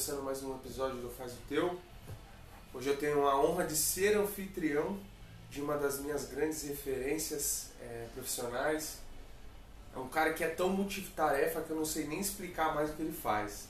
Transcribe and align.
começando 0.00 0.24
mais 0.24 0.42
um 0.42 0.54
episódio 0.54 0.96
do 1.02 1.10
Faz 1.10 1.34
o 1.34 1.36
Teu. 1.46 1.78
Hoje 2.72 2.88
eu 2.88 2.96
tenho 2.96 3.28
a 3.28 3.38
honra 3.38 3.66
de 3.66 3.76
ser 3.76 4.16
anfitrião 4.16 4.98
de 5.50 5.60
uma 5.60 5.76
das 5.76 6.00
minhas 6.00 6.24
grandes 6.24 6.62
referências 6.62 7.72
é, 7.82 8.08
profissionais. 8.14 8.96
É 9.94 9.98
um 9.98 10.08
cara 10.08 10.32
que 10.32 10.42
é 10.42 10.48
tão 10.48 10.70
multitarefa 10.70 11.60
que 11.60 11.68
eu 11.68 11.76
não 11.76 11.84
sei 11.84 12.06
nem 12.06 12.18
explicar 12.18 12.74
mais 12.74 12.88
o 12.88 12.94
que 12.94 13.02
ele 13.02 13.12
faz. 13.12 13.68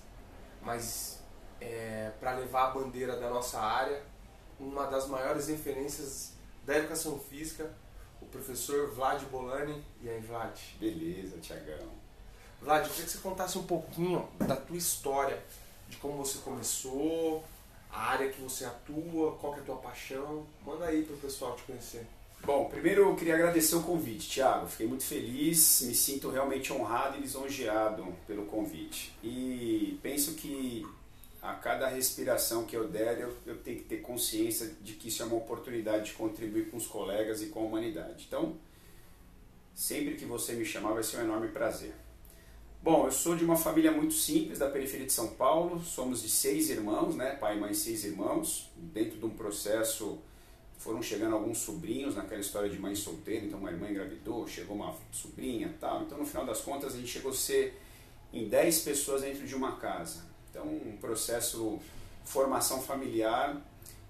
Mas 0.63 1.19
é, 1.61 2.13
para 2.21 2.37
levar 2.37 2.69
a 2.69 2.71
bandeira 2.71 3.17
da 3.17 3.29
nossa 3.29 3.59
área, 3.59 4.01
uma 4.61 4.87
das 4.87 5.09
maiores 5.09 5.49
referências 5.49 6.35
da 6.65 6.79
educação 6.79 7.19
física, 7.19 7.69
o 8.23 8.27
professor 8.27 8.89
Vlad 8.93 9.21
Bolani. 9.25 9.85
E 10.01 10.09
aí, 10.09 10.21
Vlad? 10.21 10.57
Beleza, 10.79 11.39
Tiagão. 11.39 11.91
Vlad, 12.63 12.85
eu 12.85 12.91
queria 12.91 13.07
que 13.07 13.11
você 13.11 13.19
contasse 13.19 13.59
um 13.59 13.65
pouquinho 13.65 14.29
da 14.39 14.55
tua 14.55 14.77
história, 14.77 15.43
de 15.91 15.97
como 15.97 16.17
você 16.17 16.39
começou, 16.39 17.45
a 17.93 18.13
área 18.13 18.31
que 18.31 18.41
você 18.41 18.65
atua, 18.65 19.33
qual 19.33 19.57
é 19.57 19.59
a 19.59 19.63
tua 19.63 19.77
paixão. 19.77 20.47
Manda 20.65 20.87
aí 20.87 21.03
para 21.03 21.15
o 21.15 21.19
pessoal 21.19 21.57
te 21.57 21.65
conhecer. 21.65 22.07
Bom, 22.43 22.71
primeiro 22.71 23.03
eu 23.03 23.17
queria 23.17 23.35
agradecer 23.35 23.75
o 23.77 23.83
convite, 23.83 24.31
Thiago. 24.31 24.67
Fiquei 24.67 24.87
muito 24.87 25.05
feliz, 25.05 25.83
me 25.83 25.95
sinto 25.95 26.31
realmente 26.31 26.73
honrado 26.73 27.19
e 27.19 27.21
lisonjeado 27.21 28.07
pelo 28.27 28.47
convite. 28.47 29.13
E 29.23 29.99
penso 30.03 30.35
que 30.35 30.87
a 31.43 31.55
cada 31.55 31.89
respiração 31.89 32.65
que 32.65 32.77
eu 32.77 32.89
der, 32.89 33.21
eu, 33.21 33.37
eu 33.47 33.59
tenho 33.59 33.79
que 33.79 33.85
ter 33.85 33.99
consciência 33.99 34.73
de 34.81 34.95
que 34.95 35.09
isso 35.09 35.23
é 35.23 35.27
uma 35.27 35.37
oportunidade 35.37 36.07
de 36.07 36.13
contribuir 36.13 36.71
com 36.71 36.77
os 36.77 36.87
colegas 36.87 37.43
e 37.43 37.47
com 37.47 37.61
a 37.61 37.65
humanidade. 37.65 38.25
Então, 38.27 38.57
sempre 39.75 40.17
que 40.17 40.25
você 40.25 40.55
me 40.55 40.65
chamar, 40.65 40.93
vai 40.93 41.03
ser 41.03 41.19
um 41.19 41.25
enorme 41.25 41.49
prazer. 41.49 41.95
Bom, 42.83 43.05
eu 43.05 43.13
sou 43.13 43.37
de 43.37 43.45
uma 43.45 43.57
família 43.57 43.93
muito 43.93 44.15
simples 44.15 44.59
da 44.59 44.71
periferia 44.71 45.05
de 45.05 45.13
São 45.13 45.29
Paulo. 45.35 45.83
Somos 45.83 46.23
de 46.23 46.31
seis 46.31 46.71
irmãos, 46.71 47.15
né? 47.15 47.33
Pai, 47.33 47.59
mãe, 47.59 47.75
seis 47.75 48.05
irmãos. 48.05 48.71
Dentro 48.75 49.19
de 49.19 49.27
um 49.27 49.31
processo 49.31 50.19
foram 50.79 51.03
chegando 51.03 51.35
alguns 51.35 51.59
sobrinhos 51.59 52.17
naquela 52.17 52.41
história 52.41 52.71
de 52.71 52.79
mãe 52.79 52.95
solteira. 52.95 53.45
Então, 53.45 53.59
uma 53.59 53.71
irmã 53.71 53.91
engravidou, 53.91 54.49
chegou 54.49 54.75
uma 54.75 54.95
sobrinha, 55.13 55.75
tal. 55.79 56.05
Então, 56.05 56.17
no 56.17 56.25
final 56.25 56.47
das 56.47 56.63
contas, 56.63 56.95
a 56.95 56.97
gente 56.97 57.11
chegou 57.11 57.33
a 57.33 57.35
ser 57.35 57.79
em 58.33 58.49
dez 58.49 58.81
pessoas 58.81 59.21
dentro 59.21 59.47
de 59.47 59.55
uma 59.55 59.77
casa. 59.77 60.25
Então, 60.51 60.67
um 60.67 60.97
processo 60.99 61.79
formação 62.25 62.81
familiar 62.81 63.61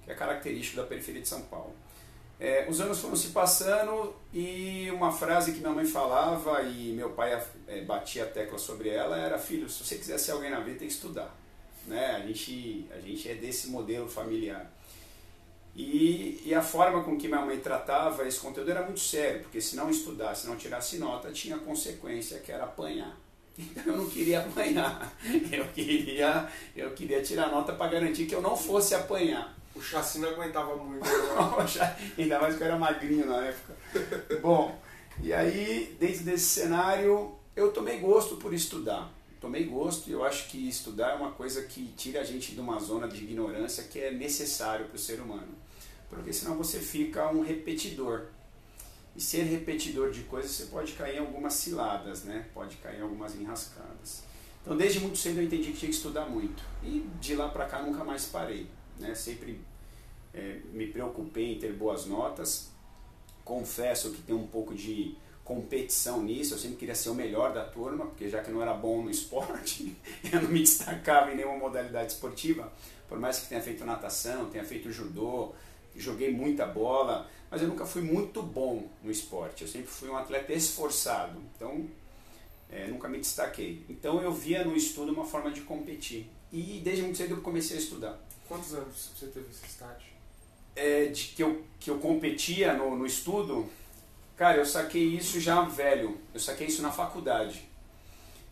que 0.04 0.12
é 0.12 0.14
característico 0.14 0.76
da 0.76 0.84
periferia 0.84 1.22
de 1.22 1.28
São 1.28 1.42
Paulo. 1.42 1.74
É, 2.40 2.66
os 2.70 2.80
anos 2.80 2.98
foram 2.98 3.14
se 3.14 3.28
passando 3.28 4.14
e 4.32 4.90
uma 4.92 5.12
frase 5.12 5.52
que 5.52 5.60
minha 5.60 5.74
mãe 5.74 5.84
falava 5.84 6.62
e 6.62 6.90
meu 6.92 7.10
pai 7.10 7.38
é, 7.68 7.82
batia 7.82 8.24
a 8.24 8.26
tecla 8.26 8.58
sobre 8.58 8.88
ela 8.88 9.18
era: 9.18 9.38
Filho, 9.38 9.68
se 9.68 9.84
você 9.84 9.96
quiser 9.96 10.18
ser 10.18 10.32
alguém 10.32 10.50
na 10.50 10.60
vida, 10.60 10.78
tem 10.78 10.88
que 10.88 10.94
estudar. 10.94 11.36
Né? 11.86 12.16
A, 12.16 12.20
gente, 12.20 12.86
a 12.96 12.98
gente 12.98 13.28
é 13.28 13.34
desse 13.34 13.68
modelo 13.68 14.08
familiar. 14.08 14.72
E, 15.76 16.40
e 16.44 16.54
a 16.54 16.62
forma 16.62 17.04
com 17.04 17.16
que 17.18 17.28
minha 17.28 17.44
mãe 17.44 17.58
tratava 17.60 18.26
esse 18.26 18.40
conteúdo 18.40 18.70
era 18.70 18.82
muito 18.82 19.00
sério, 19.00 19.42
porque 19.42 19.60
se 19.60 19.76
não 19.76 19.90
estudasse, 19.90 20.42
se 20.42 20.48
não 20.48 20.56
tirasse 20.56 20.98
nota, 20.98 21.30
tinha 21.30 21.58
consequência 21.58 22.38
que 22.40 22.50
era 22.50 22.64
apanhar. 22.64 23.16
Então 23.58 23.84
eu 23.92 23.96
não 23.98 24.08
queria 24.08 24.40
apanhar, 24.40 25.14
eu 25.52 25.66
queria, 25.68 26.48
eu 26.74 26.90
queria 26.92 27.22
tirar 27.22 27.50
nota 27.50 27.74
para 27.74 27.90
garantir 27.90 28.24
que 28.24 28.34
eu 28.34 28.40
não 28.40 28.56
fosse 28.56 28.94
apanhar. 28.94 29.59
O 29.74 29.80
chassi 29.80 30.18
não 30.18 30.30
aguentava 30.30 30.76
muito. 30.76 31.04
Ainda 32.18 32.40
mais 32.40 32.56
que 32.56 32.62
eu 32.62 32.66
era 32.66 32.78
magrinho 32.78 33.26
na 33.26 33.46
época. 33.46 33.76
Bom, 34.42 34.80
e 35.22 35.32
aí, 35.32 35.96
dentro 35.98 36.24
desse 36.24 36.46
cenário, 36.46 37.34
eu 37.54 37.72
tomei 37.72 37.98
gosto 37.98 38.36
por 38.36 38.52
estudar. 38.52 39.12
Tomei 39.40 39.64
gosto 39.64 40.08
e 40.08 40.12
eu 40.12 40.24
acho 40.24 40.48
que 40.48 40.68
estudar 40.68 41.12
é 41.12 41.14
uma 41.14 41.32
coisa 41.32 41.62
que 41.62 41.86
tira 41.96 42.20
a 42.20 42.24
gente 42.24 42.52
de 42.52 42.60
uma 42.60 42.78
zona 42.78 43.08
de 43.08 43.22
ignorância 43.24 43.84
que 43.84 43.98
é 43.98 44.10
necessário 44.10 44.86
para 44.86 44.96
o 44.96 44.98
ser 44.98 45.20
humano. 45.20 45.48
Porque 46.10 46.32
senão 46.32 46.56
você 46.56 46.78
fica 46.78 47.30
um 47.30 47.42
repetidor. 47.42 48.26
E 49.16 49.20
ser 49.20 49.42
repetidor 49.44 50.10
de 50.10 50.22
coisas, 50.22 50.50
você 50.50 50.66
pode 50.66 50.92
cair 50.92 51.16
em 51.16 51.20
algumas 51.20 51.54
ciladas, 51.54 52.24
né? 52.24 52.46
Pode 52.52 52.76
cair 52.76 52.98
em 52.98 53.02
algumas 53.02 53.34
enrascadas. 53.34 54.22
Então, 54.62 54.76
desde 54.76 55.00
muito 55.00 55.18
cedo 55.18 55.38
eu 55.38 55.44
entendi 55.44 55.72
que 55.72 55.78
tinha 55.78 55.90
que 55.90 55.96
estudar 55.96 56.26
muito. 56.26 56.62
E 56.82 57.06
de 57.20 57.34
lá 57.34 57.48
para 57.48 57.66
cá 57.66 57.82
nunca 57.82 58.04
mais 58.04 58.26
parei. 58.26 58.66
Né? 59.00 59.14
Sempre 59.14 59.60
é, 60.32 60.60
me 60.72 60.86
preocupei 60.86 61.54
em 61.54 61.58
ter 61.58 61.72
boas 61.72 62.06
notas. 62.06 62.70
Confesso 63.44 64.12
que 64.12 64.22
tem 64.22 64.34
um 64.34 64.46
pouco 64.46 64.74
de 64.74 65.16
competição 65.50 66.22
nisso, 66.22 66.54
eu 66.54 66.58
sempre 66.58 66.76
queria 66.76 66.94
ser 66.94 67.08
o 67.08 67.14
melhor 67.14 67.52
da 67.52 67.64
turma, 67.64 68.06
porque 68.06 68.28
já 68.28 68.40
que 68.40 68.52
não 68.52 68.62
era 68.62 68.72
bom 68.72 69.02
no 69.02 69.10
esporte, 69.10 69.96
eu 70.32 70.42
não 70.42 70.48
me 70.48 70.60
destacava 70.60 71.32
em 71.32 71.36
nenhuma 71.36 71.58
modalidade 71.58 72.12
esportiva, 72.12 72.72
por 73.08 73.18
mais 73.18 73.40
que 73.40 73.48
tenha 73.48 73.60
feito 73.60 73.84
natação, 73.84 74.48
tenha 74.48 74.62
feito 74.62 74.92
judô, 74.92 75.52
joguei 75.96 76.32
muita 76.32 76.66
bola, 76.66 77.28
mas 77.50 77.60
eu 77.60 77.66
nunca 77.66 77.84
fui 77.84 78.00
muito 78.00 78.40
bom 78.40 78.88
no 79.02 79.10
esporte, 79.10 79.62
eu 79.62 79.68
sempre 79.68 79.88
fui 79.88 80.08
um 80.08 80.16
atleta 80.16 80.52
esforçado, 80.52 81.40
então 81.56 81.84
é, 82.70 82.86
nunca 82.86 83.08
me 83.08 83.18
destaquei. 83.18 83.84
Então 83.88 84.22
eu 84.22 84.32
via 84.32 84.64
no 84.64 84.76
estudo 84.76 85.12
uma 85.12 85.24
forma 85.24 85.50
de 85.50 85.62
competir, 85.62 86.30
e 86.52 86.80
desde 86.84 87.02
muito 87.02 87.18
cedo 87.18 87.34
eu 87.34 87.40
comecei 87.40 87.76
a 87.76 87.80
estudar. 87.80 88.20
Quantos 88.50 88.74
anos 88.74 89.10
você 89.14 89.26
teve 89.28 89.46
esse 89.48 89.64
estágio? 89.64 90.10
É, 90.74 91.04
de 91.04 91.28
que 91.28 91.40
eu, 91.40 91.64
que 91.78 91.88
eu 91.88 92.00
competia 92.00 92.72
no, 92.72 92.96
no 92.96 93.06
estudo, 93.06 93.70
cara, 94.36 94.58
eu 94.58 94.66
saquei 94.66 95.04
isso 95.04 95.38
já 95.38 95.62
velho. 95.62 96.18
Eu 96.34 96.40
saquei 96.40 96.66
isso 96.66 96.82
na 96.82 96.90
faculdade. 96.90 97.64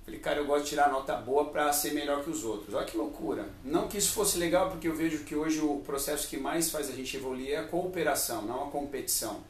Falei, 0.05 0.21
cara, 0.21 0.39
eu 0.39 0.47
gosto 0.47 0.63
de 0.63 0.71
tirar 0.71 0.89
nota 0.89 1.17
boa 1.17 1.47
para 1.47 1.73
ser 1.73 1.95
melhor 1.95 2.23
que 2.23 2.31
os 2.31 2.45
outros. 2.45 2.77
Olha 2.77 2.87
que 2.87 2.97
loucura. 2.97 3.49
Não 3.65 3.89
que 3.89 3.99
isso 3.99 4.13
fosse 4.13 4.39
legal, 4.39 4.71
porque 4.71 4.87
eu 4.87 4.95
vejo 4.95 5.25
que 5.25 5.35
hoje 5.35 5.59
o 5.59 5.81
processo 5.85 6.29
que 6.29 6.37
mais 6.37 6.71
faz 6.71 6.89
a 6.89 6.93
gente 6.93 7.17
evoluir 7.17 7.51
é 7.51 7.57
a 7.57 7.67
cooperação, 7.67 8.43
não 8.43 8.69
a 8.69 8.71
competição. 8.71 9.43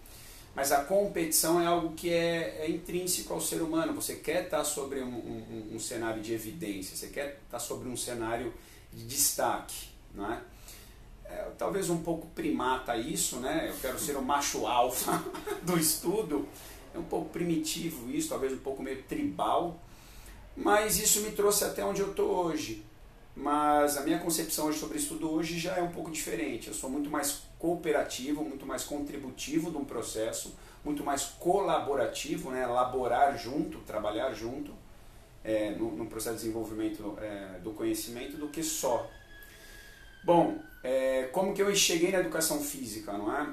Mas 0.54 0.72
a 0.72 0.82
competição 0.82 1.60
é 1.60 1.66
algo 1.66 1.92
que 1.94 2.10
é, 2.10 2.64
é 2.64 2.70
intrínseco 2.70 3.34
ao 3.34 3.40
ser 3.42 3.60
humano. 3.60 3.92
Você 3.92 4.14
quer 4.14 4.44
estar 4.44 4.64
sobre 4.64 5.02
um, 5.02 5.10
um, 5.10 5.74
um 5.74 5.78
cenário 5.78 6.22
de 6.22 6.32
evidência, 6.32 6.96
você 6.96 7.08
quer 7.08 7.38
estar 7.44 7.58
sobre 7.58 7.86
um 7.86 7.96
cenário 7.98 8.54
de 8.94 9.04
destaque. 9.04 9.87
Não 10.14 10.32
é? 10.32 10.40
Talvez 11.58 11.90
um 11.90 12.02
pouco 12.02 12.26
primata 12.28 12.96
isso, 12.96 13.36
né? 13.36 13.66
Eu 13.68 13.74
quero 13.80 13.98
ser 13.98 14.16
o 14.16 14.22
macho 14.22 14.66
alfa 14.66 15.22
do 15.62 15.76
estudo. 15.76 16.48
É 16.94 16.98
um 16.98 17.04
pouco 17.04 17.30
primitivo 17.30 18.10
isso, 18.10 18.28
talvez 18.28 18.52
um 18.52 18.58
pouco 18.58 18.82
meio 18.82 19.02
tribal, 19.02 19.80
mas 20.56 20.98
isso 20.98 21.20
me 21.20 21.32
trouxe 21.32 21.64
até 21.64 21.84
onde 21.84 22.00
eu 22.00 22.10
estou 22.10 22.30
hoje. 22.30 22.84
Mas 23.36 23.96
a 23.96 24.00
minha 24.00 24.18
concepção 24.18 24.72
sobre 24.72 24.98
estudo 24.98 25.30
hoje 25.30 25.58
já 25.58 25.76
é 25.76 25.82
um 25.82 25.92
pouco 25.92 26.10
diferente. 26.10 26.68
Eu 26.68 26.74
sou 26.74 26.90
muito 26.90 27.08
mais 27.08 27.42
cooperativo, 27.58 28.42
muito 28.42 28.66
mais 28.66 28.84
contributivo 28.84 29.70
de 29.70 29.76
um 29.76 29.84
processo, 29.84 30.56
muito 30.84 31.04
mais 31.04 31.24
colaborativo, 31.38 32.50
né? 32.50 32.62
Elaborar 32.62 33.38
junto, 33.38 33.78
trabalhar 33.80 34.32
junto 34.32 34.72
é, 35.44 35.70
no, 35.70 35.92
no, 35.92 36.06
processo 36.06 36.36
de 36.36 36.42
desenvolvimento 36.42 37.16
é, 37.20 37.58
do 37.62 37.70
conhecimento 37.72 38.36
do 38.36 38.48
que 38.48 38.62
só 38.62 39.08
Bom, 40.28 40.58
é, 40.84 41.30
como 41.32 41.54
que 41.54 41.62
eu 41.62 41.74
cheguei 41.74 42.12
na 42.12 42.18
educação 42.18 42.60
física, 42.60 43.14
não 43.14 43.34
é? 43.34 43.48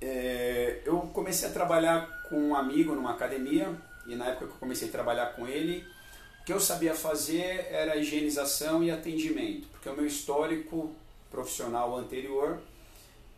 é? 0.00 0.82
Eu 0.84 0.98
comecei 1.14 1.48
a 1.48 1.52
trabalhar 1.52 2.24
com 2.28 2.34
um 2.36 2.56
amigo 2.56 2.96
numa 2.96 3.12
academia 3.12 3.72
e 4.04 4.16
na 4.16 4.26
época 4.26 4.48
que 4.48 4.52
eu 4.54 4.58
comecei 4.58 4.88
a 4.88 4.90
trabalhar 4.90 5.26
com 5.36 5.46
ele, 5.46 5.86
o 6.40 6.44
que 6.44 6.52
eu 6.52 6.58
sabia 6.58 6.96
fazer 6.96 7.68
era 7.70 7.96
higienização 7.96 8.82
e 8.82 8.90
atendimento, 8.90 9.68
porque 9.68 9.88
o 9.88 9.94
meu 9.94 10.04
histórico 10.04 10.90
profissional 11.30 11.96
anterior 11.96 12.58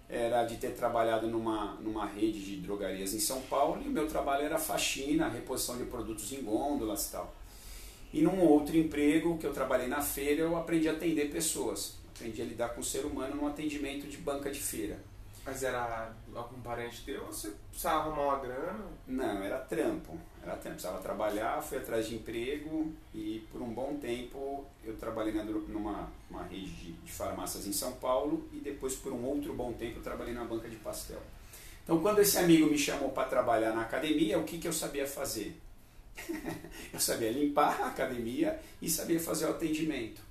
era 0.08 0.44
de 0.44 0.56
ter 0.56 0.70
trabalhado 0.70 1.26
numa, 1.26 1.74
numa 1.74 2.06
rede 2.06 2.42
de 2.42 2.56
drogarias 2.56 3.12
em 3.12 3.20
São 3.20 3.42
Paulo 3.42 3.82
e 3.84 3.88
o 3.88 3.92
meu 3.92 4.08
trabalho 4.08 4.46
era 4.46 4.56
faxina, 4.56 5.28
reposição 5.28 5.76
de 5.76 5.84
produtos 5.84 6.32
em 6.32 6.42
gôndolas 6.42 7.06
e 7.06 7.12
tal. 7.12 7.34
E 8.14 8.22
num 8.22 8.40
outro 8.40 8.74
emprego 8.78 9.36
que 9.36 9.46
eu 9.46 9.52
trabalhei 9.52 9.88
na 9.88 10.00
feira, 10.00 10.40
eu 10.40 10.56
aprendi 10.56 10.88
a 10.88 10.92
atender 10.92 11.30
pessoas 11.30 12.02
aprendi 12.14 12.40
a 12.40 12.44
lidar 12.44 12.68
com 12.70 12.80
o 12.80 12.84
ser 12.84 13.04
humano 13.04 13.34
no 13.34 13.46
atendimento 13.46 14.06
de 14.06 14.16
banca 14.16 14.50
de 14.50 14.60
feira. 14.60 14.98
Mas 15.44 15.62
era 15.62 16.10
algum 16.34 16.58
parente 16.62 17.02
teu 17.04 17.20
ou 17.26 17.26
você 17.26 17.52
precisava 17.68 18.08
arrumar 18.08 18.22
uma 18.22 18.38
grana? 18.38 18.86
Não, 19.06 19.42
era 19.42 19.58
trampo. 19.58 20.18
Era 20.42 20.52
trampo. 20.52 20.76
Precisava 20.76 21.02
trabalhar, 21.02 21.60
fui 21.60 21.76
atrás 21.76 22.06
de 22.06 22.14
emprego 22.14 22.90
e 23.14 23.46
por 23.52 23.60
um 23.60 23.68
bom 23.74 23.96
tempo 23.96 24.64
eu 24.82 24.96
trabalhei 24.96 25.34
numa 25.34 26.10
uma 26.30 26.44
rede 26.44 26.70
de, 26.70 26.92
de 26.92 27.12
farmácias 27.12 27.66
em 27.66 27.72
São 27.72 27.92
Paulo 27.92 28.48
e 28.54 28.56
depois 28.56 28.94
por 28.94 29.12
um 29.12 29.22
outro 29.22 29.52
bom 29.52 29.72
tempo 29.74 29.98
eu 29.98 30.02
trabalhei 30.02 30.32
na 30.32 30.44
banca 30.44 30.66
de 30.66 30.76
pastel. 30.76 31.20
Então 31.82 32.00
quando 32.00 32.20
esse 32.20 32.38
amigo 32.38 32.66
me 32.66 32.78
chamou 32.78 33.10
para 33.10 33.28
trabalhar 33.28 33.74
na 33.74 33.82
academia, 33.82 34.38
o 34.38 34.44
que, 34.44 34.56
que 34.56 34.66
eu 34.66 34.72
sabia 34.72 35.06
fazer? 35.06 35.60
eu 36.90 36.98
sabia 36.98 37.30
limpar 37.30 37.82
a 37.82 37.88
academia 37.88 38.58
e 38.80 38.88
sabia 38.88 39.20
fazer 39.20 39.44
o 39.44 39.50
atendimento. 39.50 40.22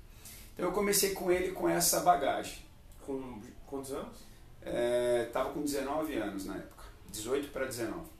Então 0.54 0.66
eu 0.66 0.72
comecei 0.72 1.12
com 1.12 1.30
ele 1.30 1.52
com 1.52 1.68
essa 1.68 2.00
bagagem. 2.00 2.58
Com 3.04 3.42
quantos 3.66 3.92
anos? 3.92 4.18
É, 4.62 5.28
tava 5.32 5.50
com 5.50 5.62
19 5.62 6.14
anos 6.14 6.46
na 6.46 6.56
época, 6.56 6.84
18 7.10 7.48
para 7.48 7.66
19. 7.66 8.14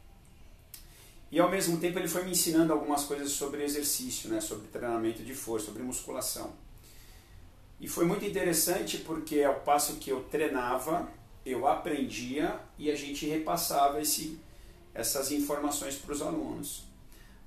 E 1.31 1.41
ao 1.41 1.51
mesmo 1.51 1.79
tempo 1.79 1.99
ele 1.99 2.07
foi 2.07 2.23
me 2.25 2.33
ensinando 2.33 2.73
algumas 2.73 3.05
coisas 3.05 3.33
sobre 3.33 3.65
exercício, 3.65 4.31
né, 4.31 4.41
sobre 4.41 4.69
treinamento 4.69 5.23
de 5.23 5.35
força, 5.35 5.67
sobre 5.67 5.83
musculação. 5.83 6.53
E 7.81 7.89
foi 7.89 8.05
muito 8.05 8.25
interessante 8.25 8.99
porque 8.99 9.43
ao 9.43 9.61
passo 9.61 9.97
que 9.97 10.11
eu 10.11 10.23
treinava, 10.25 11.09
eu 11.45 11.67
aprendia 11.67 12.59
e 12.79 12.91
a 12.91 12.97
gente 12.97 13.27
repassava 13.27 14.01
esse, 14.01 14.39
essas 14.95 15.33
informações 15.33 15.97
para 15.97 16.13
os 16.13 16.23
alunos. 16.23 16.85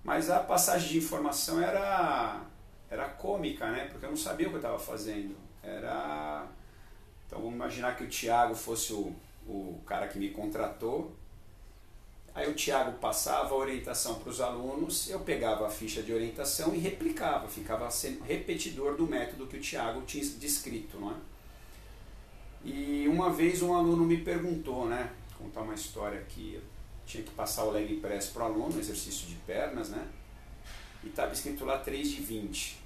Mas 0.03 0.29
a 0.29 0.39
passagem 0.39 0.89
de 0.89 0.97
informação 0.97 1.61
era, 1.61 2.41
era 2.89 3.09
cômica, 3.09 3.69
né? 3.71 3.87
Porque 3.91 4.05
eu 4.05 4.09
não 4.09 4.17
sabia 4.17 4.47
o 4.47 4.49
que 4.49 4.55
eu 4.55 4.61
estava 4.61 4.79
fazendo. 4.79 5.35
Era. 5.63 6.47
Então 7.25 7.39
vamos 7.39 7.55
imaginar 7.55 7.95
que 7.95 8.03
o 8.03 8.07
Tiago 8.07 8.55
fosse 8.55 8.93
o, 8.93 9.13
o 9.45 9.81
cara 9.85 10.07
que 10.07 10.17
me 10.17 10.29
contratou. 10.29 11.13
Aí 12.33 12.47
o 12.47 12.53
Tiago 12.53 12.99
passava 12.99 13.55
a 13.55 13.57
orientação 13.57 14.19
para 14.19 14.29
os 14.29 14.39
alunos, 14.39 15.09
eu 15.09 15.21
pegava 15.21 15.65
a 15.65 15.69
ficha 15.71 16.03
de 16.03 16.13
orientação 16.13 16.73
e 16.75 16.77
replicava, 16.77 17.47
ficava 17.47 17.89
sendo 17.89 18.23
repetidor 18.23 18.95
do 18.95 19.07
método 19.07 19.47
que 19.47 19.57
o 19.57 19.59
Tiago 19.59 20.03
tinha 20.03 20.23
descrito, 20.23 20.99
não 20.99 21.13
é? 21.13 21.15
E 22.63 23.07
uma 23.07 23.31
vez 23.31 23.63
um 23.63 23.73
aluno 23.73 24.05
me 24.05 24.17
perguntou, 24.17 24.85
né? 24.85 25.11
Vou 25.31 25.47
contar 25.47 25.61
uma 25.61 25.73
história 25.73 26.19
aqui. 26.19 26.53
Eu 26.53 26.61
tinha 27.07 27.23
que 27.23 27.31
passar 27.31 27.63
o 27.63 27.71
leg 27.71 27.95
press 27.95 28.27
para 28.27 28.43
o 28.43 28.45
aluno, 28.45 28.79
exercício 28.79 29.27
de 29.27 29.35
pernas, 29.37 29.89
né? 29.89 30.07
E 31.03 31.07
estava 31.07 31.33
escrito 31.33 31.65
lá 31.65 31.77
3 31.77 32.09
de 32.09 32.21
20. 32.21 32.77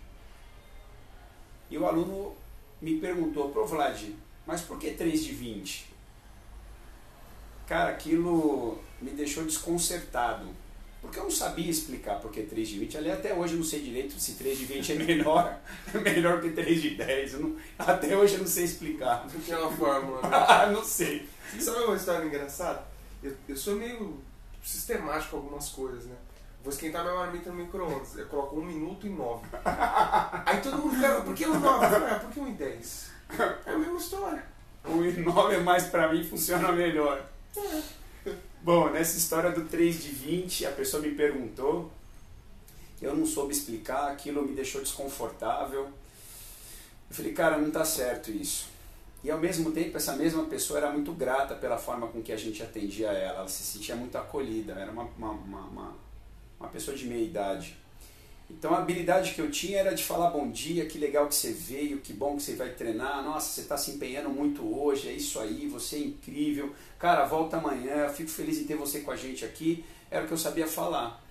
E 1.69 1.78
o 1.78 1.86
aluno 1.86 2.36
me 2.81 3.00
perguntou, 3.00 3.50
pro 3.50 3.66
Vlad, 3.66 4.10
mas 4.46 4.62
por 4.62 4.78
que 4.78 4.92
3 4.92 5.24
de 5.24 5.34
20? 5.34 5.86
Cara, 7.68 7.92
aquilo 7.92 8.81
me 9.02 9.12
deixou 9.12 9.46
desconcertado. 9.46 10.48
Porque 11.02 11.18
eu 11.18 11.24
não 11.24 11.31
sabia 11.31 11.69
explicar 11.69 12.19
por 12.19 12.31
que 12.31 12.44
3 12.44 12.68
de 12.68 12.80
20. 12.80 12.98
Ali 12.98 13.12
até 13.12 13.34
hoje 13.34 13.54
eu 13.54 13.58
não 13.58 13.66
sei 13.66 13.81
direito 13.81 14.19
se 14.19 14.34
3 14.34 14.60
de 14.60 14.66
20 14.66 14.92
é 14.92 14.96
melhor, 14.96 15.60
melhor 16.04 16.42
que 16.42 16.52
3 16.52 16.81
de 16.81 16.90
10. 16.96 17.40
Não, 17.40 17.56
até 17.80 18.16
hoje 18.16 18.36
eu 18.36 18.42
não 18.42 18.48
sei 18.48 18.66
explicar. 18.66 19.28
Não 19.34 19.42
tinha 19.42 19.60
uma 19.60 19.72
fórmula. 19.72 20.22
Né? 20.22 20.66
não 20.72 20.84
sei. 20.84 21.28
Sabe 21.60 21.86
uma 21.86 21.96
história 21.96 22.25
engraçada? 22.25 22.86
Eu, 23.24 23.36
eu 23.48 23.57
sou 23.57 23.75
meio 23.75 24.22
sistemático 24.64 25.31
com 25.31 25.38
algumas 25.38 25.69
coisas, 25.69 26.06
né? 26.06 26.16
Vou 26.63 26.72
esquentar 26.72 27.04
minha 27.04 27.16
marmita 27.16 27.50
no 27.50 27.56
micro-ondas. 27.56 28.18
Eu 28.18 28.28
coloco 28.28 28.60
1 28.60 28.66
minuto 28.66 29.08
e 29.08 29.10
9. 29.10 29.48
Aí 30.46 30.62
todo 30.62 30.78
mundo 30.78 30.96
fica, 30.96 31.22
por 31.22 31.34
que 31.34 31.46
1 31.48 31.56
e 31.56 31.58
9? 31.58 31.86
Ah, 31.86 32.19
por 32.19 32.30
que 32.31 32.40
1 32.40 32.48
e 32.48 32.52
10? 32.52 33.12
É 33.66 33.72
a 33.72 33.78
mesma 33.78 33.98
história. 33.98 34.44
1 34.86 35.06
e 35.06 35.12
9 35.22 35.56
é 35.56 35.60
mais 35.60 35.88
pra 35.88 36.13
mim, 36.13 36.24
funciona 36.24 36.72
melhor. 36.72 37.25
É. 37.58 37.81
Bom, 38.62 38.92
nessa 38.92 39.18
história 39.18 39.50
do 39.52 39.66
3 39.66 40.04
de 40.04 40.10
20, 40.10 40.68
a 40.68 40.72
pessoa 40.72 41.02
me 41.02 41.12
perguntou, 41.12 41.92
eu 43.02 43.16
não 43.16 43.25
soube 43.25 43.52
explicar, 43.52 44.12
aquilo 44.12 44.44
me 44.44 44.54
deixou 44.54 44.81
desconfortável. 44.81 45.86
Eu 47.10 47.16
falei, 47.16 47.34
cara, 47.34 47.57
não 47.57 47.72
tá 47.72 47.84
certo 47.84 48.30
isso. 48.30 48.69
E 49.24 49.31
ao 49.31 49.40
mesmo 49.40 49.72
tempo, 49.72 49.98
essa 49.98 50.16
mesma 50.16 50.46
pessoa 50.46 50.78
era 50.78 50.92
muito 50.92 51.12
grata 51.12 51.56
pela 51.56 51.78
forma 51.78 52.07
com 52.07 52.22
que 52.22 52.31
a 52.31 52.38
gente 52.38 52.62
atendia 52.62 53.07
ela, 53.07 53.40
ela 53.40 53.48
se 53.48 53.64
sentia 53.64 53.96
muito 53.96 54.16
acolhida, 54.16 54.74
era 54.74 54.92
uma, 54.92 55.04
uma, 55.18 55.31
uma, 55.31 55.62
uma 55.62 55.96
pessoa 56.68 56.96
de 56.96 57.06
meia 57.06 57.24
idade. 57.24 57.78
Então 58.50 58.74
a 58.74 58.80
habilidade 58.80 59.34
que 59.34 59.40
eu 59.40 59.50
tinha 59.50 59.80
era 59.80 59.94
de 59.96 60.04
falar 60.04 60.30
bom 60.30 60.50
dia, 60.50 60.86
que 60.86 60.98
legal 60.98 61.28
que 61.28 61.36
você 61.36 61.52
veio, 61.52 62.02
que 62.02 62.12
bom 62.12 62.36
que 62.36 62.44
você 62.44 62.56
vai 62.56 62.69
treinar, 62.69 63.24
nossa, 63.24 63.54
você 63.54 63.62
está 63.62 63.78
se 63.78 63.92
empenhando 63.92 64.30
muito 64.30 64.62
hoje, 64.78 65.08
é 65.08 65.13
isso 65.13 65.40
aí, 65.40 65.68
você 65.68 65.96
é 65.96 66.00
incrível, 66.00 66.74
cara, 67.00 67.25
volta 67.25 67.58
amanhã, 67.58 68.10
fico 68.10 68.30
feliz 68.30 68.58
em 68.58 68.66
ter 68.66 68.75
você 68.75 69.02
com 69.02 69.12
a 69.12 69.16
gente 69.16 69.46
aqui, 69.46 69.86
era 70.10 70.25
o 70.25 70.28
que 70.28 70.34
eu 70.34 70.38
sabia 70.38 70.68
falar. 70.68 71.24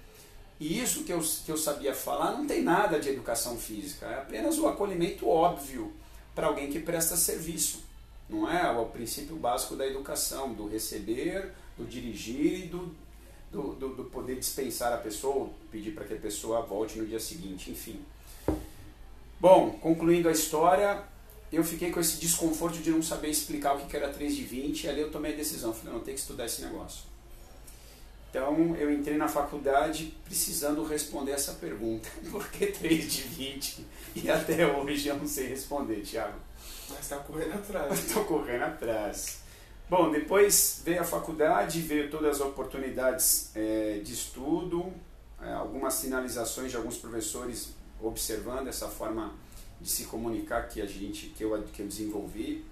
E 0.59 0.79
isso 0.79 1.05
que 1.05 1.12
eu, 1.12 1.21
que 1.21 1.50
eu 1.50 1.56
sabia 1.56 1.94
falar 1.94 2.33
não 2.33 2.47
tem 2.47 2.62
nada 2.62 2.99
de 2.99 3.11
educação 3.11 3.56
física, 3.56 4.06
é 4.06 4.15
apenas 4.15 4.59
o 4.59 4.67
acolhimento 4.67 5.29
óbvio 5.29 5.93
para 6.35 6.47
alguém 6.47 6.71
que 6.71 6.81
presta 6.81 7.17
serviço. 7.17 7.85
Não 8.29 8.50
é 8.50 8.71
o 8.71 8.87
princípio 8.87 9.37
básico 9.37 9.75
da 9.75 9.87
educação, 9.87 10.53
do 10.53 10.69
receber, 10.69 11.53
do 11.76 11.85
dirigir 11.85 12.65
e 12.65 12.67
do 12.67 12.94
do, 13.50 13.75
do, 13.75 13.88
do 13.94 14.05
poder 14.05 14.38
dispensar 14.38 14.93
a 14.93 14.99
pessoa, 14.99 15.50
pedir 15.70 15.93
para 15.93 16.05
que 16.05 16.14
a 16.14 16.19
pessoa 16.19 16.62
volte 16.62 16.99
no 16.99 17.06
dia 17.06 17.19
seguinte, 17.19 17.70
enfim. 17.70 18.00
Bom, 19.41 19.70
concluindo 19.81 20.29
a 20.29 20.32
história, 20.32 21.02
eu 21.52 21.64
fiquei 21.64 21.91
com 21.91 21.99
esse 21.99 22.19
desconforto 22.19 22.79
de 22.79 22.91
não 22.91 23.02
saber 23.02 23.29
explicar 23.29 23.75
o 23.75 23.87
que 23.87 23.97
era 23.97 24.08
3 24.08 24.37
de 24.37 24.44
20, 24.44 24.85
e 24.85 24.88
ali 24.88 25.00
eu 25.00 25.11
tomei 25.11 25.32
a 25.32 25.37
decisão, 25.37 25.73
falei, 25.75 25.94
não, 25.94 26.00
tem 26.00 26.14
que 26.14 26.20
estudar 26.20 26.47
esse 26.47 26.62
negócio. 26.62 27.11
Então 28.31 28.76
eu 28.76 28.93
entrei 28.93 29.17
na 29.17 29.26
faculdade 29.26 30.14
precisando 30.25 30.85
responder 30.85 31.32
essa 31.32 31.55
pergunta, 31.55 32.08
por 32.31 32.49
que 32.50 32.67
3 32.67 33.12
de 33.12 33.23
20? 33.23 33.87
E 34.14 34.31
até 34.31 34.64
hoje 34.67 35.08
eu 35.08 35.17
não 35.17 35.26
sei 35.26 35.49
responder, 35.49 36.02
Thiago. 36.02 36.38
Mas 36.88 37.00
está 37.00 37.17
correndo 37.17 37.55
atrás. 37.55 37.99
Estou 38.06 38.25
correndo 38.25 38.62
atrás. 38.62 39.39
Bom, 39.90 40.08
depois 40.08 40.82
veio 40.84 41.00
a 41.00 41.04
faculdade, 41.04 41.81
veio 41.81 42.08
todas 42.08 42.37
as 42.37 42.46
oportunidades 42.46 43.50
é, 43.56 43.98
de 43.98 44.12
estudo, 44.12 44.92
é, 45.42 45.52
algumas 45.52 45.94
sinalizações 45.94 46.70
de 46.70 46.76
alguns 46.76 46.96
professores 46.96 47.75
observando 48.00 48.69
essa 48.69 48.87
forma 48.87 49.34
de 49.81 49.90
se 49.90 50.04
comunicar 50.04 50.69
que 50.69 50.81
a 50.81 50.87
gente 50.87 51.31
que 51.31 51.42
eu, 51.42 51.60
que 51.72 51.82
eu 51.82 51.88
desenvolvi 51.88 52.64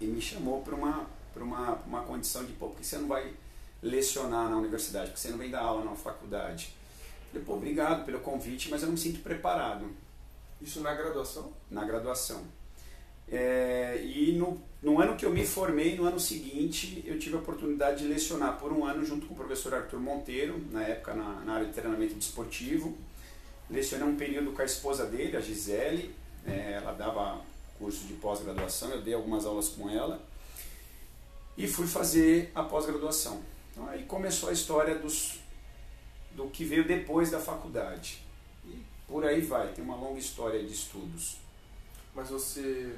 e 0.00 0.04
me 0.04 0.20
chamou 0.20 0.62
para 0.62 0.76
uma 0.76 1.04
para 1.34 1.42
uma, 1.42 1.74
uma 1.84 2.02
condição 2.02 2.44
de 2.44 2.52
pô, 2.52 2.68
porque 2.68 2.84
você 2.84 2.98
não 2.98 3.08
vai 3.08 3.34
lecionar 3.82 4.48
na 4.48 4.56
universidade, 4.56 5.06
porque 5.06 5.20
você 5.20 5.30
não 5.30 5.38
vem 5.38 5.50
dar 5.50 5.62
aula 5.62 5.84
na 5.84 5.96
faculdade. 5.96 6.76
Falei, 7.32 7.44
pô, 7.44 7.54
obrigado 7.54 8.04
pelo 8.06 8.20
convite, 8.20 8.70
mas 8.70 8.82
eu 8.82 8.86
não 8.86 8.92
me 8.92 9.00
sinto 9.00 9.18
preparado. 9.18 9.90
Isso 10.60 10.80
na 10.80 10.94
graduação? 10.94 11.52
Na 11.68 11.84
graduação. 11.84 12.44
É, 13.30 14.02
e 14.04 14.32
no, 14.32 14.60
no 14.82 15.00
ano 15.00 15.16
que 15.16 15.24
eu 15.24 15.30
me 15.30 15.46
formei, 15.46 15.96
no 15.96 16.04
ano 16.04 16.18
seguinte, 16.18 17.02
eu 17.06 17.18
tive 17.18 17.36
a 17.36 17.38
oportunidade 17.38 18.02
de 18.02 18.08
lecionar 18.08 18.58
por 18.58 18.72
um 18.72 18.84
ano 18.84 19.04
junto 19.04 19.26
com 19.26 19.34
o 19.34 19.36
professor 19.36 19.72
Arthur 19.74 20.00
Monteiro, 20.00 20.60
na 20.72 20.82
época 20.82 21.14
na, 21.14 21.40
na 21.44 21.54
área 21.54 21.66
de 21.66 21.72
treinamento 21.72 22.14
desportivo. 22.14 22.98
Lecionei 23.70 24.06
um 24.06 24.16
período 24.16 24.52
com 24.52 24.60
a 24.60 24.64
esposa 24.64 25.06
dele, 25.06 25.36
a 25.36 25.40
Gisele, 25.40 26.12
é, 26.44 26.72
ela 26.72 26.92
dava 26.92 27.40
curso 27.78 28.06
de 28.06 28.14
pós-graduação, 28.14 28.90
eu 28.90 29.00
dei 29.00 29.14
algumas 29.14 29.46
aulas 29.46 29.68
com 29.68 29.88
ela 29.88 30.20
e 31.56 31.66
fui 31.68 31.86
fazer 31.86 32.50
a 32.54 32.62
pós-graduação. 32.62 33.40
Então 33.70 33.88
aí 33.88 34.04
começou 34.04 34.48
a 34.48 34.52
história 34.52 34.98
dos, 34.98 35.40
do 36.32 36.48
que 36.48 36.64
veio 36.64 36.86
depois 36.86 37.30
da 37.30 37.38
faculdade. 37.38 38.22
E 38.66 38.82
por 39.06 39.24
aí 39.24 39.40
vai, 39.40 39.72
tem 39.72 39.84
uma 39.84 39.94
longa 39.94 40.18
história 40.18 40.62
de 40.62 40.72
estudos. 40.72 41.36
Mas 42.14 42.28
você 42.28 42.94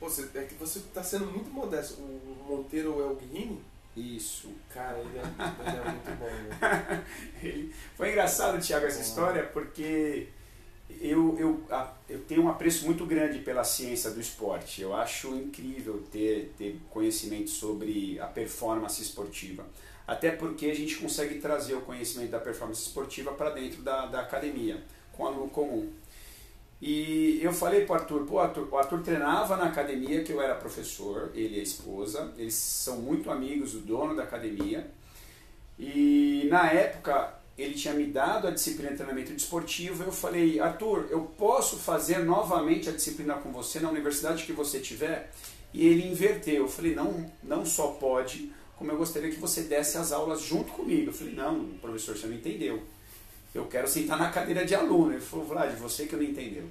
você, 0.00 0.28
é 0.34 0.42
que 0.44 0.54
você 0.54 0.78
está 0.78 1.02
sendo 1.02 1.26
muito 1.26 1.50
modesto. 1.50 2.00
O 2.00 2.44
Monteiro 2.48 3.00
é 3.00 3.04
o 3.04 3.14
Guilherme? 3.14 3.60
Isso. 3.96 4.50
Cara, 4.72 4.98
ele 4.98 5.18
é, 5.18 5.22
ele 5.22 5.76
é 5.76 5.90
muito 5.90 6.18
bom. 6.18 6.26
Né? 6.26 7.04
ele, 7.42 7.74
foi 7.96 8.10
engraçado, 8.10 8.60
Tiago, 8.60 8.86
essa 8.86 9.00
história, 9.02 9.42
porque 9.44 10.28
eu, 11.00 11.36
eu, 11.38 11.64
eu 12.08 12.20
tenho 12.22 12.42
um 12.42 12.48
apreço 12.48 12.86
muito 12.86 13.04
grande 13.04 13.40
pela 13.40 13.62
ciência 13.62 14.10
do 14.10 14.20
esporte. 14.20 14.80
Eu 14.80 14.94
acho 14.94 15.34
incrível 15.34 16.02
ter, 16.10 16.54
ter 16.56 16.80
conhecimento 16.88 17.50
sobre 17.50 18.18
a 18.20 18.26
performance 18.26 19.02
esportiva. 19.02 19.66
Até 20.06 20.30
porque 20.30 20.66
a 20.66 20.74
gente 20.74 20.96
consegue 20.96 21.38
trazer 21.38 21.74
o 21.74 21.82
conhecimento 21.82 22.30
da 22.30 22.40
performance 22.40 22.82
esportiva 22.82 23.32
para 23.32 23.50
dentro 23.50 23.82
da, 23.82 24.06
da 24.06 24.20
academia, 24.20 24.82
com 25.12 25.26
aluno 25.26 25.48
comum. 25.50 25.92
E 26.80 27.38
eu 27.42 27.52
falei 27.52 27.84
para 27.84 27.92
o 27.92 27.98
Arthur, 28.00 28.24
pô, 28.24 28.38
Arthur, 28.38 28.68
o 28.70 28.78
Arthur 28.78 29.02
treinava 29.02 29.54
na 29.56 29.64
academia 29.64 30.24
que 30.24 30.32
eu 30.32 30.40
era 30.40 30.54
professor, 30.54 31.30
ele 31.34 31.56
e 31.56 31.60
a 31.60 31.62
esposa, 31.62 32.32
eles 32.38 32.54
são 32.54 32.96
muito 32.96 33.30
amigos 33.30 33.72
do 33.72 33.80
dono 33.80 34.16
da 34.16 34.22
academia. 34.22 34.90
E 35.78 36.46
na 36.50 36.70
época 36.70 37.34
ele 37.58 37.74
tinha 37.74 37.92
me 37.92 38.06
dado 38.06 38.48
a 38.48 38.50
disciplina 38.50 38.90
de 38.90 38.96
treinamento 38.96 39.32
desportivo. 39.34 40.02
Eu 40.04 40.12
falei, 40.12 40.58
Arthur, 40.58 41.08
eu 41.10 41.20
posso 41.36 41.76
fazer 41.76 42.20
novamente 42.20 42.88
a 42.88 42.92
disciplina 42.92 43.34
com 43.34 43.52
você 43.52 43.78
na 43.78 43.90
universidade 43.90 44.44
que 44.44 44.52
você 44.52 44.80
tiver? 44.80 45.30
E 45.74 45.86
ele 45.86 46.08
inverteu. 46.08 46.62
Eu 46.62 46.68
falei, 46.68 46.94
não, 46.94 47.30
não 47.42 47.66
só 47.66 47.88
pode, 47.88 48.50
como 48.78 48.90
eu 48.90 48.96
gostaria 48.96 49.30
que 49.30 49.38
você 49.38 49.62
desse 49.62 49.98
as 49.98 50.12
aulas 50.12 50.40
junto 50.40 50.72
comigo. 50.72 51.10
Eu 51.10 51.12
falei, 51.12 51.34
não, 51.34 51.66
professor, 51.82 52.16
você 52.16 52.26
não 52.26 52.34
entendeu 52.34 52.82
eu 53.54 53.66
quero 53.66 53.88
sentar 53.88 54.18
na 54.18 54.30
cadeira 54.30 54.64
de 54.64 54.74
aluno. 54.74 55.12
Ele 55.12 55.20
falou, 55.20 55.44
Vlad, 55.44 55.74
você 55.76 56.06
que 56.06 56.14
não 56.14 56.22
entendeu. 56.22 56.68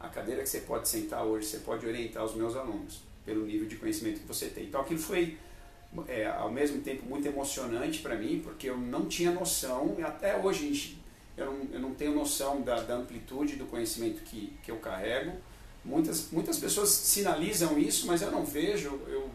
A 0.00 0.08
cadeira 0.08 0.42
que 0.42 0.48
você 0.48 0.60
pode 0.60 0.88
sentar 0.88 1.24
hoje, 1.24 1.46
você 1.46 1.58
pode 1.58 1.86
orientar 1.86 2.24
os 2.24 2.34
meus 2.34 2.56
alunos, 2.56 3.00
pelo 3.24 3.44
nível 3.44 3.66
de 3.66 3.76
conhecimento 3.76 4.20
que 4.20 4.26
você 4.26 4.46
tem. 4.46 4.64
Então 4.64 4.80
aquilo 4.80 5.00
foi, 5.00 5.36
é, 6.08 6.26
ao 6.26 6.50
mesmo 6.50 6.80
tempo, 6.80 7.04
muito 7.06 7.26
emocionante 7.26 8.00
para 8.00 8.14
mim, 8.14 8.40
porque 8.42 8.68
eu 8.68 8.76
não 8.76 9.06
tinha 9.06 9.30
noção, 9.30 9.96
até 10.04 10.36
hoje 10.36 10.98
eu 11.36 11.46
não, 11.46 11.68
eu 11.72 11.80
não 11.80 11.94
tenho 11.94 12.14
noção 12.14 12.62
da, 12.62 12.80
da 12.82 12.94
amplitude 12.94 13.56
do 13.56 13.66
conhecimento 13.66 14.22
que, 14.22 14.56
que 14.62 14.70
eu 14.70 14.76
carrego. 14.76 15.32
Muitas, 15.84 16.30
muitas 16.32 16.58
pessoas 16.58 16.88
sinalizam 16.88 17.78
isso, 17.78 18.06
mas 18.06 18.22
eu 18.22 18.30
não 18.30 18.44
vejo 18.44 19.00
eu, 19.06 19.30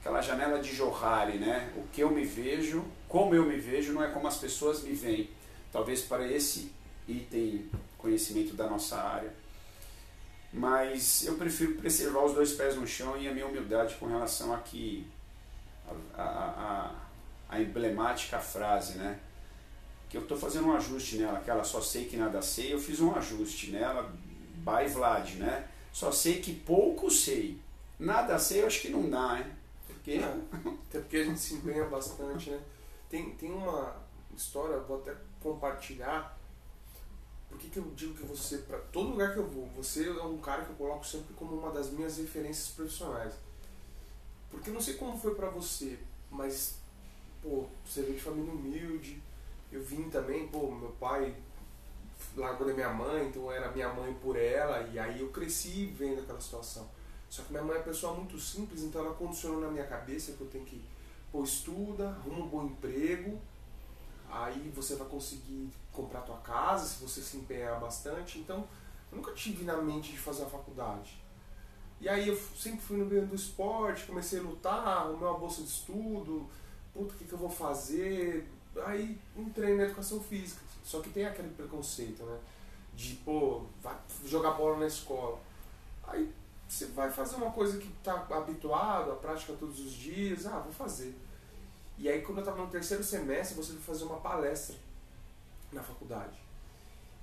aquela 0.00 0.20
janela 0.20 0.58
de 0.60 0.74
Johari, 0.74 1.38
né? 1.38 1.72
O 1.76 1.82
que 1.92 2.02
eu 2.02 2.10
me 2.10 2.24
vejo, 2.24 2.84
como 3.08 3.34
eu 3.34 3.44
me 3.44 3.56
vejo, 3.56 3.92
não 3.92 4.02
é 4.02 4.08
como 4.08 4.26
as 4.26 4.36
pessoas 4.36 4.82
me 4.82 4.92
veem 4.92 5.30
talvez 5.74 6.02
para 6.02 6.24
esse 6.24 6.70
item 7.08 7.68
conhecimento 7.98 8.54
da 8.54 8.70
nossa 8.70 8.96
área. 8.96 9.34
Mas 10.52 11.26
eu 11.26 11.34
prefiro 11.34 11.74
preservar 11.74 12.24
os 12.24 12.32
dois 12.32 12.52
pés 12.52 12.76
no 12.76 12.86
chão 12.86 13.16
e 13.16 13.26
a 13.26 13.32
minha 13.32 13.44
humildade 13.44 13.96
com 13.96 14.06
relação 14.06 14.54
a 14.54 14.58
que 14.58 15.04
a, 16.16 16.22
a, 16.22 16.94
a, 17.48 17.60
emblemática 17.60 18.38
frase, 18.38 18.96
né? 18.96 19.18
Que 20.08 20.16
eu 20.16 20.22
estou 20.22 20.38
fazendo 20.38 20.68
um 20.68 20.76
ajuste 20.76 21.16
nela, 21.16 21.38
aquela 21.38 21.64
só 21.64 21.80
sei 21.80 22.04
que 22.04 22.16
nada 22.16 22.40
sei, 22.40 22.72
eu 22.72 22.78
fiz 22.78 23.00
um 23.00 23.12
ajuste 23.16 23.72
nela, 23.72 24.14
by 24.58 24.88
Vlad, 24.88 25.34
né? 25.34 25.66
Só 25.92 26.12
sei 26.12 26.40
que 26.40 26.54
pouco 26.54 27.10
sei. 27.10 27.58
Nada 27.98 28.38
sei, 28.38 28.62
eu 28.62 28.68
acho 28.68 28.80
que 28.80 28.90
não 28.90 29.10
dá, 29.10 29.34
né? 29.34 29.56
Porque... 29.88 30.12
É, 30.12 30.36
até 30.88 31.00
porque 31.00 31.16
a 31.16 31.24
gente 31.24 31.40
se 31.40 31.54
empenha 31.54 31.84
bastante, 31.86 32.50
né? 32.50 32.60
Tem, 33.10 33.30
tem 33.32 33.50
uma 33.50 33.96
história, 34.36 34.78
vou 34.78 34.98
até 34.98 35.14
compartilhar. 35.44 36.36
Por 37.48 37.58
que, 37.58 37.68
que 37.68 37.76
eu 37.76 37.84
digo 37.94 38.14
que 38.14 38.24
você, 38.24 38.58
para 38.58 38.78
todo 38.78 39.10
lugar 39.10 39.32
que 39.34 39.38
eu 39.38 39.46
vou, 39.46 39.66
você 39.76 40.08
é 40.08 40.22
um 40.24 40.38
cara 40.38 40.64
que 40.64 40.70
eu 40.70 40.76
coloco 40.76 41.06
sempre 41.06 41.34
como 41.34 41.54
uma 41.56 41.70
das 41.70 41.90
minhas 41.90 42.16
referências 42.16 42.68
profissionais. 42.68 43.34
Porque 44.50 44.70
eu 44.70 44.74
não 44.74 44.80
sei 44.80 44.94
como 44.94 45.16
foi 45.18 45.34
para 45.34 45.50
você, 45.50 45.98
mas, 46.30 46.78
pô, 47.42 47.66
você 47.84 48.02
veio 48.02 48.14
de 48.14 48.22
família 48.22 48.52
humilde, 48.52 49.22
eu 49.70 49.82
vim 49.82 50.08
também, 50.08 50.48
pô, 50.48 50.70
meu 50.70 50.90
pai 50.92 51.36
largou 52.36 52.66
da 52.66 52.72
minha 52.72 52.92
mãe, 52.92 53.28
então 53.28 53.52
era 53.52 53.70
minha 53.70 53.92
mãe 53.92 54.14
por 54.14 54.36
ela, 54.36 54.88
e 54.88 54.98
aí 54.98 55.20
eu 55.20 55.28
cresci 55.28 55.86
vendo 55.86 56.22
aquela 56.22 56.40
situação. 56.40 56.88
Só 57.28 57.42
que 57.42 57.50
minha 57.50 57.62
mãe 57.62 57.74
é 57.74 57.78
uma 57.78 57.84
pessoa 57.84 58.14
muito 58.14 58.38
simples, 58.38 58.82
então 58.82 59.04
ela 59.04 59.14
condicionou 59.14 59.60
na 59.60 59.68
minha 59.68 59.86
cabeça 59.86 60.32
que 60.32 60.40
eu 60.40 60.48
tenho 60.48 60.64
que, 60.64 60.82
pô, 61.30 61.42
estuda, 61.44 62.08
arruma 62.08 62.44
um 62.44 62.48
bom 62.48 62.64
emprego, 62.64 63.40
aí 64.34 64.72
você 64.74 64.96
vai 64.96 65.06
conseguir 65.06 65.70
comprar 65.92 66.22
tua 66.22 66.38
casa 66.38 66.86
se 66.86 67.02
você 67.02 67.20
se 67.20 67.36
empenhar 67.36 67.78
bastante. 67.78 68.38
Então, 68.38 68.66
eu 69.10 69.18
nunca 69.18 69.32
tive 69.32 69.64
na 69.64 69.76
mente 69.76 70.10
de 70.10 70.18
fazer 70.18 70.42
a 70.42 70.46
faculdade. 70.46 71.22
E 72.00 72.08
aí 72.08 72.28
eu 72.28 72.36
sempre 72.56 72.80
fui 72.80 72.96
no 72.96 73.06
meio 73.06 73.26
do 73.26 73.34
esporte, 73.34 74.04
comecei 74.04 74.40
a 74.40 74.42
lutar, 74.42 74.86
arrumei 74.86 75.28
uma 75.28 75.38
bolsa 75.38 75.62
de 75.62 75.68
estudo, 75.68 76.46
puta, 76.92 77.14
o 77.14 77.16
que, 77.16 77.24
que 77.24 77.32
eu 77.32 77.38
vou 77.38 77.48
fazer? 77.48 78.46
Aí 78.84 79.18
entrei 79.36 79.76
na 79.76 79.84
educação 79.84 80.20
física. 80.20 80.60
Só 80.82 81.00
que 81.00 81.10
tem 81.10 81.24
aquele 81.24 81.48
preconceito, 81.50 82.24
né? 82.24 82.38
De, 82.92 83.14
pô, 83.24 83.62
vai 83.82 83.96
jogar 84.26 84.50
bola 84.52 84.78
na 84.78 84.86
escola. 84.86 85.38
Aí 86.06 86.30
você 86.68 86.86
vai 86.86 87.10
fazer 87.10 87.36
uma 87.36 87.52
coisa 87.52 87.78
que 87.78 87.88
está 87.88 88.26
habituado, 88.30 89.12
a 89.12 89.16
prática 89.16 89.54
todos 89.58 89.78
os 89.78 89.92
dias, 89.92 90.44
ah, 90.46 90.58
vou 90.58 90.72
fazer. 90.72 91.14
E 91.98 92.08
aí 92.08 92.22
quando 92.22 92.38
eu 92.38 92.42
estava 92.44 92.62
no 92.62 92.70
terceiro 92.70 93.04
semestre, 93.04 93.56
você 93.56 93.72
foi 93.72 93.82
fazer 93.82 94.04
uma 94.04 94.18
palestra 94.18 94.76
na 95.72 95.82
faculdade. 95.82 96.38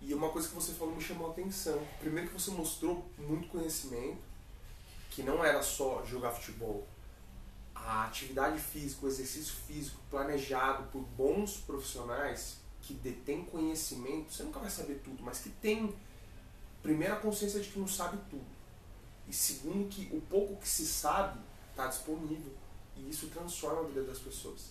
E 0.02 0.14
uma 0.14 0.30
coisa 0.30 0.48
que 0.48 0.56
você 0.56 0.74
falou 0.74 0.96
me 0.96 1.02
chamou 1.02 1.28
a 1.28 1.32
atenção. 1.32 1.80
Primeiro 2.00 2.30
que 2.30 2.34
você 2.34 2.50
mostrou 2.52 3.06
muito 3.18 3.48
conhecimento, 3.50 4.22
que 5.12 5.22
não 5.22 5.44
era 5.44 5.62
só 5.62 6.04
jogar 6.06 6.32
futebol. 6.32 6.88
A 7.76 8.06
atividade 8.06 8.60
física, 8.60 9.06
o 9.06 9.10
exercício 9.10 9.54
físico 9.68 10.00
planejado 10.10 10.84
por 10.92 11.02
bons 11.02 11.58
profissionais 11.58 12.58
que 12.82 12.94
detêm 12.96 13.46
conhecimento, 13.46 14.34
você 14.34 14.44
nunca 14.44 14.60
vai 14.60 14.70
saber 14.70 15.02
tudo, 15.04 15.22
mas 15.22 15.40
que 15.40 15.50
tem 15.50 15.94
primeiro 16.82 17.14
a 17.14 17.18
consciência 17.18 17.60
de 17.60 17.70
que 17.70 17.80
não 17.80 17.88
sabe 17.88 18.18
tudo. 18.30 18.46
E 19.28 19.34
segundo 19.34 19.88
que 19.88 20.10
o 20.16 20.22
pouco 20.22 20.58
que 20.58 20.68
se 20.68 20.86
sabe 20.86 21.40
está 21.70 21.88
disponível. 21.88 22.54
E 23.02 23.10
isso 23.10 23.28
transforma 23.28 23.82
a 23.82 23.84
vida 23.84 24.04
das 24.04 24.20
pessoas. 24.20 24.70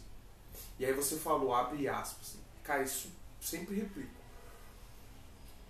E 0.78 0.84
aí 0.84 0.92
você 0.92 1.16
falou, 1.16 1.52
abre 1.54 1.88
aspas. 1.88 2.36
Cara, 2.62 2.82
isso 2.82 3.10
sempre 3.40 3.74
replico. 3.74 4.20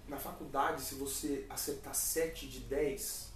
Na 0.07 0.19
faculdade, 0.19 0.83
se 0.83 0.97
você 0.97 1.47
acertar 1.49 1.95
7 1.95 2.49
de 2.49 2.61
10, 2.61 3.31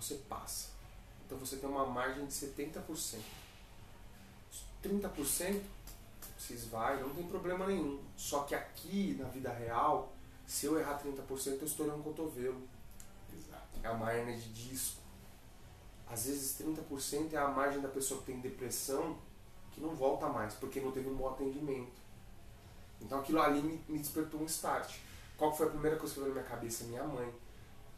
você 0.00 0.14
passa. 0.28 0.70
Então 1.26 1.36
você 1.38 1.56
tem 1.56 1.68
uma 1.68 1.86
margem 1.86 2.26
de 2.26 2.32
70%. 2.32 3.20
30% 4.82 5.62
se 6.38 6.54
esvai, 6.54 7.00
não 7.00 7.10
tem 7.10 7.26
problema 7.26 7.66
nenhum. 7.66 8.02
Só 8.16 8.42
que 8.44 8.54
aqui, 8.54 9.16
na 9.18 9.28
vida 9.28 9.52
real, 9.52 10.12
se 10.46 10.66
eu 10.66 10.78
errar 10.78 11.00
30%, 11.00 11.58
eu 11.60 11.66
estourei 11.66 11.92
um 11.92 12.02
cotovelo. 12.02 12.68
Exato. 13.32 13.78
É 13.82 13.90
uma 13.90 14.12
hernia 14.12 14.36
de 14.36 14.52
disco. 14.52 15.01
Às 16.12 16.26
vezes 16.26 16.60
30% 16.60 17.32
é 17.32 17.38
a 17.38 17.48
margem 17.48 17.80
da 17.80 17.88
pessoa 17.88 18.20
que 18.20 18.26
tem 18.26 18.40
depressão 18.40 19.16
que 19.70 19.80
não 19.80 19.94
volta 19.94 20.28
mais, 20.28 20.52
porque 20.54 20.78
não 20.80 20.92
teve 20.92 21.08
um 21.08 21.14
bom 21.14 21.30
atendimento. 21.30 22.02
Então 23.00 23.20
aquilo 23.20 23.40
ali 23.40 23.62
me, 23.62 23.82
me 23.88 23.98
despertou 23.98 24.40
um 24.40 24.44
start. 24.44 24.98
Qual 25.38 25.56
foi 25.56 25.66
a 25.66 25.70
primeira 25.70 25.96
coisa 25.96 26.12
que 26.12 26.20
veio 26.20 26.34
na 26.34 26.40
minha 26.40 26.50
cabeça? 26.50 26.84
Minha 26.84 27.04
mãe. 27.04 27.32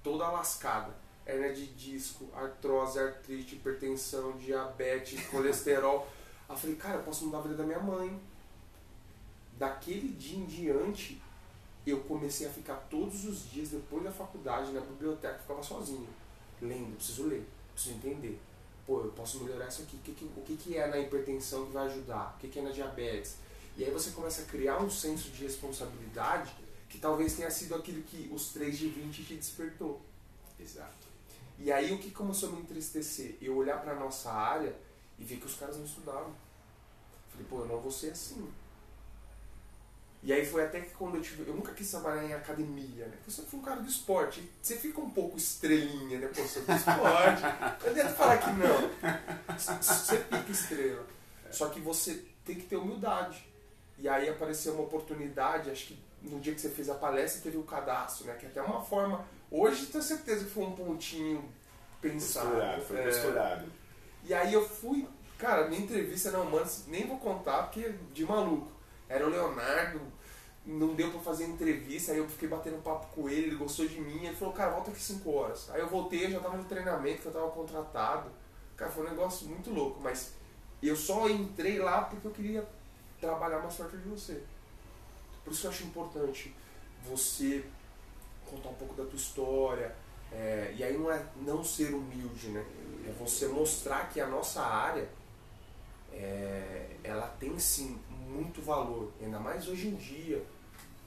Toda 0.02 0.30
lascada 0.30 0.94
hernia 1.26 1.54
de 1.54 1.66
disco, 1.66 2.28
artrose, 2.34 2.98
artrite, 2.98 3.56
hipertensão, 3.56 4.36
diabetes, 4.36 5.26
colesterol. 5.28 6.06
Aí 6.48 6.54
eu 6.54 6.58
falei, 6.58 6.76
cara, 6.76 6.96
eu 6.96 7.02
posso 7.02 7.24
mudar 7.24 7.38
a 7.38 7.42
vida 7.42 7.54
da 7.54 7.64
minha 7.64 7.80
mãe. 7.80 8.20
Daquele 9.58 10.08
dia 10.08 10.38
em 10.38 10.44
diante, 10.44 11.20
eu 11.86 12.00
comecei 12.02 12.46
a 12.46 12.50
ficar 12.50 12.76
todos 12.90 13.24
os 13.24 13.50
dias, 13.50 13.70
depois 13.70 14.02
da 14.04 14.10
faculdade, 14.10 14.72
na 14.72 14.80
biblioteca, 14.80 15.38
ficava 15.38 15.62
sozinho, 15.62 16.08
lendo, 16.60 16.96
preciso 16.96 17.26
ler, 17.26 17.46
preciso 17.74 17.96
entender. 17.96 18.40
Pô, 18.86 19.00
eu 19.00 19.10
posso 19.12 19.42
melhorar 19.42 19.68
isso 19.68 19.82
aqui. 19.82 19.96
O 19.96 20.00
que, 20.00 20.12
que, 20.12 20.24
o 20.24 20.42
que, 20.42 20.56
que 20.56 20.76
é 20.76 20.86
na 20.86 20.98
hipertensão 20.98 21.66
que 21.66 21.72
vai 21.72 21.86
ajudar? 21.86 22.34
O 22.36 22.40
que, 22.40 22.48
que 22.48 22.58
é 22.58 22.62
na 22.62 22.70
diabetes? 22.70 23.36
E 23.76 23.84
aí 23.84 23.90
você 23.90 24.10
começa 24.10 24.42
a 24.42 24.44
criar 24.44 24.78
um 24.78 24.90
senso 24.90 25.30
de 25.30 25.42
responsabilidade 25.42 26.54
que 26.88 26.98
talvez 26.98 27.34
tenha 27.34 27.50
sido 27.50 27.74
aquilo 27.74 28.02
que 28.02 28.30
os 28.32 28.52
3 28.52 28.78
de 28.78 28.88
20 28.88 29.24
te 29.24 29.34
despertou. 29.34 30.00
Exato. 30.60 31.04
E 31.58 31.72
aí 31.72 31.92
o 31.92 31.98
que 31.98 32.10
começou 32.10 32.50
a 32.50 32.52
me 32.52 32.60
entristecer? 32.60 33.36
Eu 33.40 33.56
olhar 33.56 33.80
para 33.80 33.94
nossa 33.94 34.30
área 34.30 34.76
e 35.18 35.24
ver 35.24 35.36
que 35.36 35.46
os 35.46 35.54
caras 35.54 35.76
não 35.76 35.84
estudavam. 35.84 36.32
Falei, 37.30 37.46
pô, 37.48 37.60
eu 37.60 37.66
não 37.66 37.80
vou 37.80 37.90
ser 37.90 38.10
assim. 38.10 38.48
E 40.24 40.32
aí 40.32 40.44
foi 40.44 40.64
até 40.64 40.80
que 40.80 40.90
quando 40.94 41.16
eu 41.16 41.22
tive. 41.22 41.46
Eu 41.46 41.54
nunca 41.54 41.72
quis 41.72 41.90
trabalhar 41.90 42.24
em 42.24 42.32
academia, 42.32 43.04
né? 43.06 43.12
Porque 43.16 43.28
eu 43.28 43.34
sempre 43.34 43.50
fui 43.50 43.60
um 43.60 43.62
cara 43.62 43.80
do 43.80 43.88
esporte. 43.88 44.50
Você 44.60 44.76
fica 44.76 45.00
um 45.00 45.10
pouco 45.10 45.36
estrelinha, 45.36 46.18
né? 46.18 46.28
Pô, 46.28 46.42
sou 46.44 46.62
do 46.62 46.72
esporte. 46.72 47.42
não 47.84 47.90
adianta 47.90 48.14
falar 48.14 48.38
que 48.38 48.50
não. 48.52 48.90
Você 49.56 50.16
fica 50.16 50.50
estrela. 50.50 51.06
Só 51.50 51.68
que 51.68 51.78
você 51.78 52.24
tem 52.44 52.56
que 52.56 52.62
ter 52.62 52.76
humildade. 52.76 53.46
E 53.98 54.08
aí 54.08 54.28
apareceu 54.28 54.72
uma 54.72 54.82
oportunidade, 54.82 55.70
acho 55.70 55.88
que 55.88 55.98
no 56.22 56.40
dia 56.40 56.54
que 56.54 56.60
você 56.60 56.70
fez 56.70 56.88
a 56.88 56.94
palestra 56.94 57.42
teve 57.42 57.58
o 57.58 57.62
cadastro, 57.62 58.26
né? 58.26 58.34
Que 58.34 58.46
é 58.46 58.48
até 58.48 58.62
uma 58.62 58.82
forma 58.82 59.24
Hoje 59.56 59.86
tenho 59.86 60.02
certeza 60.02 60.44
que 60.44 60.50
foi 60.50 60.64
um 60.64 60.72
pontinho 60.72 61.48
pensado. 62.00 62.82
Foi 62.82 62.98
é. 62.98 63.04
costurado. 63.04 63.66
E 64.24 64.34
aí 64.34 64.52
eu 64.52 64.68
fui, 64.68 65.06
cara, 65.38 65.68
minha 65.68 65.80
entrevista 65.80 66.32
não, 66.32 66.50
mano, 66.50 66.68
nem 66.88 67.06
vou 67.06 67.18
contar 67.18 67.62
porque 67.62 67.80
é 67.82 67.94
de 68.12 68.24
maluco. 68.24 68.66
Era 69.08 69.24
o 69.24 69.30
Leonardo, 69.30 70.00
não 70.66 70.94
deu 70.94 71.10
pra 71.10 71.20
fazer 71.20 71.44
entrevista, 71.44 72.12
aí 72.12 72.18
eu 72.18 72.28
fiquei 72.28 72.48
batendo 72.48 72.82
papo 72.82 73.06
com 73.14 73.28
ele, 73.28 73.48
ele 73.48 73.56
gostou 73.56 73.86
de 73.86 74.00
mim, 74.00 74.24
ele 74.24 74.34
falou, 74.34 74.54
cara, 74.54 74.70
volta 74.72 74.90
aqui 74.90 75.00
5 75.00 75.30
horas. 75.30 75.70
Aí 75.70 75.80
eu 75.80 75.88
voltei, 75.88 76.24
eu 76.24 76.30
já 76.30 76.40
tava 76.40 76.56
no 76.56 76.64
treinamento, 76.64 77.22
que 77.22 77.26
eu 77.26 77.32
tava 77.32 77.50
contratado. 77.50 78.30
Cara, 78.76 78.90
foi 78.90 79.06
um 79.06 79.10
negócio 79.10 79.46
muito 79.46 79.70
louco, 79.70 80.00
mas 80.00 80.32
eu 80.82 80.96
só 80.96 81.28
entrei 81.28 81.78
lá 81.78 82.02
porque 82.02 82.26
eu 82.26 82.32
queria 82.32 82.66
trabalhar 83.20 83.58
mais 83.58 83.74
perto 83.74 83.96
de 83.96 84.08
você. 84.08 84.42
Por 85.44 85.52
isso 85.52 85.60
que 85.60 85.66
eu 85.66 85.70
acho 85.70 85.84
importante 85.84 86.54
você 87.04 87.64
contar 88.46 88.70
um 88.70 88.74
pouco 88.74 88.94
da 88.94 89.04
tua 89.04 89.16
história. 89.16 89.94
É, 90.32 90.74
e 90.76 90.82
aí 90.82 90.96
não 90.96 91.10
é 91.10 91.24
não 91.42 91.62
ser 91.62 91.94
humilde, 91.94 92.48
né? 92.48 92.64
É 93.06 93.12
você 93.12 93.46
mostrar 93.46 94.08
que 94.08 94.20
a 94.20 94.26
nossa 94.26 94.62
área 94.62 95.08
é, 96.12 96.96
ela 97.04 97.28
tem 97.38 97.56
sim 97.58 98.00
muito 98.10 98.60
valor, 98.62 99.12
ainda 99.22 99.38
mais 99.38 99.68
hoje 99.68 99.88
em 99.88 99.94
dia, 99.94 100.44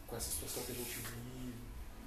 com 0.07 0.15
essa 0.15 0.31
situação 0.31 0.63
que 0.63 0.71
a 0.71 0.75
gente 0.75 0.95
vive. 0.95 1.53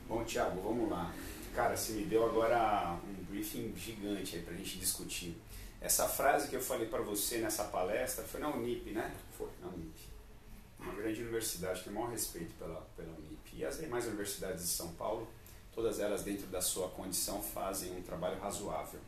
Bom, 0.09 0.25
Thiago, 0.25 0.61
vamos 0.61 0.91
lá. 0.91 1.15
Cara, 1.55 1.77
você 1.77 1.93
me 1.93 2.05
deu 2.05 2.25
agora 2.25 2.99
um 3.05 3.25
briefing 3.25 3.73
gigante 3.77 4.37
aí 4.37 4.43
pra 4.43 4.55
gente 4.55 4.79
discutir. 4.79 5.37
Essa 5.81 6.09
frase 6.09 6.49
que 6.49 6.57
eu 6.57 6.61
falei 6.61 6.89
para 6.89 7.03
você 7.03 7.39
nessa 7.39 7.65
palestra 7.65 8.25
foi 8.25 8.41
na 8.41 8.49
Unip, 8.49 8.91
né? 8.91 9.15
Foi. 9.37 9.49
Na 9.61 9.69
Unip. 9.69 10.09
Uma 10.79 10.95
grande 10.95 11.23
universidade, 11.23 11.83
tenho 11.83 11.97
o 11.97 11.99
maior 11.99 12.11
respeito 12.11 12.55
pela, 12.59 12.81
pela 12.97 13.13
Unip. 13.19 13.51
E 13.55 13.65
as 13.65 13.79
demais 13.79 14.07
universidades 14.07 14.63
de 14.63 14.71
São 14.71 14.93
Paulo, 14.95 15.29
todas 15.75 16.01
elas 16.01 16.23
dentro 16.23 16.47
da 16.47 16.61
sua 16.61 16.89
condição 16.89 17.43
fazem 17.43 17.97
um 17.97 18.03
trabalho 18.03 18.41
razoável. 18.41 19.01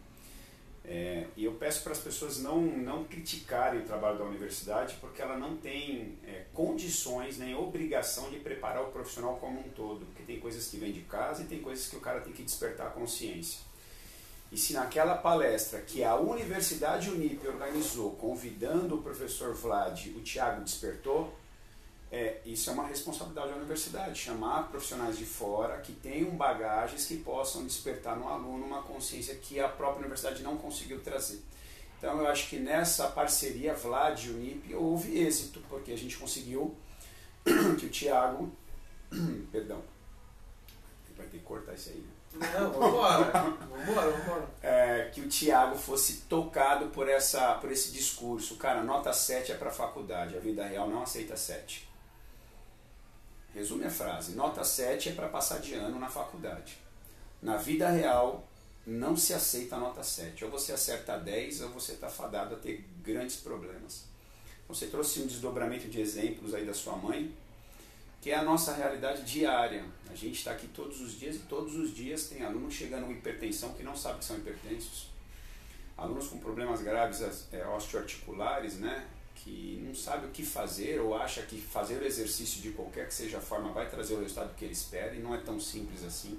É, 0.84 1.26
e 1.36 1.44
eu 1.44 1.52
peço 1.52 1.82
para 1.84 1.92
as 1.92 1.98
pessoas 1.98 2.42
não, 2.42 2.60
não 2.60 3.04
criticarem 3.04 3.80
o 3.80 3.84
trabalho 3.84 4.18
da 4.18 4.24
universidade 4.24 4.96
porque 5.00 5.22
ela 5.22 5.38
não 5.38 5.56
tem 5.56 6.18
é, 6.26 6.46
condições 6.52 7.38
nem 7.38 7.54
obrigação 7.54 8.28
de 8.30 8.38
preparar 8.38 8.82
o 8.82 8.90
profissional 8.90 9.36
como 9.36 9.60
um 9.60 9.68
todo, 9.70 10.04
porque 10.06 10.24
tem 10.24 10.40
coisas 10.40 10.66
que 10.68 10.76
vêm 10.78 10.90
de 10.90 11.02
casa 11.02 11.42
e 11.42 11.46
tem 11.46 11.60
coisas 11.60 11.86
que 11.86 11.96
o 11.96 12.00
cara 12.00 12.20
tem 12.20 12.32
que 12.32 12.42
despertar 12.42 12.88
a 12.88 12.90
consciência. 12.90 13.60
E 14.50 14.58
se 14.58 14.74
naquela 14.74 15.14
palestra 15.14 15.80
que 15.80 16.04
a 16.04 16.16
Universidade 16.16 17.08
Unip 17.10 17.46
organizou, 17.46 18.10
convidando 18.16 18.96
o 18.96 19.02
professor 19.02 19.54
Vlad, 19.54 20.08
o 20.08 20.20
Tiago 20.20 20.62
despertou, 20.62 21.32
é, 22.12 22.42
isso 22.44 22.68
é 22.68 22.74
uma 22.74 22.86
responsabilidade 22.86 23.48
da 23.48 23.56
universidade, 23.56 24.20
chamar 24.20 24.68
profissionais 24.68 25.16
de 25.16 25.24
fora 25.24 25.78
que 25.78 25.94
tenham 25.94 26.28
bagagens 26.32 27.06
que 27.06 27.16
possam 27.16 27.64
despertar 27.64 28.18
no 28.18 28.28
aluno 28.28 28.66
uma 28.66 28.82
consciência 28.82 29.34
que 29.36 29.58
a 29.58 29.66
própria 29.66 30.00
universidade 30.00 30.42
não 30.42 30.58
conseguiu 30.58 31.00
trazer. 31.00 31.40
Então 31.96 32.18
eu 32.18 32.26
acho 32.26 32.50
que 32.50 32.58
nessa 32.58 33.08
parceria 33.08 33.72
Vlad 33.72 34.26
e 34.26 34.28
Unip 34.28 34.74
houve 34.74 35.18
êxito, 35.20 35.62
porque 35.70 35.90
a 35.90 35.96
gente 35.96 36.18
conseguiu 36.18 36.76
que 37.80 37.86
o 37.86 37.88
Tiago, 37.88 38.52
perdão, 39.50 39.82
vai 41.16 41.26
ter 41.28 41.38
que 41.38 41.44
cortar 41.44 41.72
isso 41.72 41.88
aí, 41.88 41.96
né? 41.96 42.50
Não, 42.60 42.72
vambora, 42.72 43.24
vambora, 43.24 44.10
vambora. 44.10 44.48
É, 44.62 45.10
que 45.14 45.22
o 45.22 45.28
Tiago 45.28 45.76
fosse 45.76 46.22
tocado 46.28 46.88
por, 46.88 47.08
essa, 47.08 47.54
por 47.54 47.70
esse 47.70 47.90
discurso. 47.90 48.56
Cara, 48.56 48.82
nota 48.82 49.12
7 49.12 49.52
é 49.52 49.54
para 49.54 49.70
faculdade, 49.70 50.36
a 50.36 50.40
vida 50.40 50.66
real 50.66 50.88
não 50.88 51.02
aceita 51.02 51.36
7. 51.36 51.91
Resume 53.54 53.84
a 53.84 53.90
frase: 53.90 54.32
nota 54.32 54.64
7 54.64 55.10
é 55.10 55.12
para 55.12 55.28
passar 55.28 55.60
de 55.60 55.74
ano 55.74 55.98
na 55.98 56.08
faculdade. 56.08 56.78
Na 57.40 57.56
vida 57.56 57.90
real, 57.90 58.46
não 58.86 59.16
se 59.16 59.34
aceita 59.34 59.76
a 59.76 59.80
nota 59.80 60.02
7. 60.02 60.44
Ou 60.44 60.50
você 60.50 60.72
acerta 60.72 61.18
10 61.18 61.62
ou 61.62 61.70
você 61.70 61.92
está 61.92 62.08
fadado 62.08 62.54
a 62.54 62.58
ter 62.58 62.84
grandes 63.02 63.36
problemas. 63.36 64.04
Você 64.68 64.86
trouxe 64.86 65.20
um 65.20 65.26
desdobramento 65.26 65.88
de 65.88 66.00
exemplos 66.00 66.54
aí 66.54 66.64
da 66.64 66.72
sua 66.72 66.96
mãe, 66.96 67.34
que 68.20 68.30
é 68.30 68.36
a 68.36 68.42
nossa 68.42 68.72
realidade 68.72 69.22
diária. 69.24 69.84
A 70.10 70.14
gente 70.14 70.38
está 70.38 70.52
aqui 70.52 70.68
todos 70.68 71.00
os 71.00 71.18
dias 71.18 71.36
e 71.36 71.40
todos 71.40 71.74
os 71.74 71.94
dias 71.94 72.28
tem 72.28 72.42
alunos 72.42 72.72
chegando 72.72 73.06
com 73.06 73.12
hipertensão 73.12 73.72
que 73.74 73.82
não 73.82 73.96
sabe 73.96 74.20
que 74.20 74.24
são 74.24 74.38
hipertensos. 74.38 75.10
Alunos 75.96 76.28
com 76.28 76.38
problemas 76.38 76.80
graves 76.80 77.20
é, 77.52 77.66
osteoarticulares, 77.66 78.78
né? 78.78 79.06
Que 79.42 79.82
não 79.84 79.94
sabe 79.94 80.26
o 80.26 80.30
que 80.30 80.44
fazer 80.44 81.00
ou 81.00 81.14
acha 81.14 81.42
que 81.42 81.60
fazer 81.60 82.00
o 82.00 82.04
exercício 82.04 82.60
de 82.60 82.70
qualquer 82.70 83.08
que 83.08 83.14
seja 83.14 83.38
a 83.38 83.40
forma 83.40 83.72
vai 83.72 83.88
trazer 83.88 84.14
o 84.14 84.20
resultado 84.20 84.54
que 84.54 84.64
ele 84.64 84.72
espera 84.72 85.14
e 85.14 85.20
não 85.20 85.34
é 85.34 85.38
tão 85.38 85.58
simples 85.58 86.04
assim. 86.04 86.38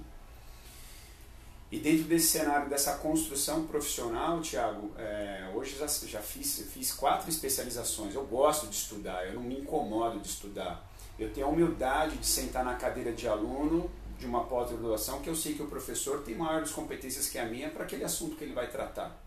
E 1.70 1.78
dentro 1.78 2.04
desse 2.04 2.28
cenário, 2.28 2.68
dessa 2.68 2.94
construção 2.98 3.66
profissional, 3.66 4.40
Tiago, 4.40 4.92
é, 4.96 5.50
hoje 5.54 5.76
já, 5.76 5.86
já 5.86 6.20
fiz, 6.20 6.70
fiz 6.72 6.92
quatro 6.92 7.28
especializações. 7.28 8.14
Eu 8.14 8.24
gosto 8.24 8.68
de 8.68 8.76
estudar, 8.76 9.26
eu 9.26 9.34
não 9.34 9.42
me 9.42 9.58
incomodo 9.58 10.20
de 10.20 10.28
estudar. 10.28 10.88
Eu 11.18 11.32
tenho 11.32 11.46
a 11.46 11.50
humildade 11.50 12.16
de 12.16 12.26
sentar 12.26 12.64
na 12.64 12.74
cadeira 12.74 13.12
de 13.12 13.26
aluno 13.26 13.90
de 14.18 14.26
uma 14.26 14.44
pós-graduação 14.44 15.20
que 15.20 15.28
eu 15.28 15.34
sei 15.34 15.54
que 15.54 15.62
o 15.62 15.66
professor 15.66 16.22
tem 16.22 16.36
maiores 16.36 16.70
competências 16.70 17.28
que 17.28 17.38
a 17.38 17.44
minha 17.44 17.68
para 17.70 17.84
aquele 17.84 18.04
assunto 18.04 18.36
que 18.36 18.44
ele 18.44 18.54
vai 18.54 18.70
tratar. 18.70 19.20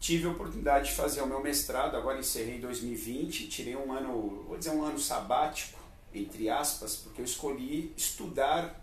Tive 0.00 0.26
a 0.26 0.30
oportunidade 0.30 0.88
de 0.88 0.94
fazer 0.94 1.20
o 1.20 1.26
meu 1.26 1.42
mestrado, 1.42 1.94
agora 1.94 2.18
encerrei 2.18 2.56
em 2.56 2.60
2020, 2.60 3.48
tirei 3.48 3.76
um 3.76 3.92
ano, 3.92 4.44
vou 4.48 4.56
dizer 4.56 4.70
um 4.70 4.82
ano 4.82 4.98
sabático, 4.98 5.78
entre 6.14 6.48
aspas, 6.48 6.96
porque 6.96 7.20
eu 7.20 7.24
escolhi 7.24 7.92
estudar 7.98 8.82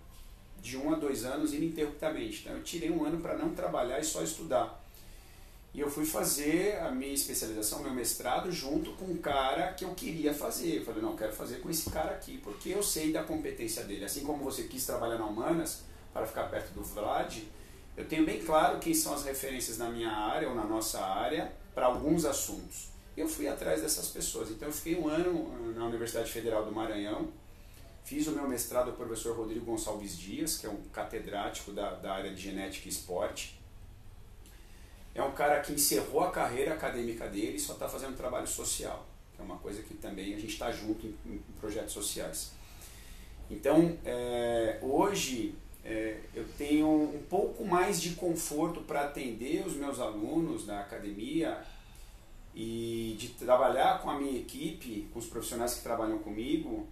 de 0.62 0.78
um 0.78 0.94
a 0.94 0.96
dois 0.96 1.26
anos 1.26 1.56
ininterruptamente. 1.56 2.42
Então 2.42 2.54
eu 2.54 2.64
tirei 2.64 2.92
um 2.92 3.04
ano 3.04 3.20
para 3.20 3.36
não 3.36 3.50
trabalhar 3.56 4.00
e 4.00 4.04
só 4.04 4.22
estudar. 4.22 4.80
E 5.74 5.80
eu 5.80 5.90
fui 5.90 6.06
fazer 6.06 6.80
a 6.80 6.92
minha 6.92 7.14
especialização, 7.14 7.82
meu 7.82 7.94
mestrado, 7.94 8.52
junto 8.52 8.92
com 8.94 9.06
um 9.06 9.18
cara 9.18 9.74
que 9.74 9.86
eu 9.86 9.94
queria 9.96 10.34
fazer. 10.34 10.78
Eu 10.78 10.86
falei, 10.86 11.02
não, 11.02 11.12
eu 11.12 11.18
quero 11.18 11.34
fazer 11.34 11.62
com 11.62 11.70
esse 11.70 11.90
cara 11.90 12.12
aqui, 12.12 12.38
porque 12.44 12.70
eu 12.70 12.84
sei 12.84 13.12
da 13.12 13.24
competência 13.24 13.84
dele. 13.84 14.06
Assim 14.06 14.22
como 14.22 14.44
você 14.44 14.64
quis 14.64 14.86
trabalhar 14.86 15.18
na 15.18 15.26
Humanas 15.26 15.82
para 16.14 16.26
ficar 16.28 16.44
perto 16.44 16.74
do 16.74 16.84
Vlad, 16.84 17.40
eu 17.98 18.06
tenho 18.06 18.26
bem 18.26 18.40
claro 18.42 18.80
quem 18.80 18.94
são 18.94 19.14
as 19.14 19.26
referências 19.26 19.78
na 19.78 19.90
minha 19.90 20.12
área 20.12 20.48
ou 20.48 20.56
na 20.56 20.64
nossa 20.64 21.04
área 21.04 21.52
para 21.76 21.88
alguns 21.88 22.24
assuntos. 22.24 22.90
Eu 23.18 23.28
fui 23.28 23.48
atrás 23.48 23.82
dessas 23.82 24.08
pessoas. 24.08 24.50
Então 24.52 24.70
eu 24.70 24.74
fiquei 24.74 24.96
um 24.96 25.08
ano 25.08 25.74
na 25.74 25.86
Universidade 25.86 26.32
Federal 26.32 26.64
do 26.64 26.72
Maranhão, 26.72 27.28
Fiz 28.08 28.26
o 28.26 28.32
meu 28.32 28.48
mestrado 28.48 28.94
com 28.94 29.04
o 29.04 29.06
professor 29.06 29.36
Rodrigo 29.36 29.66
Gonçalves 29.66 30.18
Dias, 30.18 30.58
que 30.58 30.66
é 30.66 30.70
um 30.70 30.78
catedrático 30.94 31.74
da, 31.74 31.94
da 31.96 32.14
área 32.14 32.34
de 32.34 32.42
genética 32.42 32.88
e 32.88 32.90
esporte. 32.90 33.60
É 35.14 35.22
um 35.22 35.34
cara 35.34 35.60
que 35.60 35.74
encerrou 35.74 36.22
a 36.22 36.32
carreira 36.32 36.74
acadêmica 36.74 37.28
dele 37.28 37.58
e 37.58 37.60
só 37.60 37.74
está 37.74 37.90
fazendo 37.90 38.16
trabalho 38.16 38.48
social, 38.48 39.06
que 39.36 39.42
é 39.42 39.44
uma 39.44 39.58
coisa 39.58 39.82
que 39.84 39.94
também 39.94 40.34
a 40.34 40.40
gente 40.40 40.54
está 40.54 40.72
junto 40.72 41.06
em, 41.06 41.18
em, 41.26 41.44
projetos 41.60 41.92
sociais. 41.92 42.54
Então, 43.52 43.98
é, 44.06 44.80
hoje 44.82 45.54
é, 45.90 46.18
eu 46.36 46.46
tenho 46.58 46.86
um 46.86 47.24
pouco 47.30 47.64
mais 47.64 48.02
de 48.02 48.10
conforto 48.16 48.82
para 48.82 49.06
atender 49.06 49.66
os 49.66 49.74
meus 49.74 50.02
alunos 50.02 50.66
da 50.66 50.82
academia 50.82 51.64
e 52.54 53.16
de 53.18 53.30
trabalhar 53.30 54.02
com 54.02 54.10
a 54.10 54.20
minha 54.20 54.38
equipe, 54.38 55.08
com 55.14 55.20
os 55.20 55.28
profissionais 55.28 55.76
que 55.76 55.84
trabalham 55.84 56.20
comigo, 56.20 56.86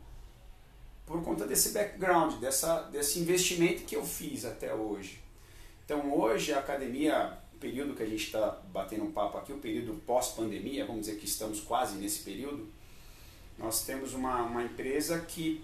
por 1.05 1.21
conta 1.23 1.45
desse 1.45 1.73
background, 1.73 2.36
dessa, 2.39 2.84
desse 2.84 3.19
investimento 3.19 3.84
que 3.84 3.97
eu 3.97 4.05
fiz 4.05 4.45
até 4.45 4.73
hoje. 4.73 5.19
Então 5.84 6.17
hoje 6.17 6.53
a 6.53 6.60
academia, 6.60 7.38
o 7.53 7.58
período 7.58 7.95
que 7.95 8.03
a 8.03 8.08
gente 8.08 8.23
está 8.23 8.62
batendo 8.71 9.03
um 9.03 9.12
papo 9.12 9.38
aqui, 9.38 9.51
o 9.51 9.58
período 9.58 10.01
pós-pandemia, 10.05 10.86
vamos 10.86 11.05
dizer 11.05 11.17
que 11.17 11.25
estamos 11.25 11.60
quase 11.60 11.97
nesse 11.97 12.23
período, 12.23 12.65
nós 13.58 13.86
temos 13.86 14.13
uma, 14.13 14.43
uma 14.43 14.63
empresa 14.63 15.19
que 15.19 15.62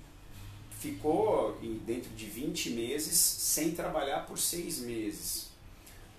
ficou 0.82 1.56
dentro 1.86 2.10
de 2.10 2.26
20 2.26 2.72
meses 2.72 3.16
sem 3.16 3.72
trabalhar 3.72 4.26
por 4.26 4.40
seis 4.40 4.80
meses. 4.80 5.52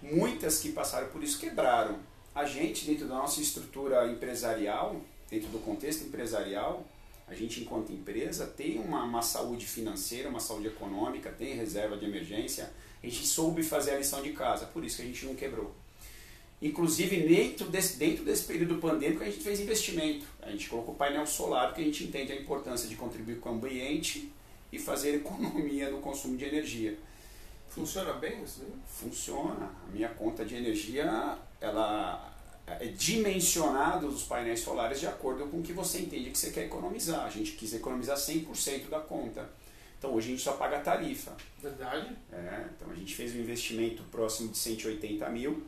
Muitas 0.01 0.61
que 0.61 0.71
passaram 0.71 1.09
por 1.09 1.23
isso 1.23 1.41
quebraram. 1.41 1.99
A 2.33 2.45
gente, 2.45 2.87
dentro 2.87 3.09
da 3.09 3.17
nossa 3.17 3.41
estrutura 3.41 4.09
empresarial, 4.11 5.01
dentro 5.29 5.49
do 5.49 5.59
contexto 5.59 6.05
empresarial, 6.05 6.87
a 7.27 7.35
gente, 7.35 7.61
enquanto 7.61 7.93
empresa, 7.93 8.47
tem 8.47 8.79
uma, 8.79 9.03
uma 9.03 9.21
saúde 9.21 9.67
financeira, 9.67 10.29
uma 10.29 10.39
saúde 10.39 10.69
econômica, 10.69 11.31
tem 11.31 11.57
reserva 11.57 11.97
de 11.97 12.05
emergência. 12.05 12.73
A 13.03 13.07
gente 13.07 13.27
soube 13.27 13.65
fazer 13.65 13.93
a 13.93 13.99
lição 13.99 14.23
de 14.23 14.33
casa, 14.33 14.67
por 14.67 14.85
isso 14.85 14.97
que 14.97 15.03
a 15.03 15.07
gente 15.07 15.27
não 15.27 15.35
quebrou. 15.35 15.75
Inclusive, 16.61 17.17
dentro 17.27 17.69
desse, 17.69 17.97
dentro 17.97 18.25
desse 18.25 18.45
período 18.45 18.77
pandêmico, 18.77 19.25
a 19.25 19.27
gente 19.27 19.43
fez 19.43 19.59
investimento. 19.59 20.25
A 20.41 20.51
gente 20.51 20.69
colocou 20.69 20.95
painel 20.95 21.27
solar, 21.27 21.69
porque 21.69 21.81
a 21.83 21.85
gente 21.85 22.05
entende 22.05 22.31
a 22.31 22.37
importância 22.37 22.89
de 22.89 22.95
contribuir 22.95 23.41
com 23.41 23.51
o 23.51 23.55
ambiente 23.55 24.31
e 24.73 24.79
fazer 24.79 25.17
economia 25.17 25.91
no 25.91 26.01
consumo 26.01 26.37
de 26.37 26.47
energia. 26.47 26.99
Funciona 27.69 28.13
bem 28.15 28.43
isso? 28.43 28.63
Né? 28.65 28.71
Funciona. 28.87 29.71
A 29.87 29.91
minha 29.93 30.09
conta 30.09 30.45
de 30.45 30.57
energia, 30.57 31.39
ela 31.61 32.33
é 32.67 32.87
dimensionado 32.87 34.09
os 34.09 34.25
painéis 34.25 34.61
solares 34.61 35.01
de 35.01 35.07
acordo 35.07 35.47
com 35.47 35.59
o 35.59 35.63
que 35.63 35.73
você 35.73 36.01
entende 36.01 36.31
que 36.31 36.39
você 36.39 36.51
quer 36.51 36.65
economizar. 36.65 37.25
A 37.25 37.31
gente 37.31 37.53
quis 37.53 37.73
economizar 37.75 38.17
100% 38.17 38.89
da 38.89 39.01
conta. 39.01 39.49
Então 39.99 40.13
hoje 40.15 40.29
a 40.29 40.31
gente 40.33 40.43
só 40.43 40.53
paga 40.53 40.79
a 40.79 40.81
tarifa. 40.81 41.33
Verdade? 41.63 42.17
É, 42.33 42.67
então 42.77 42.91
a 42.91 42.95
gente 42.95 43.15
fez 43.15 43.35
um 43.35 43.39
investimento 43.39 44.03
próximo 44.05 44.51
de 44.51 44.59
180 44.59 45.29
mil 45.31 45.63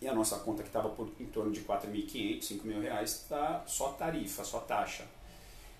e 0.00 0.06
a 0.06 0.14
nossa 0.14 0.38
conta 0.40 0.62
que 0.62 0.68
estava 0.68 0.88
por 0.90 1.10
em 1.18 1.26
torno 1.26 1.50
de 1.50 1.60
4.500, 1.60 2.42
5 2.42 2.66
mil 2.66 2.80
reais 2.80 3.22
está 3.22 3.64
só 3.66 3.92
tarifa, 3.92 4.44
só 4.44 4.60
taxa. 4.60 5.04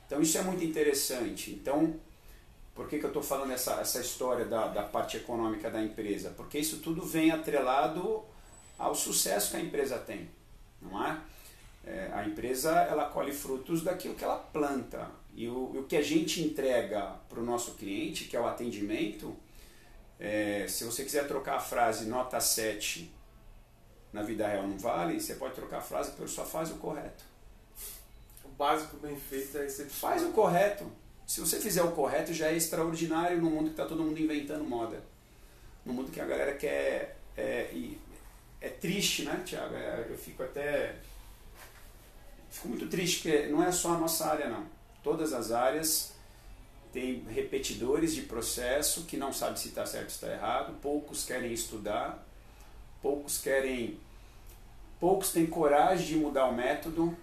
Então 0.07 0.21
isso 0.23 0.39
é 0.39 0.43
muito 0.43 0.65
interessante. 0.65 1.51
Então 1.51 1.95
por 2.77 2.87
que, 2.87 2.99
que 2.99 3.05
eu 3.05 3.09
estou 3.09 3.23
falando 3.23 3.53
essa, 3.53 3.81
essa 3.81 3.99
história 3.99 4.45
da, 4.45 4.69
da 4.69 4.83
parte 4.83 5.17
econômica 5.17 5.71
da 5.71 5.83
empresa? 5.83 6.31
Porque 6.37 6.59
isso 6.59 6.79
tudo 6.79 7.03
vem 7.03 7.31
atrelado 7.31 8.23
ao 8.79 8.95
sucesso 8.95 9.51
que 9.51 9.57
a 9.57 9.61
empresa 9.61 9.99
tem, 9.99 10.29
não 10.81 11.05
é? 11.05 11.19
é 11.87 12.11
a 12.13 12.27
empresa 12.27 12.71
ela 12.83 13.07
colhe 13.07 13.33
frutos 13.33 13.83
daquilo 13.83 14.15
que 14.15 14.23
ela 14.23 14.37
planta 14.37 15.11
e 15.35 15.49
o, 15.49 15.81
o 15.81 15.85
que 15.89 15.97
a 15.97 16.03
gente 16.03 16.43
entrega 16.43 17.15
para 17.29 17.41
o 17.41 17.43
nosso 17.43 17.73
cliente, 17.73 18.25
que 18.25 18.37
é 18.37 18.41
o 18.41 18.47
atendimento, 18.47 19.35
é, 20.21 20.67
se 20.69 20.85
você 20.85 21.03
quiser 21.03 21.27
trocar 21.27 21.57
a 21.57 21.61
frase 21.61 22.07
nota 22.07 22.39
7 22.39 23.11
na 24.13 24.23
vida 24.23 24.47
real 24.47 24.67
não 24.67 24.79
vale, 24.79 25.21
você 25.21 25.35
pode 25.35 25.55
trocar 25.55 25.79
a 25.79 25.83
frase 25.83 26.13
por 26.13 26.29
só 26.29 26.45
faz 26.45 26.71
o 26.71 26.77
correto. 26.77 27.25
O 28.45 28.49
básico 28.49 28.97
bem 28.99 29.17
feito 29.17 29.59
é 29.59 29.67
esse. 29.67 29.85
Faz 29.85 30.23
o 30.23 30.31
correto. 30.31 30.91
Se 31.27 31.41
você 31.41 31.59
fizer 31.59 31.83
o 31.83 31.93
correto, 31.93 32.33
já 32.33 32.49
é 32.49 32.57
extraordinário 32.57 33.41
no 33.41 33.51
mundo 33.51 33.65
que 33.65 33.71
está 33.71 33.85
todo 33.85 34.03
mundo 34.03 34.21
inventando 34.21 34.65
moda. 34.65 35.03
No 35.85 35.93
mundo 35.93 36.11
que 36.11 36.21
a 36.21 36.25
galera 36.25 36.55
quer 36.55 37.17
é, 37.37 37.69
é 38.61 38.69
triste, 38.69 39.25
né, 39.25 39.43
Tiago? 39.45 39.75
É, 39.75 40.07
eu 40.09 40.17
fico 40.17 40.43
até. 40.43 40.97
Fico 42.49 42.69
muito 42.69 42.87
triste, 42.89 43.23
porque 43.23 43.47
não 43.49 43.63
é 43.63 43.73
só 43.73 43.95
a 43.95 43.99
nossa 43.99 44.27
área, 44.27 44.49
não. 44.49 44.67
Todas 45.03 45.33
as 45.33 45.51
áreas 45.51 46.13
têm 46.93 47.25
repetidores 47.29 48.15
de 48.15 48.23
processo 48.23 49.05
que 49.05 49.17
não 49.17 49.33
sabem 49.33 49.57
se 49.57 49.69
está 49.69 49.85
certo 49.85 50.05
ou 50.05 50.15
está 50.15 50.33
errado, 50.33 50.75
poucos 50.81 51.25
querem 51.25 51.53
estudar, 51.53 52.27
poucos 53.03 53.39
querem. 53.39 54.01
Poucos 54.99 55.31
têm 55.31 55.45
coragem 55.45 56.07
de 56.07 56.17
mudar 56.17 56.47
o 56.47 56.55
método. 56.55 57.17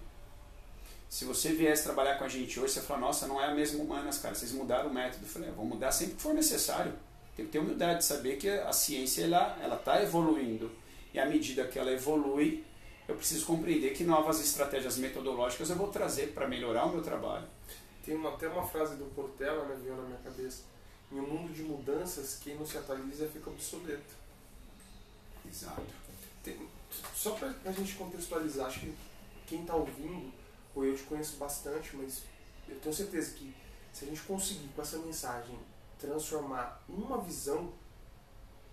Se 1.13 1.25
você 1.25 1.53
viesse 1.53 1.83
trabalhar 1.83 2.17
com 2.17 2.23
a 2.23 2.27
gente 2.27 2.59
hoje, 2.59 2.73
você 2.73 2.81
fala, 2.81 3.01
nossa, 3.01 3.27
não 3.27 3.39
é 3.39 3.45
a 3.45 3.53
mesma 3.53 3.83
humanas, 3.83 4.17
cara, 4.17 4.33
vocês 4.33 4.51
mudaram 4.51 4.89
o 4.89 4.93
método. 4.93 5.23
Eu 5.23 5.29
falei, 5.29 5.49
é, 5.49 5.51
vou 5.51 5.63
mudar 5.63 5.91
sempre 5.91 6.15
que 6.15 6.21
for 6.23 6.33
necessário. 6.33 6.91
Tem 7.37 7.45
que 7.45 7.51
ter 7.51 7.59
humildade 7.59 7.99
de 7.99 8.05
saber 8.05 8.37
que 8.37 8.49
a 8.49 8.73
ciência 8.73 9.23
ela 9.23 9.75
está 9.75 10.01
evoluindo 10.01 10.71
e 11.13 11.19
à 11.19 11.25
medida 11.27 11.67
que 11.67 11.77
ela 11.77 11.91
evolui, 11.91 12.65
eu 13.07 13.15
preciso 13.15 13.45
compreender 13.45 13.93
que 13.93 14.03
novas 14.03 14.43
estratégias 14.43 14.97
metodológicas 14.97 15.69
eu 15.69 15.75
vou 15.75 15.89
trazer 15.89 16.33
para 16.33 16.47
melhorar 16.47 16.85
o 16.85 16.93
meu 16.93 17.03
trabalho. 17.03 17.45
Tem 18.03 18.15
uma, 18.15 18.29
até 18.29 18.47
uma 18.47 18.67
frase 18.67 18.95
do 18.95 19.05
Portela, 19.13 19.65
né, 19.65 19.77
veio 19.83 19.95
na 19.95 20.01
minha 20.01 20.17
cabeça. 20.17 20.63
Em 21.11 21.19
um 21.19 21.27
mundo 21.27 21.53
de 21.53 21.61
mudanças, 21.61 22.39
quem 22.43 22.55
não 22.55 22.65
se 22.65 22.75
atualiza 22.75 23.27
fica 23.27 23.51
obsoleto. 23.51 24.15
Exato. 25.47 25.83
Tem, 26.43 26.57
só 27.13 27.33
para 27.33 27.53
a 27.65 27.71
gente 27.71 27.93
contextualizar, 27.93 28.65
acho 28.65 28.79
que 28.79 28.95
quem 29.45 29.61
está 29.61 29.75
ouvindo, 29.75 30.41
ou 30.75 30.85
eu 30.85 30.95
te 30.95 31.03
conheço 31.03 31.37
bastante, 31.37 31.95
mas 31.95 32.23
eu 32.67 32.79
tenho 32.79 32.93
certeza 32.93 33.33
que 33.33 33.55
se 33.91 34.05
a 34.05 34.07
gente 34.07 34.21
conseguir 34.21 34.67
com 34.75 34.81
essa 34.81 34.97
mensagem 34.97 35.57
transformar 35.99 36.81
uma 36.89 37.21
visão, 37.21 37.71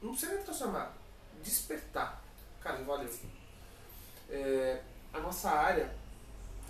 não 0.01 0.11
precisa 0.11 0.35
nem 0.35 0.45
transformar, 0.45 0.95
despertar. 1.43 2.23
Cara, 2.61 2.83
valeu. 2.83 3.11
É, 4.29 4.83
a 5.13 5.21
nossa 5.21 5.51
área 5.51 5.95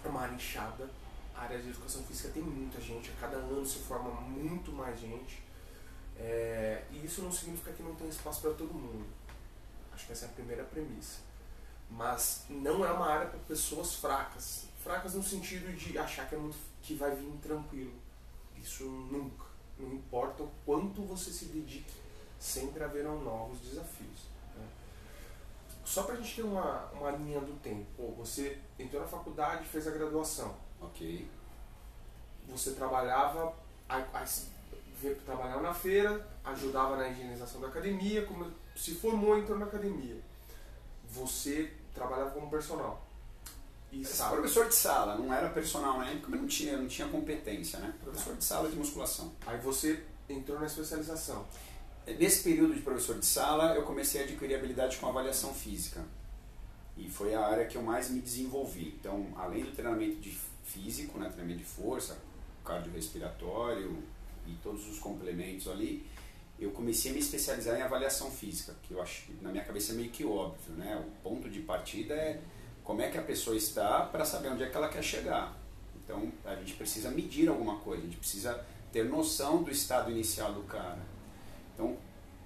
é 0.05 0.09
uma 0.09 0.23
área 0.23 0.35
inchada, 0.35 0.89
a 1.35 1.43
área 1.43 1.59
de 1.61 1.71
educação 1.71 2.03
física 2.05 2.31
tem 2.31 2.43
muita 2.43 2.81
gente, 2.81 3.11
a 3.11 3.21
cada 3.21 3.37
ano 3.37 3.65
se 3.65 3.79
forma 3.79 4.11
muito 4.21 4.73
mais 4.73 4.99
gente. 4.99 5.43
É, 6.19 6.85
e 6.91 7.05
isso 7.05 7.23
não 7.23 7.33
significa 7.33 7.73
que 7.73 7.83
não 7.83 7.95
tem 7.95 8.09
espaço 8.09 8.43
para 8.43 8.53
todo 8.53 8.75
mundo. 8.75 9.07
Acho 9.93 10.07
que 10.07 10.13
essa 10.13 10.27
é 10.27 10.29
a 10.29 10.33
primeira 10.33 10.65
premissa. 10.65 11.21
Mas 11.91 12.45
não 12.49 12.85
é 12.85 12.93
uma 12.93 13.07
área 13.07 13.27
para 13.29 13.39
pessoas 13.41 13.95
fracas. 13.95 14.67
Fracas 14.83 15.15
no 15.15 15.23
sentido 15.23 15.71
de 15.77 15.99
achar 15.99 16.29
que, 16.29 16.35
é 16.35 16.39
muito, 16.39 16.57
que 16.83 16.95
vai 16.95 17.15
vir 17.15 17.31
tranquilo. 17.43 17.93
Isso 18.57 18.85
nunca. 18.85 19.45
Não 19.79 19.93
importa 19.93 20.43
o 20.43 20.51
quanto 20.65 21.03
você 21.03 21.31
se 21.31 21.47
dedique, 21.47 21.93
sempre 22.39 22.83
haverão 22.83 23.21
novos 23.23 23.61
desafios. 23.61 24.29
Né? 24.57 24.67
Só 25.85 26.05
para 26.05 26.15
a 26.15 26.17
gente 26.17 26.37
ter 26.37 26.43
uma, 26.43 26.87
uma 26.93 27.11
linha 27.11 27.41
do 27.41 27.59
tempo. 27.61 27.87
Pô, 27.97 28.13
você 28.13 28.59
entrou 28.79 29.03
na 29.03 29.09
faculdade, 29.09 29.65
fez 29.65 29.87
a 29.87 29.91
graduação. 29.91 30.55
Ok. 30.81 31.29
Você 32.49 32.73
trabalhava, 32.73 33.55
trabalhava 35.25 35.61
na 35.61 35.75
feira, 35.75 36.27
ajudava 36.45 36.97
na 36.97 37.09
higienização 37.09 37.61
da 37.61 37.69
academia, 37.69 38.25
como 38.25 38.51
se 38.75 38.95
formou 38.95 39.39
entrou 39.39 39.59
na 39.59 39.67
academia. 39.67 40.21
Você 41.11 41.73
trabalhava 41.95 42.31
como 42.31 42.51
personal. 42.51 43.10
Professor 44.37 44.69
de 44.69 44.75
sala, 44.75 45.17
não 45.17 45.33
era 45.33 45.49
personal 45.51 45.99
na 45.99 46.09
época, 46.09 46.29
mas 46.31 46.41
não 46.41 46.47
tinha, 46.47 46.77
não 46.77 46.87
tinha 46.87 47.09
competência, 47.09 47.79
né? 47.81 47.93
Professor 48.03 48.37
de 48.37 48.45
sala 48.45 48.69
de 48.69 48.77
musculação. 48.77 49.33
Aí 49.47 49.59
você 49.59 50.03
entrou 50.29 50.61
na 50.61 50.67
especialização. 50.67 51.47
Nesse 52.07 52.43
período 52.43 52.75
de 52.75 52.81
professor 52.81 53.19
de 53.19 53.27
sala, 53.27 53.75
eu 53.75 53.83
comecei 53.83 54.21
a 54.21 54.25
adquirir 54.25 54.55
habilidade 54.55 54.97
com 54.97 55.09
avaliação 55.09 55.53
física. 55.53 56.05
E 56.97 57.09
foi 57.09 57.35
a 57.35 57.41
área 57.41 57.67
que 57.67 57.77
eu 57.77 57.83
mais 57.83 58.11
me 58.11 58.21
desenvolvi. 58.21 58.95
Então, 59.01 59.27
além 59.37 59.65
do 59.65 59.73
treinamento 59.73 60.17
de 60.17 60.37
físico, 60.65 61.19
né, 61.19 61.29
treinamento 61.29 61.59
de 61.59 61.65
força, 61.65 62.19
cardiorrespiratório 62.65 63.97
e 64.47 64.53
todos 64.63 64.89
os 64.89 64.99
complementos 64.99 65.69
ali, 65.69 66.07
eu 66.59 66.71
comecei 66.73 67.11
a 67.11 67.15
me 67.15 67.21
especializar 67.21 67.79
em 67.79 67.83
avaliação 67.83 68.31
física, 68.31 68.75
que 68.83 68.93
eu 68.93 69.01
acho 69.01 69.33
na 69.41 69.51
minha 69.51 69.65
cabeça 69.65 69.93
é 69.93 69.95
meio 69.97 70.11
que 70.11 70.25
óbvio, 70.25 70.75
né? 70.75 70.97
O 70.97 71.23
ponto 71.23 71.49
de 71.49 71.61
partida 71.61 72.15
é 72.15 72.41
como 72.91 73.03
é 73.03 73.09
que 73.09 73.17
a 73.17 73.23
pessoa 73.23 73.57
está 73.57 74.01
para 74.01 74.25
saber 74.25 74.49
onde 74.49 74.65
é 74.65 74.69
que 74.69 74.77
ela 74.77 74.89
quer 74.89 75.01
chegar. 75.01 75.57
Então, 76.03 76.33
a 76.45 76.57
gente 76.57 76.73
precisa 76.73 77.09
medir 77.09 77.49
alguma 77.49 77.77
coisa, 77.79 78.03
a 78.03 78.05
gente 78.05 78.17
precisa 78.17 78.67
ter 78.93 79.05
noção 79.05 79.63
do 79.63 79.71
estado 79.71 80.11
inicial 80.11 80.53
do 80.53 80.63
cara. 80.63 80.99
Então, 81.73 81.97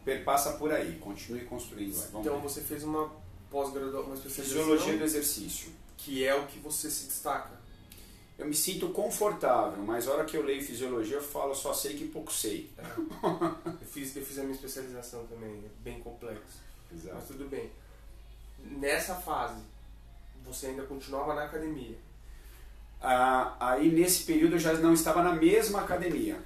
perpassa 0.05 0.53
por 0.59 0.71
aí, 0.71 0.99
continue 0.99 1.47
construindo. 1.47 1.95
Vai, 1.95 2.21
então, 2.21 2.37
ver. 2.37 2.43
você 2.43 2.61
fez 2.61 2.85
uma 2.85 3.11
pós-graduação, 3.51 4.03
uma 4.03 4.17
especialização... 4.17 4.63
Fisiologia 4.65 4.99
do 4.99 5.05
exercício. 5.05 5.73
Que 5.97 6.27
é 6.27 6.35
o 6.35 6.47
que 6.47 6.59
você 6.59 6.91
se 6.91 7.07
destaca 7.07 7.65
eu 8.37 8.47
me 8.47 8.55
sinto 8.55 8.89
confortável, 8.89 9.81
mas 9.85 10.09
a 10.09 10.13
hora 10.13 10.25
que 10.25 10.37
eu 10.37 10.43
leio 10.43 10.61
fisiologia 10.61 11.19
eu 11.19 11.23
falo 11.23 11.55
só 11.55 11.73
sei 11.73 11.97
que 11.97 12.09
pouco 12.09 12.33
sei. 12.33 12.69
É. 12.77 12.83
eu, 13.81 13.87
fiz, 13.87 14.15
eu 14.17 14.27
fiz 14.27 14.41
a 14.41 14.43
minha 14.43 14.57
especialização 14.57 15.25
também, 15.27 15.53
é 15.65 15.83
bem 15.85 16.01
complexo. 16.01 16.61
Exato. 16.93 17.15
Mas 17.15 17.29
tudo 17.29 17.49
bem. 17.49 17.71
Nessa 18.59 19.15
fase, 19.15 19.63
você 20.45 20.69
ainda 20.69 20.83
continuava 20.83 21.35
na 21.35 21.45
academia? 21.45 21.97
Ah, 23.01 23.57
aí 23.61 23.91
nesse 23.91 24.25
período 24.25 24.55
eu 24.55 24.59
já 24.59 24.73
não 24.75 24.93
estava 24.93 25.23
na 25.23 25.35
mesma 25.35 25.81
academia. 25.81 26.39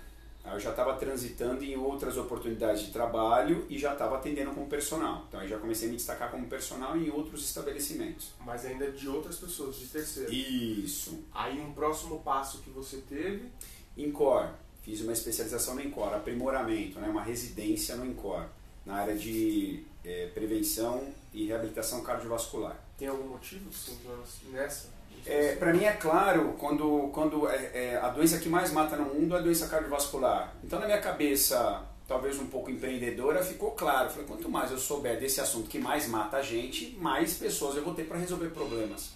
Eu 0.52 0.58
já 0.58 0.70
estava 0.70 0.94
transitando 0.94 1.62
em 1.62 1.76
outras 1.76 2.16
oportunidades 2.16 2.82
de 2.82 2.90
trabalho 2.90 3.66
e 3.68 3.78
já 3.78 3.92
estava 3.92 4.16
atendendo 4.16 4.52
como 4.52 4.66
personal. 4.66 5.24
Então 5.28 5.42
eu 5.42 5.48
já 5.48 5.58
comecei 5.58 5.88
a 5.88 5.90
me 5.90 5.96
destacar 5.96 6.30
como 6.30 6.46
personal 6.46 6.96
em 6.96 7.10
outros 7.10 7.44
estabelecimentos. 7.44 8.32
Mas 8.44 8.64
ainda 8.64 8.90
de 8.90 9.08
outras 9.08 9.36
pessoas, 9.36 9.76
de 9.76 9.86
terceiro. 9.86 10.32
Isso. 10.32 11.22
Aí 11.34 11.60
um 11.60 11.72
próximo 11.72 12.20
passo 12.20 12.58
que 12.58 12.70
você 12.70 12.98
teve? 13.08 13.50
Incor. 13.96 14.48
Fiz 14.82 15.02
uma 15.02 15.12
especialização 15.12 15.74
no 15.74 15.82
Incor, 15.82 16.14
aprimoramento, 16.14 16.98
né? 16.98 17.08
uma 17.08 17.22
residência 17.22 17.94
no 17.96 18.06
Incor, 18.06 18.46
na 18.86 18.94
área 18.94 19.14
de 19.14 19.84
é, 20.02 20.28
prevenção 20.28 21.12
e 21.32 21.46
reabilitação 21.46 22.02
cardiovascular. 22.02 22.87
Tem 22.98 23.06
algum 23.06 23.28
motivo 23.28 23.70
nessa? 24.50 24.88
É, 25.24 25.54
para 25.54 25.72
mim 25.72 25.84
é 25.84 25.92
claro 25.92 26.54
quando, 26.58 27.10
quando 27.12 27.48
é, 27.48 27.70
é, 27.72 27.96
a 27.96 28.08
doença 28.08 28.38
que 28.38 28.48
mais 28.48 28.72
mata 28.72 28.96
no 28.96 29.14
mundo 29.14 29.36
é 29.36 29.38
a 29.38 29.42
doença 29.42 29.68
cardiovascular. 29.68 30.54
Então, 30.64 30.80
na 30.80 30.86
minha 30.86 31.00
cabeça, 31.00 31.86
talvez 32.08 32.38
um 32.40 32.46
pouco 32.46 32.70
empreendedora, 32.70 33.42
ficou 33.42 33.70
claro. 33.72 34.10
Falei, 34.10 34.26
quanto 34.26 34.48
mais 34.48 34.72
eu 34.72 34.78
souber 34.78 35.20
desse 35.20 35.40
assunto 35.40 35.68
que 35.68 35.78
mais 35.78 36.08
mata 36.08 36.38
a 36.38 36.42
gente, 36.42 36.96
mais 36.98 37.34
pessoas 37.34 37.76
eu 37.76 37.84
vou 37.84 37.94
ter 37.94 38.04
para 38.04 38.18
resolver 38.18 38.48
problemas. 38.48 39.12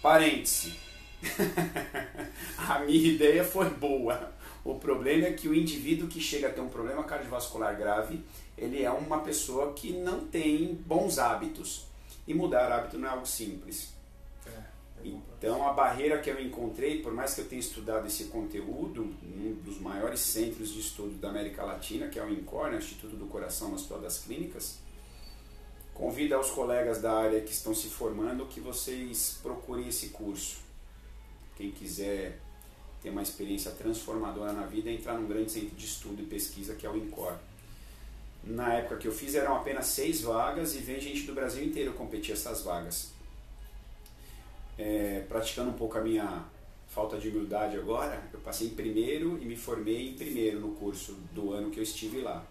Parêntese. 0.00 0.74
a 2.58 2.80
minha 2.80 3.12
ideia 3.12 3.44
foi 3.44 3.70
boa. 3.70 4.32
O 4.64 4.74
problema 4.76 5.26
é 5.26 5.32
que 5.32 5.46
o 5.46 5.54
indivíduo 5.54 6.08
que 6.08 6.20
chega 6.20 6.48
a 6.48 6.50
ter 6.50 6.60
um 6.60 6.68
problema 6.68 7.04
cardiovascular 7.04 7.76
grave, 7.76 8.24
ele 8.56 8.82
é 8.82 8.90
uma 8.90 9.20
pessoa 9.20 9.72
que 9.72 9.92
não 9.92 10.26
tem 10.26 10.74
bons 10.86 11.18
hábitos. 11.18 11.91
E 12.26 12.34
mudar 12.34 12.70
hábito 12.70 12.98
não 12.98 13.08
é 13.08 13.10
algo 13.10 13.26
simples. 13.26 13.92
Então 15.04 15.66
a 15.66 15.72
barreira 15.72 16.20
que 16.20 16.30
eu 16.30 16.40
encontrei, 16.40 17.02
por 17.02 17.12
mais 17.12 17.34
que 17.34 17.40
eu 17.40 17.48
tenha 17.48 17.58
estudado 17.60 18.06
esse 18.06 18.24
conteúdo, 18.24 19.02
um 19.22 19.54
dos 19.64 19.80
maiores 19.80 20.20
centros 20.20 20.72
de 20.72 20.78
estudo 20.78 21.18
da 21.18 21.30
América 21.30 21.64
Latina, 21.64 22.08
que 22.08 22.18
é 22.18 22.24
o 22.24 22.30
INCOR, 22.30 22.70
né, 22.70 22.78
Instituto 22.78 23.16
do 23.16 23.26
Coração 23.26 23.74
Hospital 23.74 24.00
das 24.00 24.18
Clínicas, 24.18 24.78
convido 25.92 26.36
aos 26.36 26.50
colegas 26.50 27.02
da 27.02 27.12
área 27.12 27.40
que 27.40 27.52
estão 27.52 27.74
se 27.74 27.88
formando 27.88 28.46
que 28.46 28.60
vocês 28.60 29.40
procurem 29.42 29.88
esse 29.88 30.10
curso. 30.10 30.60
Quem 31.56 31.72
quiser 31.72 32.38
ter 33.02 33.10
uma 33.10 33.22
experiência 33.22 33.72
transformadora 33.72 34.52
na 34.52 34.64
vida, 34.64 34.88
é 34.88 34.94
entrar 34.94 35.18
num 35.18 35.26
grande 35.26 35.50
centro 35.50 35.74
de 35.74 35.84
estudo 35.84 36.22
e 36.22 36.26
pesquisa 36.26 36.76
que 36.76 36.86
é 36.86 36.90
o 36.90 36.96
INCOR. 36.96 37.36
Na 38.44 38.74
época 38.74 38.96
que 38.96 39.08
eu 39.08 39.12
fiz 39.12 39.34
eram 39.34 39.56
apenas 39.56 39.86
seis 39.86 40.22
vagas 40.22 40.74
e 40.74 40.78
vem 40.78 41.00
gente 41.00 41.22
do 41.22 41.34
Brasil 41.34 41.64
inteiro 41.64 41.92
competir 41.92 42.32
essas 42.32 42.62
vagas 42.62 43.12
é, 44.78 45.24
praticando 45.28 45.70
um 45.70 45.74
pouco 45.74 45.98
a 45.98 46.00
minha 46.00 46.44
falta 46.88 47.16
de 47.18 47.28
humildade 47.28 47.76
agora, 47.76 48.22
eu 48.32 48.40
passei 48.40 48.68
em 48.68 48.70
primeiro 48.70 49.38
e 49.40 49.46
me 49.46 49.56
formei 49.56 50.10
em 50.10 50.14
primeiro 50.14 50.60
no 50.60 50.72
curso 50.72 51.16
do 51.32 51.52
ano 51.52 51.70
que 51.70 51.78
eu 51.78 51.82
estive 51.82 52.20
lá. 52.20 52.44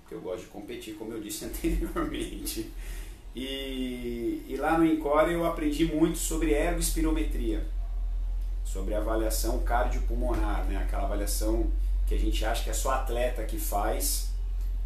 Porque 0.00 0.14
eu 0.14 0.20
gosto 0.20 0.44
de 0.44 0.46
competir, 0.48 0.94
como 0.94 1.12
eu 1.12 1.20
disse 1.20 1.44
anteriormente. 1.46 2.72
E, 3.36 4.42
e 4.48 4.56
lá 4.56 4.78
no 4.78 4.84
Encore 4.84 5.30
eu 5.30 5.46
aprendi 5.46 5.84
muito 5.84 6.18
sobre 6.18 6.52
ergospirometria, 6.52 7.64
sobre 8.64 8.94
avaliação 8.94 9.60
cardiopulmonar, 9.60 10.64
né? 10.64 10.78
aquela 10.78 11.04
avaliação 11.04 11.70
que 12.06 12.14
a 12.14 12.18
gente 12.18 12.44
acha 12.44 12.64
que 12.64 12.70
é 12.70 12.72
só 12.72 12.92
atleta 12.92 13.44
que 13.44 13.58
faz, 13.58 14.27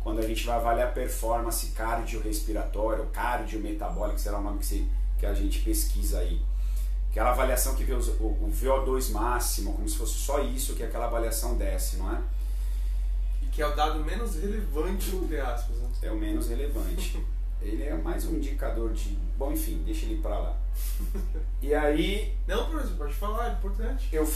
quando 0.03 0.19
a 0.19 0.27
gente 0.27 0.45
vai 0.45 0.57
avaliar 0.57 0.89
a 0.89 0.93
performance 0.93 1.67
cardiorrespiratória, 1.69 3.05
cardiometabólica, 3.07 4.19
sei 4.19 4.33
lá 4.33 4.39
o 4.39 4.43
nome 4.43 4.59
que, 4.59 4.67
se, 4.67 4.89
que 5.19 5.27
a 5.27 5.35
gente 5.35 5.61
pesquisa 5.61 6.19
aí 6.19 6.41
aquela 7.13 7.31
avaliação 7.31 7.75
que 7.75 7.85
vê 7.85 7.93
o, 7.93 7.99
o 7.99 8.51
VO2 8.51 9.13
máximo, 9.13 9.75
como 9.75 9.87
se 9.87 9.97
fosse 9.97 10.15
só 10.15 10.41
isso 10.41 10.75
que 10.75 10.83
aquela 10.83 11.05
avaliação 11.05 11.57
desce, 11.57 11.97
não 11.97 12.11
é? 12.11 12.23
E 13.43 13.47
que 13.47 13.61
é 13.61 13.67
o 13.67 13.77
dado 13.77 14.03
menos 14.03 14.35
relevante, 14.35 15.15
entre 15.15 15.39
aspas. 15.39 15.77
Né? 15.77 15.89
É 16.03 16.11
o 16.11 16.17
menos 16.17 16.49
relevante. 16.49 17.23
ele 17.61 17.83
é 17.85 17.95
mais 17.95 18.25
um 18.25 18.37
indicador 18.37 18.93
de. 18.95 19.11
Bom, 19.37 19.53
enfim, 19.53 19.83
deixa 19.85 20.07
ele 20.07 20.21
pra 20.21 20.39
lá. 20.39 20.57
E 21.61 21.73
aí. 21.73 22.35
Não, 22.49 22.69
professor, 22.69 22.97
pode 22.97 23.15
falar, 23.15 23.51
é 23.51 23.53
importante. 23.53 24.09
Eu 24.11 24.27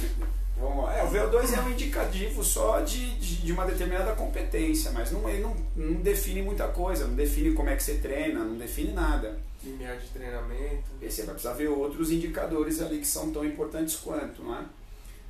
Vamos 0.58 0.84
lá. 0.84 0.98
É, 0.98 1.04
o 1.04 1.10
VO2 1.10 1.56
é 1.56 1.60
um 1.60 1.70
indicativo 1.70 2.42
só 2.42 2.80
de, 2.80 3.14
de, 3.16 3.36
de, 3.42 3.52
uma 3.52 3.66
determinada 3.66 4.14
competência, 4.14 4.90
mas 4.90 5.12
não, 5.12 5.28
ele 5.28 5.42
não, 5.42 5.54
não 5.76 6.00
define 6.00 6.40
muita 6.40 6.66
coisa, 6.68 7.06
não 7.06 7.14
define 7.14 7.52
como 7.52 7.68
é 7.68 7.76
que 7.76 7.82
você 7.82 7.94
treina, 7.94 8.42
não 8.42 8.56
define 8.56 8.92
nada 8.92 9.38
limiar 9.66 9.96
de 9.98 10.06
treinamento. 10.08 10.84
E 11.00 11.10
você 11.10 11.22
vai 11.22 11.34
precisar 11.34 11.54
ver 11.54 11.68
outros 11.68 12.10
indicadores 12.10 12.80
ali 12.80 12.98
que 12.98 13.06
são 13.06 13.32
tão 13.32 13.44
importantes 13.44 13.96
quanto, 13.96 14.42
não 14.42 14.54
é? 14.54 14.64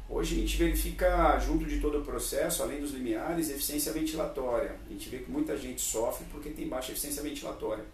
Hoje 0.08 0.36
a 0.36 0.38
gente 0.38 0.56
verifica, 0.56 1.38
junto 1.40 1.64
de 1.64 1.80
todo 1.80 1.98
o 1.98 2.04
processo, 2.04 2.62
além 2.62 2.80
dos 2.80 2.92
limiares, 2.92 3.50
eficiência 3.50 3.92
ventilatória. 3.92 4.76
A 4.88 4.92
gente 4.92 5.08
vê 5.08 5.18
que 5.18 5.30
muita 5.30 5.56
gente 5.56 5.80
sofre 5.80 6.24
porque 6.30 6.50
tem 6.50 6.68
baixa 6.68 6.92
eficiência 6.92 7.22
ventilatória. 7.22 7.84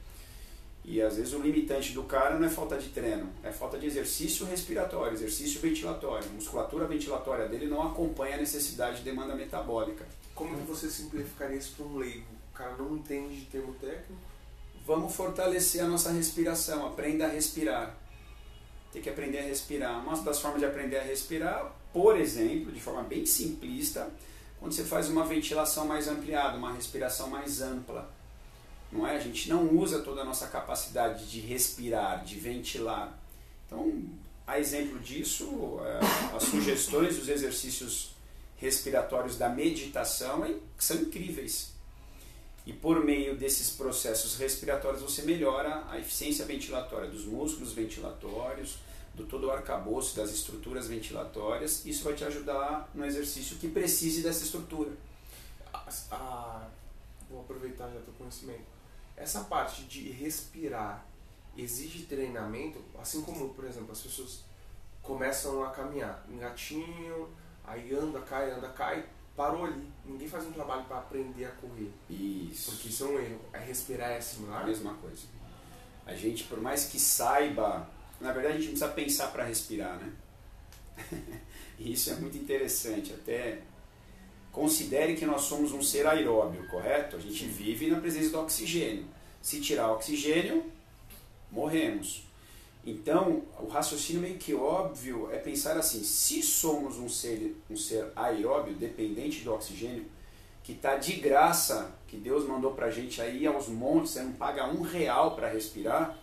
E 0.85 1.01
às 1.01 1.16
vezes 1.16 1.33
o 1.33 1.38
limitante 1.38 1.92
do 1.92 2.03
cara 2.03 2.38
não 2.38 2.47
é 2.47 2.51
falta 2.51 2.77
de 2.77 2.88
treino, 2.88 3.29
é 3.42 3.53
falta 3.53 3.79
de 3.79 3.87
exercício 3.87 4.45
respiratório, 4.45 5.14
exercício 5.14 5.61
ventilatório. 5.61 6.29
A 6.29 6.33
musculatura 6.33 6.87
ventilatória 6.87 7.49
dele 7.49 7.66
não 7.66 7.83
acompanha 7.83 8.35
a 8.35 8.38
necessidade 8.38 8.99
de 8.99 9.05
demanda 9.05 9.35
metabólica. 9.35 10.05
Como 10.35 10.57
que 10.57 10.66
você 10.66 10.90
simplificaria 10.90 11.57
isso 11.57 11.75
para 11.77 11.87
um 11.87 11.97
leigo? 11.99 12.27
O 12.51 12.55
cara 12.55 12.75
não 12.77 12.97
entende 12.97 13.37
de 13.37 13.47
termo 13.47 13.73
técnico? 13.75 14.12
Vamos 14.85 15.14
fortalecer 15.14 15.85
a 15.85 15.87
nossa 15.87 16.11
respiração, 16.11 16.85
aprenda 16.85 17.27
a 17.27 17.29
respirar. 17.29 17.97
Tem 18.92 19.01
que 19.01 19.09
aprender 19.09 19.38
a 19.38 19.42
respirar. 19.42 20.03
Uma 20.03 20.21
das 20.21 20.40
formas 20.40 20.61
de 20.61 20.66
aprender 20.66 20.99
a 20.99 21.03
respirar, 21.03 21.73
por 21.92 22.18
exemplo, 22.18 22.73
de 22.73 22.81
forma 22.81 23.03
bem 23.03 23.25
simplista, 23.25 24.11
quando 24.59 24.73
você 24.73 24.83
faz 24.83 25.09
uma 25.09 25.25
ventilação 25.25 25.87
mais 25.87 26.09
ampliada, 26.09 26.59
uma 26.59 26.73
respiração 26.73 27.31
mais 27.31 27.62
ampla. 27.62 28.12
Não 28.92 29.07
é? 29.07 29.16
A 29.16 29.20
gente 29.20 29.48
não 29.48 29.74
usa 29.74 30.00
toda 30.00 30.20
a 30.20 30.24
nossa 30.24 30.46
capacidade 30.48 31.26
de 31.26 31.40
respirar, 31.40 32.22
de 32.24 32.38
ventilar. 32.38 33.18
Então, 33.66 34.05
a 34.46 34.61
exemplo 34.61 34.98
disso, 34.98 35.78
é, 35.83 36.37
as 36.37 36.42
sugestões 36.42 37.16
dos 37.16 37.28
exercícios 37.28 38.12
respiratórios 38.59 39.37
da 39.38 39.48
meditação 39.48 40.44
é 40.44 40.55
são 40.78 40.98
incríveis. 40.98 41.72
E 42.64 42.72
por 42.72 43.05
meio 43.05 43.37
desses 43.37 43.70
processos 43.70 44.37
respiratórios 44.37 45.02
você 45.02 45.22
melhora 45.22 45.85
a 45.88 45.98
eficiência 45.98 46.44
ventilatória 46.44 47.11
dos 47.11 47.24
músculos 47.24 47.72
ventilatórios, 47.72 48.78
do 49.14 49.24
todo 49.24 49.48
o 49.48 49.50
arcabouço 49.50 50.16
das 50.16 50.31
estruturas 50.31 50.87
ventilatórias. 50.87 51.85
Isso 51.85 52.05
vai 52.05 52.14
te 52.14 52.24
ajudar 52.24 52.88
no 52.94 53.05
exercício 53.05 53.57
que 53.57 53.68
precise 53.68 54.22
dessa 54.22 54.44
estrutura. 54.44 54.90
Ah, 56.11 56.68
vou 57.28 57.40
aproveitar 57.40 57.88
já 57.88 58.00
teu 58.00 58.14
conhecimento. 58.16 58.82
Essa 59.16 59.44
parte 59.44 59.85
de 59.85 60.11
respirar 60.11 61.07
exige 61.57 62.05
treinamento, 62.05 62.83
assim 62.98 63.22
como, 63.22 63.51
por 63.51 63.64
exemplo, 63.64 63.92
as 63.92 64.01
pessoas 64.01 64.44
começam 65.03 65.62
a 65.64 65.70
caminhar, 65.70 66.25
engatinham, 66.31 67.29
aí 67.64 67.94
anda, 67.94 68.20
cai, 68.20 68.51
anda, 68.51 68.68
cai, 68.70 69.05
parou 69.37 69.66
ali. 69.66 69.90
Ninguém 70.05 70.29
faz 70.29 70.46
um 70.46 70.53
trabalho 70.53 70.85
para 70.85 70.98
aprender 70.98 71.44
a 71.44 71.51
correr. 71.51 71.92
Isso. 72.09 72.72
Porque 72.72 72.88
isso 72.88 73.05
é 73.05 73.07
um 73.09 73.18
erro. 73.18 73.40
É 73.53 73.59
respirar 73.59 74.11
é 74.11 74.20
similar? 74.20 74.62
A 74.62 74.66
mesma 74.66 74.94
coisa. 74.94 75.27
A 76.07 76.14
gente, 76.14 76.44
por 76.44 76.61
mais 76.61 76.87
que 76.87 76.98
saiba, 76.98 77.88
na 78.20 78.33
verdade 78.33 78.55
a 78.55 78.61
gente 78.61 78.70
precisa 78.70 78.88
pensar 78.88 79.29
para 79.29 79.44
respirar, 79.44 79.96
né? 79.98 80.12
e 81.79 81.92
isso 81.92 82.11
é 82.11 82.14
muito 82.16 82.37
interessante. 82.37 83.12
Até 83.12 83.62
considere 84.53 85.17
que 85.17 85.25
nós 85.25 85.43
somos 85.43 85.73
um 85.73 85.83
ser 85.83 86.07
aeróbio, 86.07 86.69
correto? 86.69 87.17
A 87.17 87.19
gente 87.19 87.47
vive 87.47 87.88
na 87.88 87.99
presença 87.99 88.31
do 88.31 88.41
oxigênio. 88.41 89.07
Se 89.41 89.61
tirar 89.61 89.88
o 89.88 89.95
oxigênio, 89.95 90.71
morremos. 91.51 92.25
Então, 92.85 93.43
o 93.59 93.67
raciocínio 93.67 94.21
meio 94.21 94.38
que 94.38 94.55
óbvio 94.55 95.31
é 95.33 95.38
pensar 95.38 95.77
assim: 95.77 96.05
se 96.05 96.43
somos 96.43 96.99
um 96.99 97.09
ser, 97.09 97.57
um 97.71 97.77
ser 97.77 98.12
aeróbio, 98.15 98.75
dependente 98.75 99.41
do 99.41 99.55
oxigênio, 99.55 100.05
que 100.62 100.73
está 100.73 100.97
de 100.97 101.15
graça, 101.15 101.93
que 102.07 102.17
Deus 102.17 102.47
mandou 102.47 102.73
para 102.73 102.87
a 102.87 102.91
gente 102.91 103.21
aí 103.21 103.47
aos 103.47 103.69
montes, 103.69 104.12
você 104.12 104.23
não 104.23 104.33
paga 104.33 104.69
um 104.69 104.83
real 104.83 105.35
para 105.35 105.49
respirar, 105.49 106.19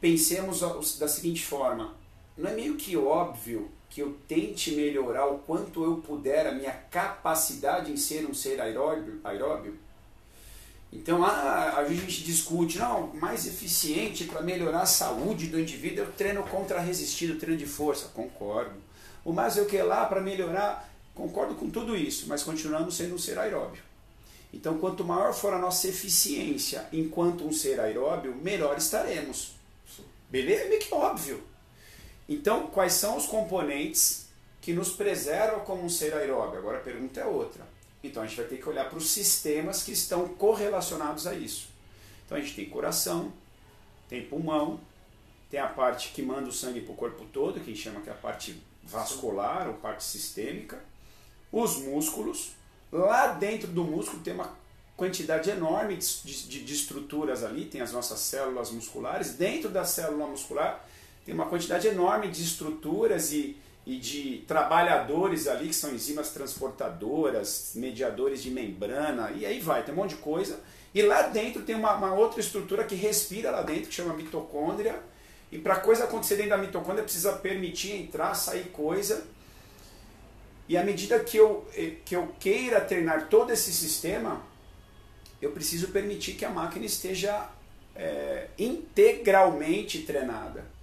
pensemos 0.00 0.60
da 0.98 1.08
seguinte 1.08 1.44
forma: 1.44 1.94
não 2.36 2.50
é 2.50 2.54
meio 2.54 2.76
que 2.76 2.96
óbvio 2.96 3.70
que 3.96 4.02
eu 4.02 4.14
tente 4.28 4.72
melhorar 4.72 5.24
o 5.24 5.38
quanto 5.38 5.82
eu 5.82 5.96
puder 5.96 6.46
a 6.46 6.52
minha 6.52 6.70
capacidade 6.90 7.90
em 7.90 7.96
ser 7.96 8.26
um 8.26 8.34
ser 8.34 8.60
aeróbio? 8.60 9.18
aeróbio? 9.24 9.74
Então 10.92 11.24
a, 11.24 11.78
a 11.78 11.88
gente 11.88 12.22
discute, 12.22 12.76
não, 12.76 13.06
mais 13.14 13.46
eficiente 13.46 14.24
para 14.24 14.42
melhorar 14.42 14.82
a 14.82 14.86
saúde 14.86 15.46
do 15.46 15.58
indivíduo 15.58 16.04
é 16.04 16.06
o 16.06 16.12
treino 16.12 16.42
contra-resistido, 16.42 17.38
treino 17.38 17.56
de 17.56 17.64
força. 17.64 18.08
Concordo. 18.08 18.74
O 19.24 19.32
mais 19.32 19.56
eu 19.56 19.64
que 19.64 19.80
lá 19.80 20.04
para 20.04 20.20
melhorar, 20.20 20.92
concordo 21.14 21.54
com 21.54 21.70
tudo 21.70 21.96
isso, 21.96 22.26
mas 22.28 22.42
continuamos 22.42 22.94
sendo 22.94 23.14
um 23.14 23.18
ser 23.18 23.38
aeróbio. 23.38 23.82
Então, 24.52 24.76
quanto 24.76 25.06
maior 25.06 25.32
for 25.32 25.54
a 25.54 25.58
nossa 25.58 25.88
eficiência 25.88 26.86
enquanto 26.92 27.46
um 27.46 27.52
ser 27.52 27.80
aeróbio, 27.80 28.34
melhor 28.34 28.76
estaremos. 28.76 29.54
Beleza? 30.28 30.64
É 30.64 30.68
meio 30.68 30.80
que 30.82 30.92
óbvio. 30.92 31.55
Então, 32.28 32.66
quais 32.68 32.92
são 32.94 33.16
os 33.16 33.26
componentes 33.26 34.26
que 34.60 34.72
nos 34.72 34.90
preservam 34.90 35.60
como 35.60 35.84
um 35.84 35.88
ser 35.88 36.12
aeróbio? 36.14 36.58
Agora 36.58 36.78
a 36.78 36.82
pergunta 36.82 37.20
é 37.20 37.24
outra. 37.24 37.64
Então 38.02 38.22
a 38.22 38.26
gente 38.26 38.36
vai 38.36 38.46
ter 38.46 38.56
que 38.58 38.68
olhar 38.68 38.88
para 38.88 38.98
os 38.98 39.10
sistemas 39.10 39.82
que 39.82 39.92
estão 39.92 40.28
correlacionados 40.28 41.26
a 41.26 41.34
isso. 41.34 41.68
Então 42.24 42.36
a 42.38 42.40
gente 42.40 42.54
tem 42.54 42.68
coração, 42.68 43.32
tem 44.08 44.22
pulmão, 44.22 44.80
tem 45.50 45.60
a 45.60 45.68
parte 45.68 46.10
que 46.12 46.22
manda 46.22 46.48
o 46.48 46.52
sangue 46.52 46.80
para 46.80 46.92
o 46.92 46.96
corpo 46.96 47.24
todo, 47.32 47.54
que 47.54 47.70
a 47.70 47.74
gente 47.74 47.82
chama 47.82 48.00
que 48.00 48.08
é 48.08 48.12
a 48.12 48.16
parte 48.16 48.60
vascular 48.82 49.68
ou 49.68 49.74
parte 49.74 50.04
sistêmica, 50.04 50.78
os 51.50 51.78
músculos. 51.78 52.52
Lá 52.92 53.28
dentro 53.28 53.68
do 53.68 53.84
músculo 53.84 54.22
tem 54.22 54.34
uma 54.34 54.54
quantidade 54.96 55.50
enorme 55.50 55.96
de, 55.96 56.48
de, 56.48 56.64
de 56.64 56.72
estruturas 56.72 57.44
ali, 57.44 57.66
tem 57.66 57.80
as 57.80 57.92
nossas 57.92 58.20
células 58.20 58.70
musculares. 58.70 59.34
Dentro 59.34 59.68
da 59.68 59.84
célula 59.84 60.26
muscular 60.26 60.84
tem 61.26 61.34
uma 61.34 61.46
quantidade 61.46 61.86
enorme 61.88 62.28
de 62.28 62.42
estruturas 62.42 63.32
e 63.32 63.56
e 63.86 63.96
de 63.98 64.38
trabalhadores 64.48 65.46
ali, 65.46 65.68
que 65.68 65.74
são 65.74 65.94
enzimas 65.94 66.30
transportadoras, 66.30 67.70
mediadores 67.76 68.42
de 68.42 68.50
membrana, 68.50 69.30
e 69.30 69.46
aí 69.46 69.60
vai, 69.60 69.84
tem 69.84 69.94
um 69.94 69.98
monte 69.98 70.16
de 70.16 70.16
coisa. 70.16 70.58
E 70.92 71.02
lá 71.02 71.22
dentro 71.22 71.62
tem 71.62 71.76
uma, 71.76 71.94
uma 71.94 72.12
outra 72.12 72.40
estrutura 72.40 72.82
que 72.82 72.96
respira 72.96 73.50
lá 73.52 73.62
dentro, 73.62 73.88
que 73.88 73.94
chama 73.94 74.12
mitocôndria. 74.12 75.00
E 75.52 75.58
para 75.58 75.76
coisa 75.76 76.02
acontecer 76.02 76.34
dentro 76.34 76.50
da 76.50 76.58
mitocôndria 76.58 77.04
precisa 77.04 77.34
permitir 77.34 77.92
entrar, 77.92 78.34
sair 78.34 78.64
coisa. 78.70 79.24
E 80.68 80.76
à 80.76 80.82
medida 80.82 81.20
que 81.20 81.36
eu, 81.36 81.64
eh, 81.76 81.92
que 82.04 82.16
eu 82.16 82.34
queira 82.40 82.80
treinar 82.80 83.28
todo 83.28 83.52
esse 83.52 83.72
sistema, 83.72 84.42
eu 85.40 85.52
preciso 85.52 85.88
permitir 85.88 86.32
que 86.32 86.44
a 86.44 86.50
máquina 86.50 86.84
esteja 86.84 87.50
é, 87.94 88.48
integralmente 88.58 90.02
treinada. 90.02 90.75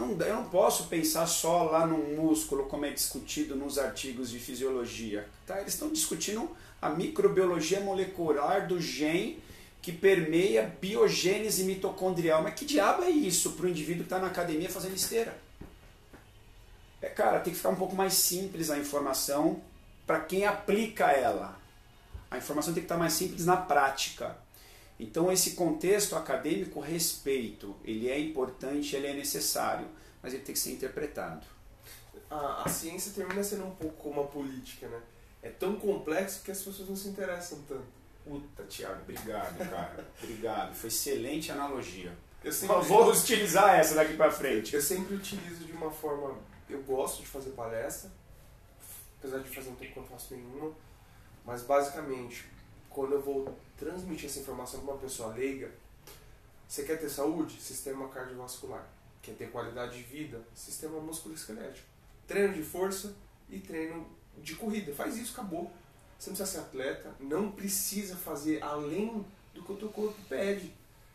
Não, 0.00 0.26
eu 0.26 0.34
não 0.34 0.44
posso 0.44 0.84
pensar 0.84 1.26
só 1.26 1.64
lá 1.64 1.86
no 1.86 1.98
músculo, 1.98 2.64
como 2.64 2.86
é 2.86 2.90
discutido 2.90 3.54
nos 3.54 3.78
artigos 3.78 4.30
de 4.30 4.38
fisiologia. 4.38 5.28
Tá? 5.46 5.60
Eles 5.60 5.74
estão 5.74 5.90
discutindo 5.92 6.50
a 6.80 6.88
microbiologia 6.88 7.80
molecular 7.80 8.66
do 8.66 8.80
gen 8.80 9.38
que 9.82 9.92
permeia 9.92 10.74
biogênese 10.80 11.64
mitocondrial. 11.64 12.42
Mas 12.42 12.54
que 12.54 12.64
diabo 12.64 13.04
é 13.04 13.10
isso 13.10 13.52
para 13.52 13.66
o 13.66 13.68
indivíduo 13.68 14.02
que 14.02 14.06
está 14.06 14.18
na 14.18 14.28
academia 14.28 14.70
fazendo 14.70 14.94
esteira? 14.94 15.36
É, 17.02 17.08
cara, 17.08 17.40
tem 17.40 17.52
que 17.52 17.56
ficar 17.58 17.70
um 17.70 17.76
pouco 17.76 17.94
mais 17.94 18.14
simples 18.14 18.70
a 18.70 18.78
informação 18.78 19.60
para 20.06 20.20
quem 20.20 20.44
aplica 20.44 21.10
ela. 21.10 21.58
A 22.30 22.38
informação 22.38 22.72
tem 22.72 22.82
que 22.82 22.86
estar 22.86 22.98
mais 22.98 23.12
simples 23.12 23.46
na 23.46 23.56
prática. 23.56 24.36
Então 25.00 25.32
esse 25.32 25.52
contexto 25.52 26.14
acadêmico, 26.14 26.78
respeito, 26.78 27.74
ele 27.82 28.10
é 28.10 28.18
importante, 28.20 28.94
ele 28.94 29.06
é 29.06 29.14
necessário, 29.14 29.88
mas 30.22 30.34
ele 30.34 30.42
tem 30.42 30.52
que 30.52 30.58
ser 30.58 30.72
interpretado. 30.72 31.46
A, 32.30 32.64
a 32.64 32.68
ciência 32.68 33.10
termina 33.12 33.42
sendo 33.42 33.64
um 33.64 33.74
pouco 33.74 33.96
como 33.96 34.20
a 34.20 34.26
política, 34.26 34.86
né? 34.86 35.00
É 35.42 35.48
tão 35.48 35.76
complexo 35.76 36.42
que 36.44 36.50
as 36.50 36.60
pessoas 36.60 36.86
não 36.86 36.94
se 36.94 37.08
interessam 37.08 37.62
tanto. 37.66 38.00
Puta, 38.22 38.62
Thiago, 38.64 39.00
obrigado, 39.00 39.56
cara. 39.70 40.06
obrigado. 40.22 40.74
Foi 40.74 40.88
excelente 40.88 41.50
analogia. 41.50 42.14
Eu 42.44 42.52
sempre... 42.52 42.76
vou 42.82 43.10
utilizar 43.10 43.80
essa 43.80 43.94
daqui 43.94 44.14
para 44.14 44.30
frente. 44.30 44.74
Eu 44.74 44.82
sempre 44.82 45.14
utilizo 45.14 45.64
de 45.64 45.72
uma 45.72 45.90
forma. 45.90 46.36
Eu 46.68 46.82
gosto 46.82 47.22
de 47.22 47.26
fazer 47.26 47.50
palestra, 47.50 48.10
apesar 49.18 49.38
de 49.38 49.48
fazer 49.48 49.70
um 49.70 49.74
tempo 49.76 49.94
que 49.94 49.98
eu 49.98 50.02
não 50.02 50.10
faço 50.10 50.34
nenhuma, 50.34 50.72
mas 51.44 51.62
basicamente, 51.62 52.44
quando 52.90 53.12
eu 53.12 53.22
vou 53.22 53.56
transmitir 53.78 54.28
essa 54.28 54.40
informação 54.40 54.80
para 54.80 54.92
uma 54.92 55.00
pessoa 55.00 55.32
leiga, 55.32 55.70
você 56.68 56.82
quer 56.82 57.00
ter 57.00 57.08
saúde? 57.08 57.60
Sistema 57.60 58.08
cardiovascular. 58.08 58.86
Quer 59.22 59.34
ter 59.34 59.50
qualidade 59.50 59.96
de 59.96 60.02
vida? 60.02 60.40
Sistema 60.54 61.00
musculoesquelético. 61.00 61.86
Treino 62.26 62.54
de 62.54 62.62
força 62.62 63.14
e 63.48 63.58
treino 63.58 64.06
de 64.38 64.54
corrida. 64.56 64.92
Faz 64.92 65.16
isso, 65.16 65.32
acabou. 65.32 65.70
Você 66.18 66.30
não 66.30 66.36
precisa 66.36 66.60
ser 66.60 66.66
atleta, 66.66 67.14
não 67.18 67.50
precisa 67.50 68.14
fazer 68.14 68.62
além 68.62 69.24
do 69.54 69.62
que 69.62 69.72
o 69.72 69.76
teu 69.76 69.88
corpo 69.88 70.16
pede. 70.28 70.74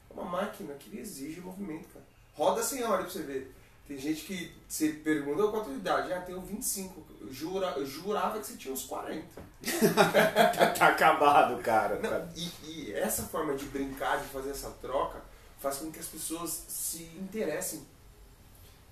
É 0.09 0.13
uma 0.13 0.25
máquina 0.25 0.73
que 0.73 0.97
exige 0.97 1.41
movimento, 1.41 1.87
cara. 1.89 2.05
Roda 2.33 2.63
sem 2.63 2.83
hora 2.83 3.03
pra 3.03 3.11
você 3.11 3.21
ver. 3.21 3.53
Tem 3.87 3.99
gente 3.99 4.25
que 4.25 4.51
você 4.67 4.89
pergunta 4.89 5.43
qual 5.43 5.61
a 5.61 5.65
tua 5.65 5.73
idade, 5.73 6.11
ah, 6.11 6.21
tenho 6.21 6.41
25. 6.41 7.05
Eu, 7.21 7.31
jura, 7.31 7.67
eu 7.77 7.85
jurava 7.85 8.39
que 8.39 8.47
você 8.47 8.57
tinha 8.57 8.73
uns 8.73 8.83
40. 8.85 9.27
tá 10.77 10.87
acabado, 10.87 11.61
cara. 11.61 11.99
Não, 11.99 12.29
e, 12.35 12.51
e, 12.63 12.93
essa 12.93 13.23
forma 13.23 13.55
de 13.55 13.65
brincar, 13.65 14.19
de 14.19 14.27
fazer 14.29 14.49
essa 14.49 14.71
troca, 14.81 15.21
faz 15.59 15.77
com 15.77 15.91
que 15.91 15.99
as 15.99 16.07
pessoas 16.07 16.65
se 16.67 17.03
interessem. 17.15 17.85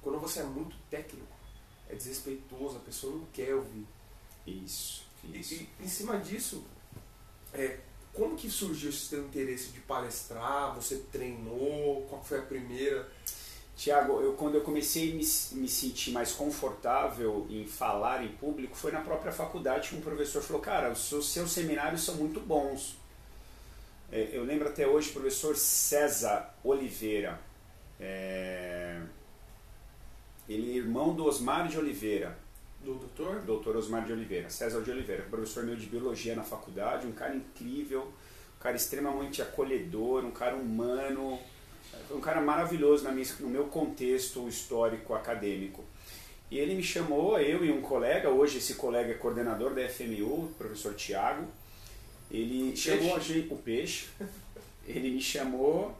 Quando 0.03 0.19
você 0.19 0.41
é 0.41 0.43
muito 0.43 0.75
técnico, 0.91 1.25
é 1.89 1.95
desrespeitoso, 1.95 2.77
a 2.77 2.81
pessoa 2.81 3.15
não 3.15 3.25
quer 3.33 3.55
ouvir. 3.55 3.87
Isso. 4.45 5.07
isso. 5.23 5.55
E, 5.55 5.69
e 5.79 5.85
em 5.85 5.87
cima 5.87 6.19
disso, 6.19 6.63
é, 7.51 7.79
como 8.13 8.35
que 8.35 8.49
surgiu 8.49 8.91
esse 8.91 9.09
teu 9.09 9.25
interesse 9.25 9.69
de 9.69 9.79
palestrar? 9.79 10.75
Você 10.75 10.97
treinou? 11.11 12.05
Qual 12.07 12.23
foi 12.23 12.39
a 12.39 12.43
primeira? 12.43 13.09
Tiago, 13.75 14.21
eu, 14.21 14.33
quando 14.33 14.55
eu 14.55 14.61
comecei 14.61 15.11
a 15.11 15.15
me, 15.15 15.23
me 15.61 15.67
sentir 15.67 16.11
mais 16.11 16.31
confortável 16.31 17.47
em 17.49 17.65
falar 17.65 18.23
em 18.23 18.29
público, 18.29 18.75
foi 18.75 18.91
na 18.91 19.01
própria 19.01 19.31
faculdade 19.31 19.89
que 19.89 19.95
um 19.95 20.01
professor 20.01 20.41
falou, 20.41 20.61
cara, 20.61 20.91
os 20.91 21.09
seus, 21.09 21.31
seus 21.31 21.51
seminários 21.51 22.03
são 22.03 22.15
muito 22.15 22.39
bons. 22.39 22.95
É, 24.11 24.29
eu 24.31 24.43
lembro 24.43 24.67
até 24.67 24.85
hoje 24.85 25.09
o 25.09 25.13
professor 25.13 25.55
César 25.55 26.53
Oliveira, 26.63 27.39
é, 27.99 29.01
ele 30.47 30.73
é 30.73 30.75
irmão 30.75 31.15
do 31.15 31.25
Osmar 31.25 31.67
de 31.67 31.77
Oliveira. 31.77 32.37
Do 32.83 32.95
doutor? 32.95 33.39
Doutor 33.41 33.77
Osmar 33.77 34.05
de 34.05 34.11
Oliveira, 34.11 34.49
César 34.49 34.81
de 34.81 34.91
Oliveira, 34.91 35.23
professor 35.23 35.63
meu 35.63 35.75
de 35.75 35.85
biologia 35.85 36.35
na 36.35 36.43
faculdade, 36.43 37.07
um 37.07 37.13
cara 37.13 37.33
incrível, 37.33 38.01
um 38.03 38.59
cara 38.61 38.75
extremamente 38.75 39.41
acolhedor, 39.41 40.25
um 40.25 40.31
cara 40.31 40.55
humano, 40.55 41.39
um 42.11 42.19
cara 42.19 42.41
maravilhoso 42.41 43.03
na 43.03 43.11
minha, 43.11 43.27
no 43.39 43.49
meu 43.49 43.65
contexto 43.65 44.47
histórico 44.47 45.13
acadêmico. 45.13 45.83
E 46.51 46.57
ele 46.57 46.75
me 46.75 46.83
chamou, 46.83 47.39
eu 47.39 47.65
e 47.65 47.71
um 47.71 47.81
colega, 47.81 48.29
hoje 48.29 48.59
esse 48.59 48.75
colega 48.75 49.11
é 49.11 49.15
coordenador 49.15 49.73
da 49.73 49.87
FMU, 49.89 50.45
o 50.45 50.53
professor 50.57 50.93
Tiago, 50.93 51.47
ele 52.29 52.75
chamou 52.75 53.15
a 53.15 53.19
gente, 53.19 53.51
o 53.53 53.57
peixe, 53.57 54.07
ele 54.85 55.09
me 55.09 55.21
chamou 55.21 55.95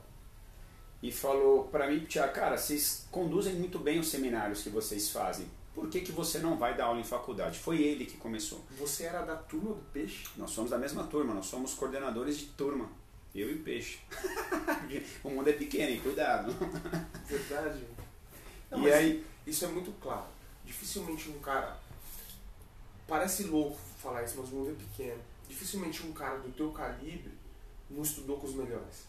e 1.01 1.11
falou 1.11 1.65
para 1.65 1.89
mim, 1.89 2.01
Tiago, 2.01 2.33
cara, 2.33 2.57
vocês 2.57 3.07
conduzem 3.11 3.55
muito 3.55 3.79
bem 3.79 3.99
os 3.99 4.07
seminários 4.07 4.61
que 4.61 4.69
vocês 4.69 5.09
fazem. 5.09 5.47
Por 5.73 5.89
que, 5.89 6.01
que 6.01 6.11
você 6.11 6.37
não 6.37 6.55
vai 6.55 6.77
dar 6.77 6.85
aula 6.85 6.99
em 6.99 7.03
faculdade? 7.03 7.57
Foi 7.57 7.81
ele 7.81 8.05
que 8.05 8.17
começou. 8.17 8.63
Você 8.77 9.05
era 9.05 9.23
da 9.23 9.35
turma 9.35 9.73
do 9.73 9.81
peixe? 9.91 10.27
Nós 10.37 10.51
somos 10.51 10.69
da 10.69 10.77
mesma 10.77 11.03
turma, 11.05 11.33
nós 11.33 11.47
somos 11.47 11.73
coordenadores 11.73 12.37
de 12.37 12.45
turma. 12.45 12.89
Eu 13.33 13.49
e 13.49 13.55
o 13.55 13.63
peixe. 13.63 13.99
o 15.23 15.29
mundo 15.29 15.49
é 15.49 15.53
pequeno, 15.53 15.91
hein? 15.91 15.99
cuidado. 16.01 16.53
Verdade. 17.25 17.83
Não, 18.69 18.87
e 18.87 18.93
aí, 18.93 19.25
isso 19.45 19.65
é 19.65 19.67
muito 19.67 19.91
claro. 19.99 20.27
Dificilmente 20.63 21.29
um 21.29 21.39
cara. 21.39 21.77
Parece 23.07 23.43
louco 23.43 23.77
falar 23.97 24.23
isso, 24.23 24.35
mas 24.39 24.49
o 24.51 24.55
mundo 24.55 24.71
é 24.71 24.75
pequeno. 24.75 25.19
Dificilmente 25.47 26.05
um 26.05 26.13
cara 26.13 26.37
do 26.39 26.51
teu 26.51 26.71
calibre 26.71 27.31
não 27.89 28.03
estudou 28.03 28.37
com 28.37 28.47
os 28.47 28.53
melhores. 28.53 29.07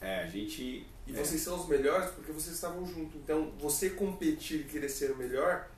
É, 0.00 0.22
a 0.22 0.26
gente. 0.26 0.86
E 1.06 1.12
é. 1.12 1.24
vocês 1.24 1.40
são 1.40 1.58
os 1.58 1.66
melhores 1.66 2.10
porque 2.10 2.32
vocês 2.32 2.54
estavam 2.54 2.86
juntos. 2.86 3.16
Então, 3.16 3.50
você 3.58 3.90
competir 3.90 4.60
e 4.60 4.64
querer 4.64 4.88
ser 4.88 5.10
o 5.12 5.16
melhor, 5.16 5.68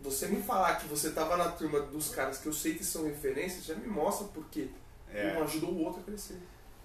você 0.00 0.26
me 0.26 0.42
falar 0.42 0.76
que 0.76 0.86
você 0.86 1.08
estava 1.08 1.36
na 1.36 1.50
turma 1.50 1.80
dos 1.80 2.10
caras 2.10 2.38
que 2.38 2.46
eu 2.46 2.52
sei 2.52 2.74
que 2.74 2.84
são 2.84 3.04
referências, 3.04 3.64
já 3.64 3.74
me 3.74 3.86
mostra 3.86 4.26
porque 4.28 4.68
é. 5.10 5.36
um 5.38 5.42
ajudou 5.42 5.70
o 5.70 5.84
outro 5.84 6.00
a 6.00 6.04
crescer. 6.04 6.38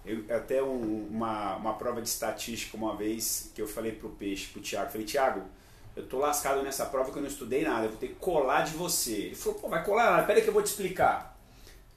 Eu, 0.07 0.23
até 0.35 0.63
um, 0.63 1.07
uma, 1.11 1.57
uma 1.57 1.73
prova 1.73 2.01
de 2.01 2.07
estatística 2.07 2.77
uma 2.77 2.95
vez 2.95 3.51
que 3.53 3.61
eu 3.61 3.67
falei 3.67 3.91
pro 3.91 4.09
Peixe, 4.09 4.47
pro 4.47 4.61
Thiago, 4.61 4.89
falei, 4.89 5.05
Thiago, 5.05 5.41
eu 5.95 6.05
tô 6.07 6.17
lascado 6.17 6.63
nessa 6.63 6.85
prova 6.85 7.11
que 7.11 7.17
eu 7.17 7.21
não 7.21 7.29
estudei 7.29 7.63
nada, 7.63 7.85
eu 7.85 7.89
vou 7.89 7.97
ter 7.97 8.07
que 8.07 8.15
colar 8.15 8.61
de 8.61 8.71
você. 8.71 9.13
Ele 9.13 9.35
falou, 9.35 9.59
pô, 9.59 9.67
vai 9.67 9.83
colar 9.83 10.11
nada, 10.11 10.23
pera 10.23 10.39
que 10.39 10.47
eu 10.47 10.53
vou 10.53 10.61
te 10.61 10.67
explicar. 10.67 11.37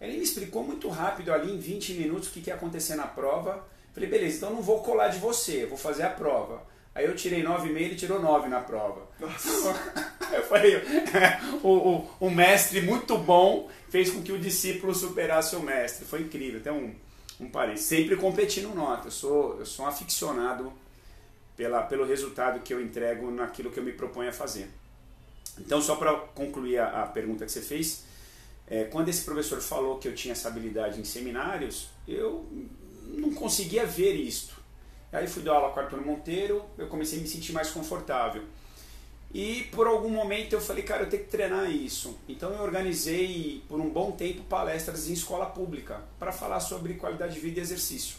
Ele 0.00 0.16
me 0.16 0.22
explicou 0.22 0.64
muito 0.64 0.88
rápido 0.88 1.32
ali, 1.32 1.52
em 1.52 1.58
20 1.58 1.92
minutos, 1.94 2.28
o 2.28 2.32
que, 2.32 2.40
que 2.40 2.50
ia 2.50 2.56
acontecer 2.56 2.96
na 2.96 3.06
prova. 3.06 3.64
Falei, 3.92 4.08
beleza, 4.08 4.38
então 4.38 4.54
não 4.54 4.62
vou 4.62 4.82
colar 4.82 5.08
de 5.08 5.18
você, 5.18 5.66
vou 5.66 5.76
fazer 5.76 6.04
a 6.04 6.10
prova. 6.10 6.62
Aí 6.94 7.04
eu 7.04 7.14
tirei 7.14 7.42
9,5 7.42 7.76
e 7.76 7.82
ele 7.82 7.94
tirou 7.94 8.20
9 8.20 8.48
na 8.48 8.60
prova. 8.60 9.08
Nossa. 9.20 9.48
eu 10.32 10.42
falei, 10.44 10.76
o, 11.62 11.68
o, 11.68 12.10
o, 12.20 12.30
mestre 12.30 12.80
muito 12.80 13.16
bom 13.18 13.68
fez 13.88 14.10
com 14.10 14.22
que 14.22 14.32
o 14.32 14.38
discípulo 14.38 14.94
superasse 14.94 15.54
o 15.54 15.60
mestre. 15.60 16.04
Foi 16.04 16.22
incrível. 16.22 16.58
Até 16.58 16.72
um, 16.72 16.94
um 17.40 17.48
parênteses. 17.48 17.86
Sempre 17.86 18.16
competindo 18.16 18.74
nota. 18.74 19.08
Eu 19.08 19.12
sou, 19.12 19.58
eu 19.58 19.66
sou 19.66 19.84
um 19.84 19.88
aficionado 19.88 20.72
pela, 21.56 21.82
pelo 21.82 22.04
resultado 22.04 22.60
que 22.60 22.72
eu 22.72 22.80
entrego 22.80 23.30
naquilo 23.30 23.70
que 23.70 23.78
eu 23.78 23.84
me 23.84 23.92
proponho 23.92 24.28
a 24.28 24.32
fazer. 24.32 24.68
Então, 25.58 25.80
só 25.80 25.96
para 25.96 26.14
concluir 26.14 26.78
a, 26.78 27.02
a, 27.02 27.06
pergunta 27.06 27.44
que 27.44 27.52
você 27.52 27.60
fez, 27.60 28.04
é, 28.66 28.84
quando 28.84 29.08
esse 29.08 29.24
professor 29.24 29.60
falou 29.60 29.98
que 29.98 30.06
eu 30.06 30.14
tinha 30.14 30.32
essa 30.32 30.48
habilidade 30.48 31.00
em 31.00 31.04
seminários, 31.04 31.88
eu 32.06 32.46
não 33.06 33.32
conseguia 33.34 33.84
ver 33.84 34.14
isto. 34.14 34.54
Aí 35.12 35.26
fui 35.26 35.42
dar 35.42 35.54
aula 35.54 35.72
com 35.72 35.80
o 35.80 35.82
Arthur 35.82 36.00
Monteiro, 36.00 36.64
eu 36.78 36.86
comecei 36.86 37.18
a 37.18 37.22
me 37.22 37.28
sentir 37.28 37.52
mais 37.52 37.70
confortável. 37.70 38.44
E 39.32 39.64
por 39.70 39.86
algum 39.86 40.10
momento 40.10 40.54
eu 40.54 40.60
falei, 40.60 40.82
cara, 40.82 41.04
eu 41.04 41.08
tenho 41.08 41.22
que 41.22 41.30
treinar 41.30 41.70
isso. 41.70 42.18
Então 42.28 42.52
eu 42.52 42.62
organizei 42.62 43.62
por 43.68 43.80
um 43.80 43.88
bom 43.88 44.10
tempo 44.10 44.42
palestras 44.44 45.08
em 45.08 45.12
escola 45.12 45.46
pública 45.46 46.02
para 46.18 46.32
falar 46.32 46.58
sobre 46.60 46.94
qualidade 46.94 47.34
de 47.34 47.40
vida 47.40 47.60
e 47.60 47.62
exercício. 47.62 48.16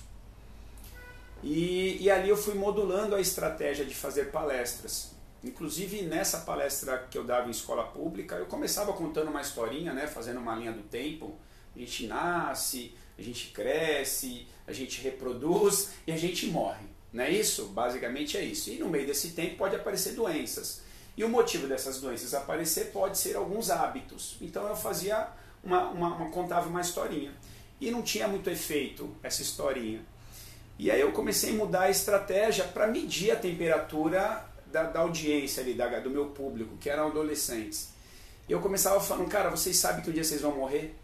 E, 1.43 1.97
e 2.01 2.09
ali 2.09 2.29
eu 2.29 2.37
fui 2.37 2.53
modulando 2.53 3.15
a 3.15 3.19
estratégia 3.19 3.83
de 3.83 3.93
fazer 3.93 4.31
palestras. 4.31 5.11
Inclusive 5.43 6.03
nessa 6.03 6.39
palestra 6.39 7.07
que 7.09 7.17
eu 7.17 7.23
dava 7.23 7.47
em 7.47 7.51
escola 7.51 7.83
pública, 7.83 8.35
eu 8.35 8.45
começava 8.45 8.93
contando 8.93 9.29
uma 9.29 9.41
historinha, 9.41 9.91
né, 9.91 10.07
fazendo 10.07 10.39
uma 10.39 10.55
linha 10.55 10.71
do 10.71 10.83
tempo. 10.83 11.35
A 11.75 11.79
gente 11.79 12.07
nasce, 12.07 12.93
a 13.17 13.21
gente 13.21 13.47
cresce, 13.47 14.47
a 14.65 14.71
gente 14.71 15.01
reproduz 15.01 15.89
e 16.07 16.11
a 16.11 16.17
gente 16.17 16.47
morre. 16.47 16.85
Não 17.11 17.23
é 17.23 17.31
isso? 17.31 17.65
Basicamente 17.65 18.37
é 18.37 18.43
isso. 18.43 18.69
E 18.69 18.77
no 18.77 18.87
meio 18.87 19.05
desse 19.05 19.31
tempo 19.31 19.57
pode 19.57 19.75
aparecer 19.75 20.13
doenças. 20.13 20.83
E 21.15 21.23
o 21.23 21.29
motivo 21.29 21.67
dessas 21.67 21.99
doenças 21.99 22.33
aparecer 22.33 22.91
pode 22.91 23.17
ser 23.17 23.35
alguns 23.35 23.69
hábitos. 23.69 24.37
Então 24.41 24.67
eu 24.67 24.75
fazia 24.75 25.27
uma, 25.63 25.89
uma, 25.89 26.15
uma 26.15 26.29
contava 26.29 26.69
uma 26.69 26.81
historinha. 26.81 27.33
E 27.79 27.91
não 27.91 28.01
tinha 28.01 28.27
muito 28.27 28.49
efeito 28.49 29.13
essa 29.21 29.41
historinha. 29.41 30.01
E 30.79 30.89
aí 30.89 31.01
eu 31.01 31.11
comecei 31.11 31.51
a 31.51 31.53
mudar 31.53 31.81
a 31.81 31.89
estratégia 31.89 32.63
para 32.63 32.87
medir 32.87 33.31
a 33.31 33.35
temperatura 33.35 34.45
da, 34.67 34.83
da 34.83 35.01
audiência 35.01 35.61
ali, 35.61 35.73
da, 35.73 35.99
do 35.99 36.09
meu 36.09 36.27
público, 36.27 36.77
que 36.77 36.89
eram 36.89 37.07
adolescentes. 37.07 37.89
E 38.47 38.51
eu 38.51 38.59
começava 38.59 38.99
falando, 38.99 39.27
cara, 39.29 39.49
vocês 39.49 39.77
sabem 39.77 40.03
que 40.03 40.09
um 40.09 40.13
dia 40.13 40.23
vocês 40.23 40.41
vão 40.41 40.55
morrer? 40.55 40.95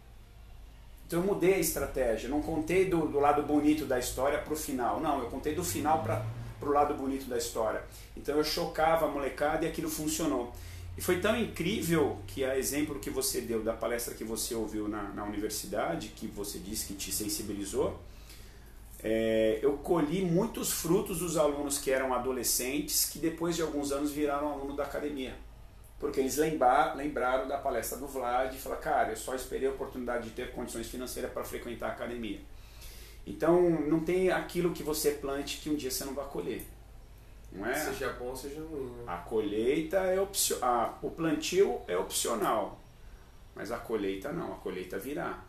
Então 1.06 1.20
eu 1.20 1.26
mudei 1.26 1.54
a 1.54 1.58
estratégia, 1.58 2.28
não 2.28 2.42
contei 2.42 2.84
do, 2.84 3.06
do 3.06 3.18
lado 3.18 3.42
bonito 3.42 3.86
da 3.86 3.98
história 3.98 4.38
para 4.38 4.52
o 4.52 4.56
final, 4.56 5.00
não, 5.00 5.20
eu 5.20 5.30
contei 5.30 5.54
do 5.54 5.64
final 5.64 6.02
para 6.02 6.22
o 6.60 6.72
lado 6.72 6.94
bonito 6.94 7.26
da 7.26 7.36
história. 7.36 7.82
Então 8.16 8.36
eu 8.36 8.44
chocava 8.44 9.06
a 9.06 9.08
molecada 9.08 9.64
e 9.64 9.68
aquilo 9.68 9.88
funcionou. 9.88 10.52
E 10.96 11.00
foi 11.00 11.20
tão 11.20 11.38
incrível 11.38 12.18
que 12.26 12.44
a 12.44 12.58
exemplo 12.58 12.98
que 12.98 13.08
você 13.08 13.40
deu 13.40 13.62
da 13.62 13.72
palestra 13.72 14.14
que 14.14 14.24
você 14.24 14.54
ouviu 14.54 14.88
na, 14.88 15.02
na 15.10 15.24
universidade, 15.24 16.08
que 16.08 16.26
você 16.26 16.58
disse 16.58 16.86
que 16.86 16.94
te 16.94 17.12
sensibilizou, 17.12 18.00
é, 19.00 19.60
eu 19.62 19.74
colhi 19.74 20.24
muitos 20.24 20.72
frutos 20.72 21.20
dos 21.20 21.36
alunos 21.36 21.78
que 21.78 21.90
eram 21.92 22.12
adolescentes 22.12 23.04
que 23.04 23.20
depois 23.20 23.54
de 23.54 23.62
alguns 23.62 23.92
anos 23.92 24.10
viraram 24.10 24.52
aluno 24.52 24.74
da 24.74 24.82
academia 24.82 25.36
porque 25.98 26.20
eles 26.20 26.36
lembrar, 26.36 26.96
lembraram 26.96 27.48
da 27.48 27.58
palestra 27.58 27.98
do 27.98 28.06
Vlad 28.06 28.54
e 28.54 28.58
falaram, 28.58 28.82
cara, 28.82 29.10
eu 29.10 29.16
só 29.16 29.34
esperei 29.34 29.68
a 29.68 29.72
oportunidade 29.72 30.28
de 30.28 30.30
ter 30.30 30.52
condições 30.52 30.86
financeiras 30.86 31.32
para 31.32 31.42
frequentar 31.44 31.88
a 31.88 31.92
academia. 31.92 32.40
Então, 33.28 33.60
não 33.82 34.00
tem 34.00 34.30
aquilo 34.30 34.72
que 34.72 34.82
você 34.82 35.12
plante 35.12 35.58
que 35.58 35.68
um 35.68 35.74
dia 35.74 35.90
você 35.90 36.04
não 36.04 36.14
vai 36.14 36.26
colher. 36.26 36.62
Não 37.52 37.66
é? 37.66 37.74
Seja 37.74 38.10
bom, 38.12 38.34
seja 38.34 38.60
ruim. 38.60 38.86
Né? 38.86 39.04
A 39.06 39.18
colheita 39.18 39.98
é 39.98 40.20
opcional. 40.20 40.98
O 41.02 41.10
plantio 41.10 41.80
é 41.86 41.96
opcional, 41.96 42.80
mas 43.54 43.70
a 43.70 43.78
colheita 43.78 44.32
não, 44.32 44.54
a 44.54 44.56
colheita 44.56 44.98
virá. 44.98 45.42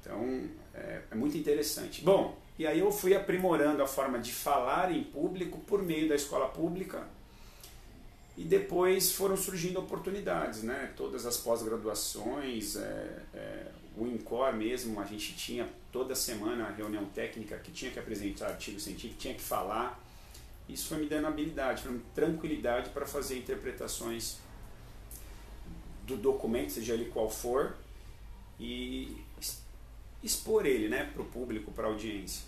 Então, 0.00 0.44
é, 0.74 1.02
é 1.10 1.14
muito 1.14 1.36
interessante. 1.36 2.02
Bom, 2.02 2.36
e 2.58 2.66
aí 2.66 2.80
eu 2.80 2.90
fui 2.90 3.14
aprimorando 3.14 3.82
a 3.82 3.86
forma 3.86 4.18
de 4.18 4.32
falar 4.32 4.92
em 4.92 5.04
público 5.04 5.58
por 5.60 5.82
meio 5.82 6.08
da 6.08 6.14
escola 6.14 6.48
pública 6.48 7.06
e 8.36 8.44
depois 8.44 9.12
foram 9.12 9.36
surgindo 9.36 9.78
oportunidades, 9.78 10.62
né? 10.62 10.92
Todas 10.96 11.26
as 11.26 11.36
pós-graduações, 11.36 12.76
é, 12.76 13.22
é, 13.34 13.66
o 13.96 14.06
INCOR 14.06 14.52
mesmo, 14.54 15.00
a 15.00 15.04
gente 15.04 15.34
tinha 15.34 15.68
toda 15.90 16.14
semana 16.14 16.66
a 16.66 16.70
reunião 16.70 17.04
técnica 17.06 17.58
que 17.58 17.72
tinha 17.72 17.90
que 17.90 17.98
apresentar 17.98 18.48
artigo 18.48 18.78
científico, 18.78 19.20
tinha 19.20 19.34
que 19.34 19.42
falar. 19.42 20.00
Isso 20.68 20.88
foi 20.88 20.98
me 20.98 21.06
dando 21.06 21.26
habilidade, 21.26 21.82
foi 21.82 21.92
me 21.92 22.00
tranquilidade 22.14 22.90
para 22.90 23.04
fazer 23.04 23.38
interpretações 23.38 24.38
do 26.06 26.16
documento, 26.16 26.72
seja 26.72 26.94
ele 26.94 27.06
qual 27.06 27.28
for, 27.28 27.76
e 28.58 29.24
expor 30.22 30.66
ele 30.66 30.88
né, 30.88 31.04
para 31.12 31.22
o 31.22 31.24
público, 31.24 31.72
para 31.72 31.86
a 31.86 31.90
audiência. 31.90 32.44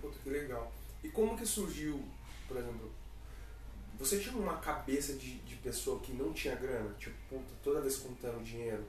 Puta, 0.00 0.18
que 0.22 0.30
legal. 0.30 0.72
E 1.02 1.08
como 1.08 1.36
que 1.36 1.46
surgiu, 1.46 2.02
por 2.46 2.56
exemplo, 2.56 2.90
você 3.98 4.18
tinha 4.18 4.36
uma 4.36 4.56
cabeça 4.56 5.14
de, 5.14 5.38
de 5.40 5.56
pessoa 5.56 6.00
que 6.00 6.12
não 6.12 6.32
tinha 6.32 6.56
grana? 6.56 6.92
Tipo, 6.98 7.42
toda 7.62 7.80
vez 7.80 7.96
contando 7.96 8.42
dinheiro? 8.42 8.84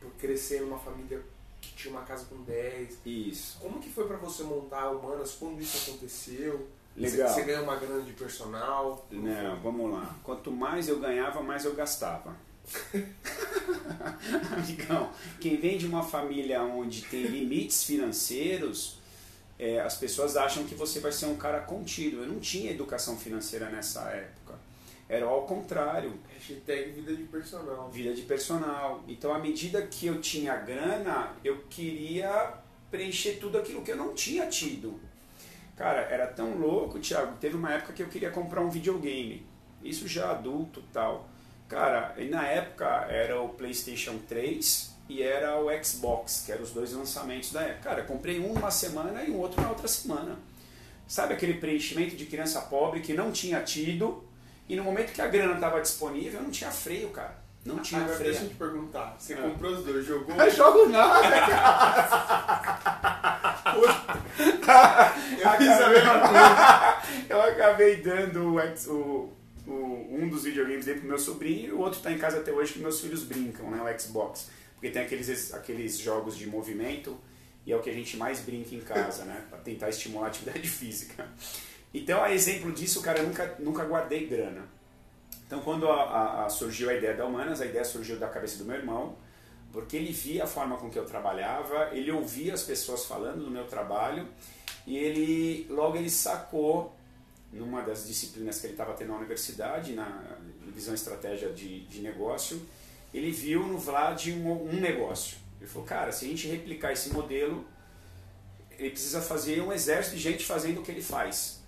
Por 0.00 0.10
crescer 0.12 0.60
numa 0.60 0.78
família 0.78 1.22
que 1.60 1.74
tinha 1.74 1.94
uma 1.94 2.02
casa 2.02 2.26
com 2.26 2.42
10. 2.42 2.98
Isso. 3.04 3.58
Como 3.60 3.80
que 3.80 3.90
foi 3.90 4.06
para 4.06 4.16
você 4.16 4.42
montar 4.42 4.82
a 4.82 4.90
Humanas? 4.90 5.32
Quando 5.32 5.60
isso 5.60 5.90
aconteceu? 5.90 6.68
Legal. 6.96 7.28
Você, 7.28 7.42
ganhou 7.42 7.64
uma 7.64 7.76
grana 7.76 8.02
de 8.02 8.12
personal? 8.12 9.06
Não, 9.10 9.56
vamos 9.60 9.92
lá. 9.92 10.16
Quanto 10.22 10.50
mais 10.50 10.88
eu 10.88 10.98
ganhava, 10.98 11.42
mais 11.42 11.64
eu 11.64 11.74
gastava. 11.74 12.34
Amigão, 14.56 15.12
quem 15.40 15.56
vem 15.56 15.78
de 15.78 15.86
uma 15.86 16.02
família 16.02 16.62
onde 16.62 17.02
tem 17.02 17.22
limites 17.22 17.84
financeiros, 17.84 18.98
é, 19.58 19.80
as 19.80 19.96
pessoas 19.96 20.36
acham 20.36 20.64
que 20.64 20.74
você 20.74 20.98
vai 20.98 21.12
ser 21.12 21.26
um 21.26 21.36
cara 21.36 21.60
contido. 21.60 22.22
Eu 22.22 22.26
não 22.26 22.40
tinha 22.40 22.70
educação 22.70 23.16
financeira 23.16 23.68
nessa 23.68 24.08
época. 24.10 24.55
Era 25.08 25.26
ao 25.26 25.42
contrário. 25.42 26.14
Hashtag 26.34 26.90
vida 26.90 27.14
de 27.14 27.22
personal. 27.24 27.90
Vida 27.90 28.14
de 28.14 28.22
personal. 28.22 29.04
Então, 29.06 29.32
à 29.32 29.38
medida 29.38 29.86
que 29.86 30.06
eu 30.06 30.20
tinha 30.20 30.56
grana, 30.56 31.32
eu 31.44 31.64
queria 31.70 32.54
preencher 32.90 33.34
tudo 33.34 33.58
aquilo 33.58 33.82
que 33.82 33.92
eu 33.92 33.96
não 33.96 34.14
tinha 34.14 34.46
tido. 34.46 34.98
Cara, 35.76 36.00
era 36.02 36.26
tão 36.26 36.56
louco, 36.58 36.98
Thiago. 36.98 37.36
Teve 37.38 37.56
uma 37.56 37.72
época 37.72 37.92
que 37.92 38.02
eu 38.02 38.08
queria 38.08 38.30
comprar 38.30 38.62
um 38.62 38.70
videogame. 38.70 39.46
Isso 39.82 40.08
já 40.08 40.30
adulto 40.30 40.82
tal. 40.92 41.28
Cara, 41.68 42.14
na 42.30 42.46
época 42.46 42.86
era 43.08 43.40
o 43.40 43.50
PlayStation 43.50 44.18
3 44.28 44.96
e 45.08 45.22
era 45.22 45.60
o 45.60 45.68
Xbox, 45.84 46.44
que 46.46 46.52
eram 46.52 46.62
os 46.62 46.70
dois 46.70 46.92
lançamentos 46.92 47.52
da 47.52 47.62
época. 47.62 47.90
Cara, 47.90 48.02
comprei 48.04 48.40
um 48.40 48.54
numa 48.54 48.70
semana 48.70 49.22
e 49.22 49.30
um 49.30 49.38
outro 49.38 49.60
na 49.60 49.68
outra 49.68 49.86
semana. 49.86 50.38
Sabe 51.06 51.34
aquele 51.34 51.54
preenchimento 51.54 52.16
de 52.16 52.26
criança 52.26 52.60
pobre 52.62 53.00
que 53.00 53.12
não 53.12 53.30
tinha 53.30 53.62
tido 53.62 54.24
e 54.68 54.76
no 54.76 54.82
momento 54.84 55.12
que 55.12 55.22
a 55.22 55.26
grana 55.28 55.54
estava 55.54 55.80
disponível 55.80 56.42
não 56.42 56.50
tinha 56.50 56.70
freio, 56.70 57.08
cara. 57.10 57.44
Não 57.64 57.78
tinha 57.80 58.00
Agora 58.02 58.16
freio. 58.16 58.32
deixa 58.32 58.46
eu 58.46 58.50
te 58.50 58.54
perguntar. 58.56 59.16
Você 59.18 59.32
É. 59.34 59.36
comprou 59.36 59.72
os 59.72 59.84
dois, 59.84 60.04
jogou? 60.06 60.34
Não 60.36 60.50
jogo 60.50 60.86
nada, 60.88 61.26
Eu 65.38 65.50
quis 65.58 65.68
saber 65.76 66.02
uma 66.02 66.20
coisa. 66.20 67.26
Eu 67.28 67.42
acabei 67.42 67.96
dando 67.96 68.54
o, 68.54 68.58
o- 68.92 69.32
o- 69.66 70.16
um 70.18 70.28
dos 70.28 70.44
videogames 70.44 70.84
dele 70.84 71.00
pro 71.00 71.08
meu 71.08 71.18
sobrinho 71.18 71.68
e 71.68 71.72
o 71.72 71.80
outro 71.80 72.00
tá 72.00 72.12
em 72.12 72.18
casa 72.18 72.38
até 72.38 72.52
hoje 72.52 72.74
que 72.74 72.78
meus 72.78 73.00
filhos 73.00 73.22
brincam, 73.24 73.70
né? 73.70 73.80
O 73.82 74.00
Xbox. 74.00 74.48
Porque 74.74 74.90
tem 74.90 75.02
aqueles, 75.02 75.52
aqueles 75.54 75.98
jogos 75.98 76.36
de 76.36 76.46
movimento 76.46 77.18
e 77.64 77.72
é 77.72 77.76
o 77.76 77.80
que 77.80 77.90
a 77.90 77.92
gente 77.92 78.16
mais 78.16 78.40
brinca 78.40 78.74
em 78.74 78.80
casa, 78.80 79.24
né? 79.24 79.42
Pra 79.50 79.58
tentar 79.58 79.88
estimular 79.88 80.26
a 80.26 80.28
atividade 80.28 80.68
física. 80.68 81.26
Então, 81.98 82.22
a 82.22 82.30
exemplo 82.32 82.70
disso, 82.72 83.00
cara, 83.00 83.20
eu 83.20 83.26
nunca, 83.26 83.56
nunca 83.58 83.84
guardei 83.84 84.26
grana. 84.26 84.68
Então, 85.46 85.60
quando 85.60 85.88
a- 85.88 86.02
a- 86.02 86.44
a 86.46 86.48
surgiu 86.50 86.90
a 86.90 86.94
ideia 86.94 87.14
da 87.14 87.24
Humanas, 87.24 87.60
a 87.60 87.66
ideia 87.66 87.84
surgiu 87.84 88.18
da 88.18 88.28
cabeça 88.28 88.58
do 88.58 88.64
meu 88.64 88.76
irmão, 88.76 89.16
porque 89.72 89.96
ele 89.96 90.12
via 90.12 90.44
a 90.44 90.46
forma 90.46 90.76
com 90.76 90.90
que 90.90 90.98
eu 90.98 91.06
trabalhava, 91.06 91.90
ele 91.92 92.10
ouvia 92.10 92.52
as 92.52 92.62
pessoas 92.62 93.04
falando 93.06 93.44
do 93.44 93.50
meu 93.50 93.64
trabalho 93.66 94.28
e 94.86 94.96
ele 94.96 95.66
logo 95.70 95.96
ele 95.96 96.10
sacou 96.10 96.94
numa 97.52 97.80
das 97.82 98.06
disciplinas 98.06 98.58
que 98.60 98.66
ele 98.66 98.74
estava 98.74 98.92
tendo 98.92 99.08
na 99.12 99.16
universidade, 99.16 99.94
na 99.94 100.22
visão 100.74 100.92
e 100.92 100.96
estratégia 100.96 101.50
de, 101.50 101.86
de 101.86 102.00
negócio, 102.00 102.60
ele 103.14 103.30
viu 103.30 103.62
no 103.66 103.78
Vlad 103.78 104.26
um, 104.28 104.50
um 104.68 104.80
negócio. 104.80 105.38
Ele 105.58 105.68
falou, 105.70 105.86
cara, 105.86 106.12
se 106.12 106.26
a 106.26 106.28
gente 106.28 106.46
replicar 106.48 106.92
esse 106.92 107.10
modelo, 107.10 107.64
ele 108.78 108.90
precisa 108.90 109.22
fazer 109.22 109.62
um 109.62 109.72
exército 109.72 110.16
de 110.16 110.22
gente 110.22 110.44
fazendo 110.44 110.80
o 110.80 110.82
que 110.82 110.90
ele 110.90 111.00
faz. 111.02 111.64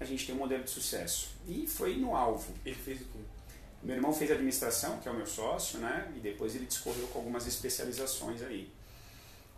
A 0.00 0.04
gente 0.04 0.26
tem 0.26 0.34
um 0.34 0.38
modelo 0.38 0.64
de 0.64 0.70
sucesso. 0.70 1.30
E 1.46 1.66
foi 1.66 1.96
no 1.96 2.16
alvo. 2.16 2.52
Ele 2.64 2.74
fez 2.74 3.00
o 3.02 3.04
quê? 3.04 3.18
Meu 3.82 3.96
irmão 3.96 4.12
fez 4.12 4.30
administração, 4.30 4.98
que 4.98 5.08
é 5.08 5.12
o 5.12 5.14
meu 5.14 5.26
sócio, 5.26 5.78
né? 5.78 6.10
E 6.16 6.20
depois 6.20 6.54
ele 6.54 6.66
discorreu 6.66 7.06
com 7.08 7.18
algumas 7.18 7.46
especializações 7.46 8.42
aí. 8.42 8.70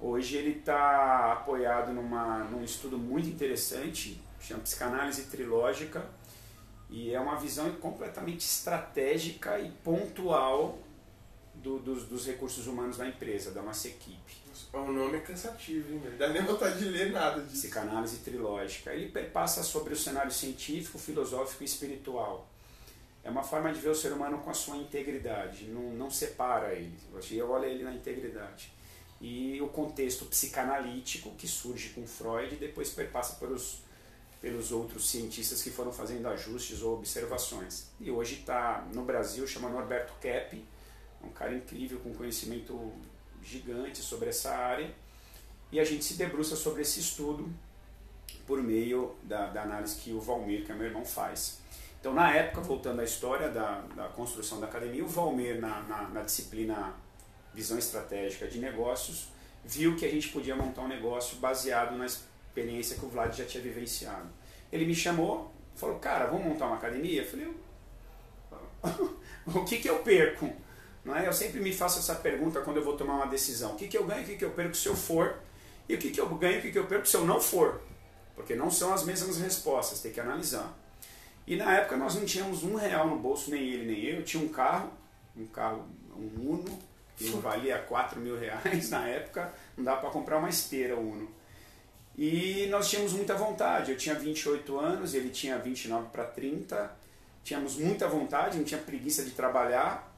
Hoje 0.01 0.37
ele 0.37 0.59
está 0.59 1.33
apoiado 1.33 1.93
numa, 1.93 2.45
num 2.45 2.65
estudo 2.65 2.99
muito 2.99 3.29
interessante, 3.29 4.21
chama 4.41 4.61
Psicanálise 4.63 5.25
Trilógica, 5.25 6.05
e 6.91 7.15
é 7.15 7.21
uma 7.21 7.37
visão 7.37 7.71
completamente 7.77 8.41
estratégica 8.41 9.59
e 9.61 9.71
pontual 9.85 10.79
do- 11.63 11.79
dos, 11.79 12.05
dos 12.05 12.27
recursos 12.27 12.67
humanos 12.67 12.97
da 12.97 13.07
empresa, 13.09 13.51
da 13.51 13.63
nossa 13.63 13.89
equipe. 13.89 14.43
O 14.73 14.91
nome 14.93 15.19
é 15.19 15.21
cansativo, 15.21 15.93
hein? 15.93 15.99
velho? 16.01 16.17
Dá 16.19 16.29
nem 16.29 16.43
vontade 16.43 16.79
de 16.79 16.87
ler 16.87 17.11
nada 17.13 17.41
disso. 17.43 17.53
Psicanálise 17.63 18.19
Trilógica. 18.19 18.93
Ele 18.93 19.09
perpassa 19.11 19.63
sobre 19.63 19.93
o 19.93 19.97
cenário 19.97 20.31
científico, 20.33 20.99
filosófico 20.99 21.63
e 21.63 21.67
espiritual. 21.67 22.49
É 23.25 23.31
uma 23.31 23.43
forma 23.43 23.73
de 23.73 23.79
ver 23.81 23.91
o 23.91 23.95
ser 23.95 24.13
humano 24.13 24.39
com 24.39 24.51
a 24.51 24.55
sua 24.55 24.77
integridade, 24.77 25.67
não, 25.67 25.93
não 25.93 26.11
separa 26.11 26.73
ele. 26.75 26.99
Eu 27.31 27.51
olho 27.51 27.67
ele 27.67 27.85
na 27.85 27.95
integridade. 27.95 28.73
E 29.21 29.61
o 29.63 29.69
contexto 29.69 30.25
psicanalítico 30.25 31.31
que 31.37 31.47
surge 31.47 31.91
com 31.91 32.05
Freud 32.07 32.55
e 32.55 32.59
depois 32.59 32.89
perpassa 32.91 33.37
pelos, 33.37 33.79
pelos 34.41 34.73
outros 34.73 35.09
cientistas 35.09 35.63
que 35.63 35.71
foram 35.71 35.93
fazendo 35.93 36.27
ajustes 36.27 36.83
ou 36.83 36.95
observações. 36.95 37.87
E 38.01 38.11
hoje 38.11 38.41
está 38.41 38.85
no 38.93 39.05
Brasil, 39.05 39.47
chama 39.47 39.69
Norberto 39.69 40.13
Kepp, 40.21 40.65
um 41.25 41.31
cara 41.31 41.55
incrível 41.55 41.99
com 42.01 42.13
conhecimento 42.15 42.93
gigante 43.43 43.99
sobre 43.99 44.29
essa 44.29 44.55
área. 44.55 44.91
E 45.71 45.81
a 45.81 45.85
gente 45.85 46.05
se 46.05 46.15
debruça 46.15 46.55
sobre 46.55 46.83
esse 46.83 47.01
estudo 47.01 47.53
por 48.47 48.63
meio 48.63 49.15
da, 49.23 49.47
da 49.47 49.63
análise 49.63 49.97
que 49.97 50.13
o 50.13 50.21
Valmir, 50.21 50.65
que 50.65 50.73
é 50.73 50.75
meu 50.75 50.87
irmão, 50.87 51.05
faz. 51.05 51.61
Então, 52.01 52.13
na 52.13 52.35
época, 52.35 52.61
voltando 52.61 53.01
à 53.01 53.05
história 53.05 53.49
da, 53.49 53.81
da 53.95 54.09
construção 54.09 54.61
da 54.61 54.67
academia, 54.67 55.05
o 55.05 55.09
Valmir, 55.09 55.61
na, 55.61 55.83
na, 55.83 56.09
na 56.09 56.23
disciplina 56.23 56.95
Visão 57.55 57.79
Estratégica 57.79 58.49
de 58.49 58.59
Negócios, 58.59 59.29
viu 59.65 59.97
que 59.97 60.05
a 60.05 60.11
gente 60.11 60.29
podia 60.29 60.57
montar 60.57 60.83
um 60.83 60.89
negócio 60.89 61.37
baseado 61.39 61.97
na 61.97 62.07
experiência 62.07 62.97
que 62.97 63.05
o 63.05 63.09
Vlad 63.09 63.35
já 63.37 63.45
tinha 63.45 63.63
vivenciado. 63.63 64.29
Ele 64.73 64.85
me 64.85 64.95
chamou, 64.95 65.53
falou, 65.77 65.99
cara, 65.99 66.27
vamos 66.27 66.47
montar 66.47 66.67
uma 66.67 66.77
academia? 66.77 67.23
Eu 67.23 67.27
falei, 67.27 67.55
o 69.47 69.65
que, 69.65 69.79
que 69.79 69.89
eu 69.89 70.01
perco? 70.01 70.51
Não 71.05 71.17
é? 71.17 71.27
Eu 71.27 71.33
sempre 71.33 71.61
me 71.61 71.73
faço 71.73 71.99
essa 71.99 72.15
pergunta 72.15 72.61
quando 72.61 72.77
eu 72.77 72.85
vou 72.85 72.97
tomar 72.97 73.15
uma 73.15 73.27
decisão. 73.27 73.73
O 73.73 73.77
que, 73.77 73.89
que 73.89 73.99
eu 73.99 74.05
ganho, 74.05 74.23
o 74.23 74.27
que, 74.27 74.37
que 74.37 74.45
eu 74.45 74.51
perco 74.51 74.75
se 74.75 74.87
eu 74.87 74.95
for? 74.95 75.37
E 75.89 75.95
o 75.95 75.99
que, 75.99 76.11
que 76.11 76.21
eu 76.21 76.29
ganho, 76.35 76.59
o 76.59 76.63
que, 76.63 76.71
que 76.71 76.79
eu 76.79 76.87
perco 76.87 77.07
se 77.07 77.17
eu 77.17 77.25
não 77.25 77.41
for? 77.41 77.81
Porque 78.35 78.55
não 78.55 78.71
são 78.71 78.95
as 78.95 79.05
mesmas 79.05 79.39
respostas, 79.39 80.01
tem 80.01 80.13
que 80.13 80.21
analisar. 80.21 80.73
E 81.47 81.57
na 81.57 81.75
época 81.77 81.97
nós 81.97 82.15
não 82.15 82.25
tínhamos 82.25 82.63
um 82.63 82.77
real 82.77 83.09
no 83.09 83.19
bolso, 83.19 83.51
nem 83.51 83.63
ele 83.63 83.87
nem 83.87 84.05
eu. 84.05 84.17
Eu 84.19 84.25
tinha 84.25 84.43
um 84.43 84.49
carro, 84.49 84.91
um 85.37 85.47
carro, 85.47 85.85
um 86.17 86.53
Uno, 86.53 86.79
que 87.17 87.29
valia 87.31 87.79
4 87.79 88.21
mil 88.21 88.39
reais 88.39 88.91
na 88.91 89.07
época, 89.09 89.53
não 89.77 89.85
dava 89.85 90.01
para 90.01 90.11
comprar 90.11 90.39
uma 90.39 90.49
esteira 90.49 90.97
Uno. 90.97 91.29
E 92.17 92.67
nós 92.71 92.89
tínhamos 92.89 93.13
muita 93.13 93.35
vontade. 93.35 93.91
Eu 93.91 93.97
tinha 93.97 94.15
28 94.15 94.79
anos, 94.79 95.15
ele 95.15 95.31
tinha 95.31 95.59
29 95.59 96.09
para 96.11 96.25
30. 96.25 96.91
Tínhamos 97.43 97.77
muita 97.77 98.07
vontade, 98.07 98.59
não 98.59 98.65
tinha 98.65 98.81
preguiça 98.81 99.25
de 99.25 99.31
trabalhar. 99.31 100.12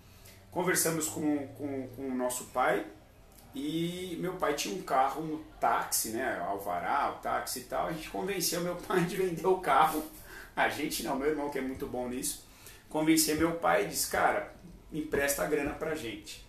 Conversamos 0.55 1.09
com, 1.09 1.49
com, 1.49 1.89
com 1.89 2.09
o 2.09 2.15
nosso 2.15 2.45
pai 2.45 2.87
e 3.53 4.17
meu 4.21 4.35
pai 4.35 4.55
tinha 4.55 4.73
um 4.73 4.83
carro 4.83 5.21
no 5.21 5.39
táxi, 5.61 6.11
né? 6.11 6.39
Alvará, 6.47 7.11
o 7.11 7.21
táxi 7.21 7.59
e 7.59 7.63
tal. 7.65 7.89
A 7.89 7.93
gente 7.93 8.09
convenceu 8.09 8.61
meu 8.61 8.77
pai 8.77 9.05
de 9.05 9.17
vender 9.17 9.45
o 9.45 9.59
carro. 9.59 10.05
A 10.55 10.69
gente 10.69 11.03
não, 11.03 11.17
meu 11.17 11.29
irmão 11.29 11.51
que 11.51 11.59
é 11.59 11.61
muito 11.61 11.89
bom 11.89 12.09
nisso. 12.09 12.47
Convenci 12.89 13.35
meu 13.35 13.57
pai 13.57 13.85
e 13.85 13.89
disse, 13.89 14.09
cara, 14.09 14.55
empresta 14.93 15.43
a 15.43 15.47
grana 15.49 15.73
pra 15.73 15.97
gente. 15.97 16.47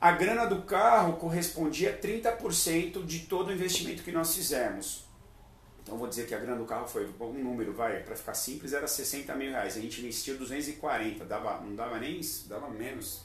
A 0.00 0.12
grana 0.12 0.46
do 0.46 0.62
carro 0.62 1.14
correspondia 1.14 1.90
a 1.90 1.98
30% 1.98 3.04
de 3.04 3.20
todo 3.20 3.48
o 3.48 3.52
investimento 3.52 4.04
que 4.04 4.12
nós 4.12 4.36
fizemos. 4.36 5.03
Então 5.84 5.96
vou 5.98 6.08
dizer 6.08 6.26
que 6.26 6.34
a 6.34 6.38
grana 6.38 6.56
do 6.56 6.64
carro 6.64 6.88
foi 6.88 7.06
um 7.20 7.44
número, 7.44 7.74
vai, 7.74 8.02
para 8.02 8.16
ficar 8.16 8.32
simples, 8.32 8.72
era 8.72 8.88
60 8.88 9.34
mil 9.36 9.50
reais. 9.50 9.76
A 9.76 9.80
gente 9.80 10.00
investiu 10.00 10.38
240, 10.38 11.26
dava, 11.26 11.60
não 11.60 11.76
dava 11.76 12.00
nem, 12.00 12.18
dava 12.46 12.70
menos, 12.70 13.20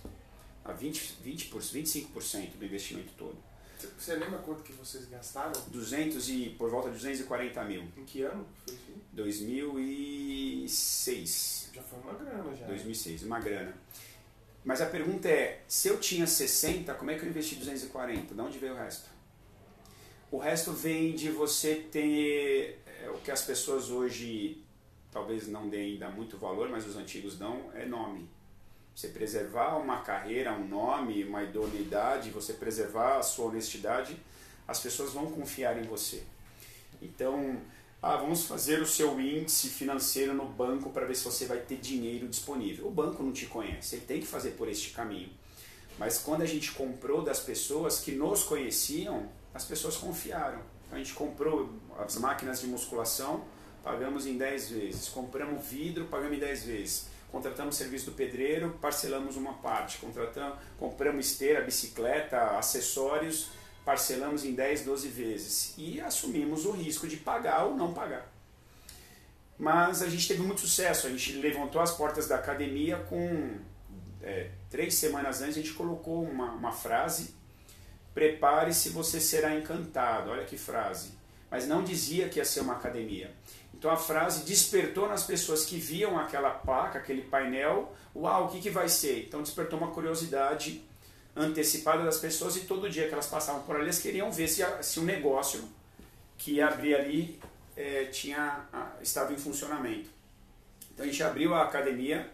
a 0.64 0.72
20, 0.74 1.18
20 1.24 1.50
25% 1.50 2.58
do 2.58 2.66
investimento 2.66 3.14
todo. 3.18 3.38
Você 3.98 4.14
lembra 4.16 4.40
quanto 4.40 4.62
que 4.62 4.74
vocês 4.74 5.06
gastaram? 5.06 5.54
200 5.68 6.30
e 6.30 6.50
por 6.58 6.70
volta 6.70 6.90
de 6.90 6.96
240 6.96 7.64
mil. 7.64 7.88
Em 7.96 8.04
que 8.04 8.24
ano 8.24 8.46
foi 8.66 8.76
isso? 8.76 8.92
2006. 9.14 11.70
Já 11.74 11.82
foi 11.82 11.98
uma 12.00 12.12
grana 12.14 12.54
já. 12.58 12.66
2006, 12.66 13.24
uma 13.24 13.40
grana. 13.40 13.74
Mas 14.66 14.82
a 14.82 14.86
pergunta 14.86 15.30
é, 15.30 15.62
se 15.66 15.88
eu 15.88 15.98
tinha 15.98 16.28
60, 16.28 16.94
como 16.96 17.10
é 17.10 17.18
que 17.18 17.24
eu 17.24 17.30
investi 17.30 17.56
240? 17.56 18.36
De 18.36 18.42
onde 18.42 18.60
veio 18.60 18.74
o 18.74 18.76
resto? 18.76 19.10
O 20.32 20.38
resto 20.38 20.72
vem 20.72 21.14
de 21.14 21.32
você 21.32 21.76
ter 21.76 22.80
é, 22.86 23.10
o 23.10 23.18
que 23.18 23.32
as 23.32 23.42
pessoas 23.42 23.90
hoje 23.90 24.64
talvez 25.12 25.48
não 25.48 25.68
deem 25.68 25.94
ainda 25.94 26.08
muito 26.10 26.38
valor, 26.38 26.70
mas 26.70 26.86
os 26.86 26.96
antigos 26.96 27.36
dão, 27.36 27.72
é 27.74 27.84
nome. 27.84 28.30
Você 28.96 29.08
preservar 29.08 29.78
uma 29.78 30.02
carreira, 30.02 30.54
um 30.54 30.68
nome, 30.68 31.24
uma 31.24 31.42
idoneidade, 31.42 32.30
você 32.30 32.54
preservar 32.54 33.18
a 33.18 33.24
sua 33.24 33.46
honestidade, 33.46 34.18
as 34.68 34.80
pessoas 34.80 35.14
vão 35.14 35.32
confiar 35.32 35.80
em 35.80 35.88
você. 35.88 36.22
Então, 37.02 37.60
ah, 38.00 38.18
vamos 38.18 38.46
fazer 38.46 38.82
o 38.82 38.86
seu 38.86 39.20
índice 39.20 39.68
financeiro 39.70 40.34
no 40.36 40.46
banco 40.46 40.92
para 40.92 41.08
ver 41.08 41.16
se 41.16 41.26
você 41.26 41.46
vai 41.48 41.58
ter 41.58 41.78
dinheiro 41.78 42.28
disponível. 42.28 42.88
O 42.88 42.92
banco 42.92 43.24
não 43.24 43.32
te 43.32 43.48
conhece, 43.48 43.96
ele 43.96 44.06
tem 44.06 44.20
que 44.20 44.28
fazer 44.28 44.52
por 44.52 44.70
este 44.70 44.92
caminho. 44.92 45.30
Mas 45.98 46.20
quando 46.20 46.44
a 46.44 46.46
gente 46.46 46.72
comprou 46.72 47.24
das 47.24 47.40
pessoas 47.40 48.00
que 48.00 48.12
nos 48.12 48.44
conheciam, 48.44 49.28
as 49.54 49.66
pessoas 49.66 49.98
confiaram. 49.98 50.60
A 50.92 50.98
gente 50.98 51.14
comprou 51.14 51.70
as 52.00 52.18
máquinas 52.18 52.62
de 52.62 52.68
musculação, 52.68 53.46
pagamos 53.84 54.26
em 54.26 54.38
10 54.38 54.70
vezes. 54.70 55.10
Compramos 55.10 55.66
vidro, 55.66 56.06
pagamos 56.06 56.38
em 56.38 56.40
10 56.40 56.64
vezes. 56.64 57.08
contratamos 57.32 57.76
serviço 57.76 58.08
do 58.08 58.14
pedreiro, 58.14 58.78
parcelamos 58.82 59.38
uma 59.38 59.54
parte, 59.54 60.00
contratamos, 60.00 60.58
compramos 60.80 61.28
esteira, 61.28 61.62
bicicleta, 61.62 62.58
acessórios, 62.58 63.52
parcelamos 63.86 64.44
em 64.44 64.54
10, 64.54 64.84
12 64.84 65.08
vezes 65.10 65.74
e 65.78 66.02
assumimos 66.02 66.66
o 66.66 66.72
risco 66.72 67.08
de 67.08 67.18
pagar 67.18 67.66
ou 67.66 67.76
não 67.76 67.94
pagar. 67.94 68.32
Mas 69.60 70.02
a 70.02 70.10
gente 70.10 70.28
teve 70.28 70.42
muito 70.42 70.62
sucesso, 70.62 71.06
a 71.06 71.10
gente 71.10 71.34
levantou 71.34 71.82
as 71.82 71.92
portas 71.92 72.28
da 72.28 72.36
academia 72.36 72.98
com 72.98 73.60
é, 74.22 74.50
três 74.70 74.96
semanas 74.96 75.42
antes 75.42 75.58
a 75.58 75.62
gente 75.62 75.74
colocou 75.74 76.24
uma, 76.24 76.52
uma 76.52 76.72
frase 76.72 77.36
prepare-se, 78.20 78.90
você 78.90 79.18
será 79.22 79.56
encantado. 79.56 80.32
Olha 80.32 80.44
que 80.44 80.58
frase. 80.58 81.12
Mas 81.50 81.66
não 81.66 81.82
dizia 81.82 82.28
que 82.28 82.38
ia 82.38 82.44
ser 82.44 82.60
uma 82.60 82.74
academia. 82.74 83.34
Então 83.74 83.90
a 83.90 83.96
frase 83.96 84.44
despertou 84.44 85.08
nas 85.08 85.24
pessoas 85.24 85.64
que 85.64 85.78
viam 85.78 86.20
aquela 86.20 86.50
placa, 86.50 87.00
aquele 87.00 87.22
painel, 87.22 87.96
uau, 88.14 88.48
o 88.48 88.50
que, 88.50 88.60
que 88.60 88.70
vai 88.70 88.90
ser? 88.90 89.26
Então 89.26 89.42
despertou 89.42 89.80
uma 89.80 89.92
curiosidade 89.92 90.84
antecipada 91.34 92.04
das 92.04 92.18
pessoas 92.18 92.58
e 92.58 92.62
todo 92.62 92.90
dia 92.90 93.08
que 93.08 93.14
elas 93.14 93.28
passavam 93.28 93.62
por 93.62 93.76
ali, 93.76 93.86
elas 93.86 94.00
queriam 94.00 94.30
ver 94.30 94.50
se, 94.50 94.62
se 94.82 95.00
o 95.00 95.04
negócio 95.04 95.64
que 96.38 96.56
ia 96.56 96.68
abrir 96.68 96.96
ali 96.96 97.40
é, 97.78 98.06
tinha, 98.06 98.68
estava 99.02 99.32
em 99.32 99.38
funcionamento. 99.38 100.10
Então 100.94 101.06
a 101.06 101.10
gente 101.10 101.24
abriu 101.24 101.54
a 101.54 101.64
academia 101.64 102.30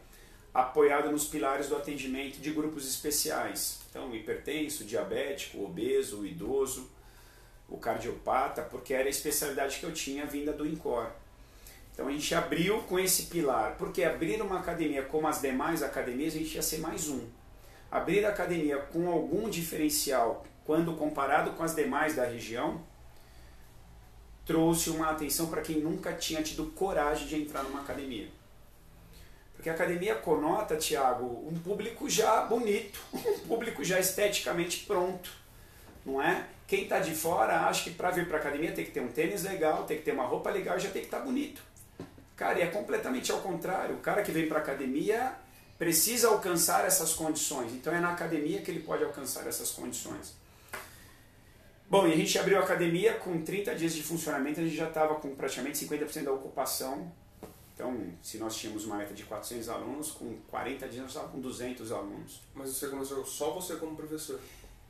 apoiada 0.52 1.12
nos 1.12 1.26
pilares 1.26 1.68
do 1.68 1.76
atendimento 1.76 2.40
de 2.40 2.50
grupos 2.50 2.90
especiais. 2.90 3.85
Então, 3.96 4.14
hipertenso, 4.14 4.84
diabético, 4.84 5.64
obeso, 5.64 6.26
idoso, 6.26 6.92
o 7.70 7.78
cardiopata, 7.78 8.62
porque 8.62 8.94
era 8.94 9.06
a 9.06 9.10
especialidade 9.10 9.80
que 9.80 9.86
eu 9.86 9.94
tinha 9.94 10.26
vinda 10.26 10.52
do 10.52 10.68
INCOR. 10.68 11.12
Então 11.94 12.10
a 12.10 12.12
gente 12.12 12.36
abriu 12.36 12.84
com 12.84 13.00
esse 13.00 13.28
pilar, 13.28 13.78
porque 13.78 14.04
abrir 14.04 14.42
uma 14.42 14.60
academia 14.60 15.02
como 15.04 15.30
as 15.30 15.42
demais 15.42 15.82
academias, 15.82 16.36
a 16.36 16.40
gente 16.40 16.56
ia 16.56 16.62
ser 16.62 16.80
mais 16.80 17.08
um. 17.08 17.26
Abrir 17.90 18.26
a 18.26 18.30
academia 18.32 18.80
com 18.80 19.08
algum 19.08 19.50
diferencial, 19.50 20.46
quando 20.66 20.98
comparado 20.98 21.52
com 21.52 21.64
as 21.64 21.74
demais 21.74 22.18
da 22.18 22.26
região, 22.26 22.84
trouxe 24.46 24.90
uma 24.90 25.10
atenção 25.10 25.48
para 25.48 25.62
quem 25.62 25.80
nunca 25.80 26.12
tinha 26.12 26.44
tido 26.44 26.66
coragem 26.72 27.28
de 27.28 27.42
entrar 27.42 27.64
numa 27.64 27.80
academia. 27.80 28.28
Porque 29.66 29.72
a 29.72 29.84
academia 29.84 30.14
conota, 30.14 30.76
Tiago, 30.76 31.44
um 31.52 31.58
público 31.58 32.08
já 32.08 32.42
bonito, 32.42 33.00
um 33.12 33.48
público 33.48 33.84
já 33.84 34.00
esteticamente 34.00 34.86
pronto, 34.86 35.32
não 36.06 36.22
é? 36.22 36.46
Quem 36.68 36.84
está 36.84 37.00
de 37.00 37.16
fora 37.16 37.62
acha 37.62 37.84
que 37.84 37.90
para 37.90 38.12
vir 38.12 38.28
para 38.28 38.38
a 38.38 38.40
academia 38.42 38.72
tem 38.74 38.86
que 38.86 38.92
ter 38.92 39.00
um 39.00 39.08
tênis 39.08 39.42
legal, 39.42 39.84
tem 39.86 39.98
que 39.98 40.04
ter 40.04 40.12
uma 40.12 40.24
roupa 40.24 40.52
legal 40.52 40.78
já 40.78 40.92
tem 40.92 41.02
que 41.02 41.08
estar 41.08 41.18
tá 41.18 41.26
bonito. 41.26 41.64
Cara, 42.36 42.60
e 42.60 42.62
é 42.62 42.68
completamente 42.68 43.32
ao 43.32 43.40
contrário. 43.40 43.96
O 43.96 44.02
cara 44.02 44.22
que 44.22 44.32
vem 44.32 44.48
para 44.48 44.60
a 44.60 44.62
academia 44.62 45.34
precisa 45.80 46.28
alcançar 46.28 46.86
essas 46.86 47.14
condições. 47.14 47.74
Então 47.74 47.92
é 47.92 48.00
na 48.00 48.12
academia 48.12 48.62
que 48.62 48.70
ele 48.70 48.82
pode 48.82 49.04
alcançar 49.04 49.48
essas 49.48 49.72
condições. 49.72 50.36
Bom, 51.90 52.06
e 52.08 52.14
a 52.14 52.16
gente 52.16 52.38
abriu 52.38 52.60
a 52.60 52.62
academia 52.62 53.16
com 53.16 53.42
30 53.42 53.74
dias 53.74 53.96
de 53.96 54.04
funcionamento, 54.04 54.60
a 54.60 54.64
gente 54.64 54.76
já 54.76 54.90
estava 54.90 55.16
com 55.16 55.34
praticamente 55.34 55.84
50% 55.84 56.24
da 56.24 56.34
ocupação 56.34 57.12
então, 57.76 57.94
se 58.24 58.38
nós 58.38 58.56
tínhamos 58.56 58.86
uma 58.86 58.96
meta 58.96 59.14
de 59.14 59.24
400 59.24 59.68
alunos, 59.68 60.12
com 60.12 60.38
40 60.48 60.88
dias 60.88 61.02
nós 61.02 61.10
estávamos 61.10 61.36
com 61.36 61.42
200 61.42 61.92
alunos. 61.92 62.42
Mas 62.54 62.70
você 62.70 62.88
começou 62.88 63.26
só 63.26 63.52
você 63.52 63.76
como 63.76 63.98
professor? 63.98 64.40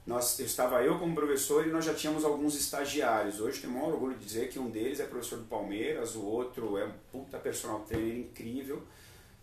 Nós, 0.05 0.37
estava 0.37 0.83
eu 0.83 0.99
como 0.99 1.15
professor 1.15 1.65
e 1.65 1.71
nós 1.71 1.83
já 1.83 1.95
tínhamos 1.95 2.23
alguns 2.23 2.53
estagiários. 2.53 3.41
Hoje 3.41 3.59
tenho 3.59 3.73
o 3.73 3.75
maior 3.75 3.93
orgulho 3.93 4.15
de 4.15 4.23
dizer 4.23 4.49
que 4.49 4.59
um 4.59 4.69
deles 4.69 4.99
é 4.99 5.05
professor 5.05 5.39
do 5.39 5.45
Palmeiras, 5.45 6.15
o 6.15 6.23
outro 6.23 6.77
é 6.77 6.85
um 6.85 6.93
puta 7.11 7.39
personal 7.39 7.79
trainer 7.79 8.17
incrível. 8.17 8.83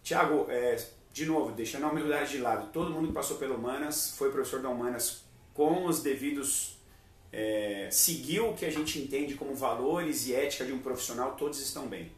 Tiago, 0.04 0.46
é, 0.48 0.76
de 1.12 1.26
novo, 1.26 1.50
deixando 1.50 1.86
a 1.86 1.88
humildade 1.88 2.30
de 2.30 2.38
lado, 2.38 2.70
todo 2.72 2.92
mundo 2.92 3.08
que 3.08 3.12
passou 3.12 3.38
pelo 3.38 3.56
Humanas 3.56 4.14
foi 4.16 4.30
professor 4.30 4.62
da 4.62 4.68
Humanas 4.68 5.24
com 5.52 5.84
os 5.86 6.00
devidos. 6.00 6.78
É, 7.32 7.88
seguiu 7.90 8.50
o 8.50 8.54
que 8.54 8.64
a 8.64 8.70
gente 8.70 9.00
entende 9.00 9.34
como 9.34 9.52
valores 9.52 10.28
e 10.28 10.34
ética 10.34 10.64
de 10.64 10.72
um 10.72 10.78
profissional, 10.78 11.34
todos 11.34 11.60
estão 11.60 11.88
bem. 11.88 12.12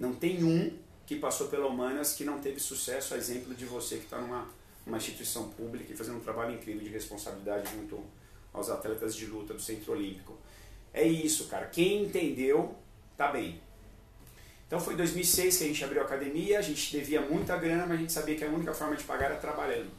Não 0.00 0.14
tem 0.14 0.42
um 0.42 0.72
que 1.06 1.16
passou 1.16 1.48
pela 1.48 1.66
Humanas 1.66 2.14
que 2.14 2.24
não 2.24 2.40
teve 2.40 2.58
sucesso, 2.58 3.12
a 3.12 3.18
exemplo 3.18 3.54
de 3.54 3.66
você 3.66 3.98
que 3.98 4.04
está 4.04 4.18
numa 4.18 4.48
uma 4.86 4.96
instituição 4.96 5.50
pública 5.50 5.92
e 5.92 5.96
fazendo 5.96 6.16
um 6.16 6.20
trabalho 6.20 6.54
incrível 6.54 6.82
de 6.82 6.88
responsabilidade 6.88 7.70
junto 7.70 8.02
aos 8.50 8.70
atletas 8.70 9.14
de 9.14 9.26
luta 9.26 9.52
do 9.52 9.60
Centro 9.60 9.92
Olímpico. 9.92 10.38
É 10.92 11.06
isso, 11.06 11.48
cara. 11.48 11.66
Quem 11.66 12.04
entendeu, 12.04 12.74
tá 13.14 13.30
bem. 13.30 13.60
Então 14.66 14.80
foi 14.80 14.94
em 14.94 14.96
2006 14.96 15.58
que 15.58 15.64
a 15.64 15.66
gente 15.66 15.84
abriu 15.84 16.00
a 16.00 16.04
academia, 16.06 16.58
a 16.58 16.62
gente 16.62 16.90
devia 16.90 17.20
muita 17.20 17.56
grana, 17.58 17.86
mas 17.86 17.98
a 17.98 18.00
gente 18.00 18.12
sabia 18.12 18.36
que 18.36 18.44
a 18.44 18.48
única 18.48 18.72
forma 18.72 18.96
de 18.96 19.04
pagar 19.04 19.26
era 19.26 19.36
trabalhando. 19.36 19.90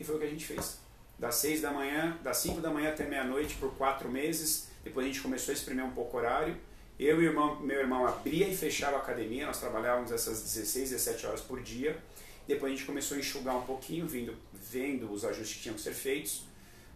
E 0.00 0.04
foi 0.04 0.16
o 0.16 0.18
que 0.18 0.24
a 0.24 0.30
gente 0.30 0.44
fez. 0.44 0.80
Das 1.16 1.36
6 1.36 1.60
da 1.60 1.70
manhã, 1.70 2.18
das 2.24 2.38
5 2.38 2.60
da 2.60 2.70
manhã 2.70 2.90
até 2.90 3.06
meia-noite 3.06 3.54
por 3.54 3.72
quatro 3.76 4.10
meses. 4.10 4.68
Depois 4.82 5.06
a 5.06 5.08
gente 5.08 5.20
começou 5.20 5.52
a 5.52 5.56
espremer 5.56 5.84
um 5.84 5.92
pouco 5.92 6.16
o 6.16 6.20
horário 6.20 6.56
eu 6.98 7.20
e 7.20 7.26
irmão, 7.26 7.60
meu 7.60 7.80
irmão 7.80 8.06
abria 8.06 8.48
e 8.48 8.56
fechava 8.56 8.96
a 8.96 9.00
academia, 9.00 9.46
nós 9.46 9.58
trabalhávamos 9.58 10.12
essas 10.12 10.42
16, 10.42 10.90
17 10.90 11.26
horas 11.26 11.40
por 11.40 11.60
dia. 11.60 11.98
Depois 12.46 12.72
a 12.72 12.76
gente 12.76 12.86
começou 12.86 13.16
a 13.16 13.20
enxugar 13.20 13.56
um 13.56 13.62
pouquinho, 13.62 14.06
vindo, 14.06 14.36
vendo 14.52 15.10
os 15.10 15.24
ajustes 15.24 15.56
que 15.56 15.62
tinham 15.62 15.74
que 15.74 15.82
ser 15.82 15.94
feitos. 15.94 16.44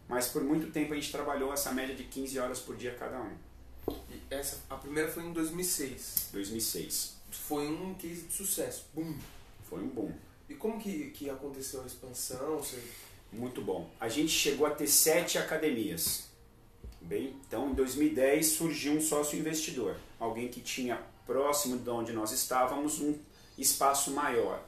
Mas 0.09 0.29
por 0.29 0.43
muito 0.43 0.71
tempo 0.71 0.93
a 0.93 0.97
gente 0.97 1.11
trabalhou 1.11 1.53
essa 1.53 1.73
média 1.73 1.95
de 1.95 2.05
15 2.05 2.39
horas 2.39 2.61
por 2.61 2.77
dia 2.77 2.95
cada 2.95 3.21
um. 3.21 3.37
E 4.11 4.21
essa, 4.31 4.61
a 4.71 4.77
primeira 4.77 5.11
foi 5.11 5.25
em 5.25 5.33
2006. 5.33 6.31
2006. 6.33 7.17
Foi 7.31 7.67
um 7.67 7.95
case 7.95 8.23
de 8.23 8.33
sucesso. 8.33 8.87
Boom. 8.95 9.15
Foi 9.69 9.81
um 9.81 9.89
boom. 9.89 10.13
E 10.49 10.55
como 10.55 10.81
que, 10.81 11.11
que 11.11 11.29
aconteceu 11.29 11.83
a 11.83 11.87
expansão? 11.87 12.59
Você... 12.59 12.83
Muito 13.31 13.61
bom. 13.61 13.91
A 14.01 14.09
gente 14.09 14.31
chegou 14.31 14.67
a 14.67 14.71
ter 14.71 14.87
sete 14.87 15.37
academias. 15.37 16.28
Bem, 17.09 17.35
então 17.47 17.71
em 17.71 17.73
2010 17.73 18.49
surgiu 18.49 18.93
um 18.93 19.01
sócio 19.01 19.39
investidor, 19.39 19.97
alguém 20.21 20.49
que 20.49 20.61
tinha 20.61 21.01
próximo 21.27 21.79
de 21.79 21.89
onde 21.89 22.13
nós 22.13 22.33
estávamos 22.33 23.01
um 23.01 23.17
espaço 23.57 24.11
maior. 24.11 24.63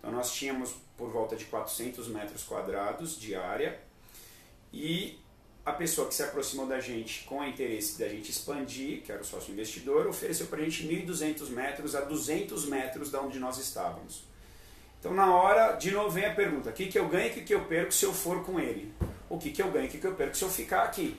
Então 0.00 0.10
nós 0.10 0.32
tínhamos 0.32 0.74
por 0.98 1.12
volta 1.12 1.36
de 1.36 1.44
400 1.44 2.08
metros 2.08 2.42
quadrados 2.42 3.16
de 3.16 3.36
área 3.36 3.80
e 4.72 5.20
a 5.64 5.72
pessoa 5.72 6.08
que 6.08 6.16
se 6.16 6.24
aproximou 6.24 6.66
da 6.66 6.80
gente 6.80 7.22
com 7.26 7.38
o 7.38 7.44
interesse 7.44 7.96
da 7.96 8.08
gente 8.08 8.28
expandir, 8.28 9.02
que 9.02 9.12
era 9.12 9.22
o 9.22 9.24
sócio 9.24 9.52
investidor, 9.52 10.08
ofereceu 10.08 10.48
para 10.48 10.62
a 10.62 10.64
gente 10.64 10.82
1.200 10.88 11.48
metros 11.50 11.94
a 11.94 12.00
200 12.00 12.66
metros 12.66 13.08
da 13.08 13.20
onde 13.20 13.38
nós 13.38 13.56
estávamos. 13.56 14.24
Então 14.98 15.14
na 15.14 15.32
hora, 15.32 15.76
de 15.76 15.92
novo 15.92 16.10
vem 16.10 16.24
a 16.24 16.34
pergunta, 16.34 16.70
o 16.70 16.72
que, 16.72 16.86
que 16.86 16.98
eu 16.98 17.08
ganho 17.08 17.28
e 17.28 17.30
o 17.30 17.34
que, 17.34 17.42
que 17.42 17.54
eu 17.54 17.64
perco 17.66 17.92
se 17.92 18.04
eu 18.04 18.12
for 18.12 18.44
com 18.44 18.58
ele? 18.58 18.92
O 19.30 19.38
que, 19.38 19.52
que 19.52 19.62
eu 19.62 19.70
ganho 19.70 19.84
e 19.84 19.88
o 19.88 19.90
que, 19.92 19.98
que 19.98 20.06
eu 20.08 20.16
perco 20.16 20.36
se 20.36 20.42
eu 20.42 20.50
ficar 20.50 20.82
aqui? 20.82 21.16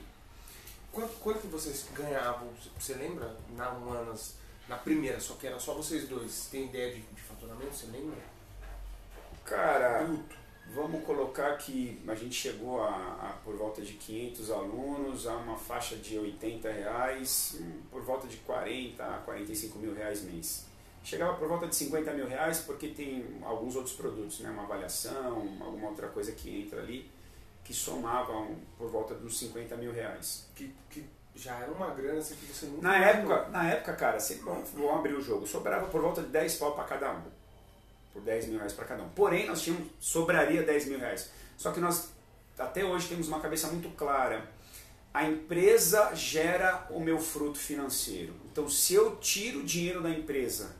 Quanto, 0.96 1.12
quanto 1.20 1.46
vocês 1.48 1.86
ganhavam? 1.92 2.48
Você 2.80 2.94
lembra? 2.94 3.36
Na 3.54 3.68
Humanas, 3.68 4.36
na 4.66 4.78
primeira, 4.78 5.20
só 5.20 5.34
que 5.34 5.46
era 5.46 5.60
só 5.60 5.74
vocês 5.74 6.08
dois. 6.08 6.48
Tem 6.50 6.64
ideia 6.64 6.94
de, 6.94 7.02
de 7.02 7.20
faturamento? 7.20 7.74
Você 7.74 7.86
lembra? 7.88 8.16
Cara, 9.44 10.08
vamos 10.74 11.04
colocar 11.04 11.54
que 11.58 12.02
a 12.08 12.14
gente 12.14 12.34
chegou 12.34 12.82
a, 12.82 12.88
a, 12.88 13.38
por 13.44 13.58
volta 13.58 13.82
de 13.82 13.92
500 13.92 14.50
alunos, 14.50 15.26
a 15.26 15.36
uma 15.36 15.58
faixa 15.58 15.96
de 15.96 16.18
80 16.18 16.72
reais, 16.72 17.60
por 17.90 18.00
volta 18.00 18.26
de 18.26 18.38
40 18.38 19.04
a 19.04 19.18
45 19.18 19.78
mil 19.78 19.94
reais 19.94 20.22
mês. 20.22 20.64
Chegava 21.04 21.34
por 21.36 21.46
volta 21.46 21.66
de 21.66 21.76
50 21.76 22.10
mil 22.14 22.26
reais 22.26 22.60
porque 22.60 22.88
tem 22.88 23.38
alguns 23.42 23.76
outros 23.76 23.94
produtos, 23.94 24.40
né? 24.40 24.48
uma 24.48 24.62
avaliação, 24.62 25.46
alguma 25.60 25.90
outra 25.90 26.08
coisa 26.08 26.32
que 26.32 26.58
entra 26.58 26.80
ali 26.80 27.14
que 27.66 27.74
somavam 27.74 28.54
por 28.78 28.88
volta 28.88 29.12
dos 29.12 29.36
50 29.40 29.76
mil 29.76 29.92
reais. 29.92 30.46
Que, 30.54 30.72
que 30.88 31.04
já 31.34 31.56
era 31.56 31.72
uma 31.72 31.90
grana 31.90 32.20
assim, 32.20 32.36
que 32.36 32.46
você 32.46 32.66
nunca 32.66 32.82
na 32.82 32.96
época 32.96 33.48
Na 33.48 33.68
época, 33.68 33.92
cara, 33.94 34.20
sempre 34.20 34.44
vamos, 34.44 34.70
vamos 34.70 34.94
abrir 34.94 35.14
o 35.14 35.20
jogo, 35.20 35.46
sobrava 35.46 35.88
por 35.88 36.00
volta 36.00 36.22
de 36.22 36.28
10 36.28 36.56
pau 36.58 36.76
para 36.76 36.84
cada 36.84 37.12
um. 37.12 37.22
Por 38.12 38.22
10 38.22 38.46
mil 38.46 38.58
reais 38.58 38.72
para 38.72 38.84
cada 38.84 39.02
um. 39.02 39.08
Porém, 39.08 39.48
nós 39.48 39.62
tínhamos, 39.62 39.88
sobraria 39.98 40.62
10 40.62 40.86
mil 40.86 40.98
reais. 41.00 41.28
Só 41.56 41.72
que 41.72 41.80
nós, 41.80 42.12
até 42.56 42.84
hoje, 42.84 43.08
temos 43.08 43.26
uma 43.26 43.40
cabeça 43.40 43.66
muito 43.66 43.88
clara. 43.96 44.48
A 45.12 45.24
empresa 45.24 46.14
gera 46.14 46.86
o 46.88 47.00
meu 47.00 47.18
fruto 47.18 47.58
financeiro. 47.58 48.32
Então, 48.52 48.68
se 48.68 48.94
eu 48.94 49.16
tiro 49.16 49.60
o 49.60 49.64
dinheiro 49.64 50.00
da 50.00 50.10
empresa 50.10 50.76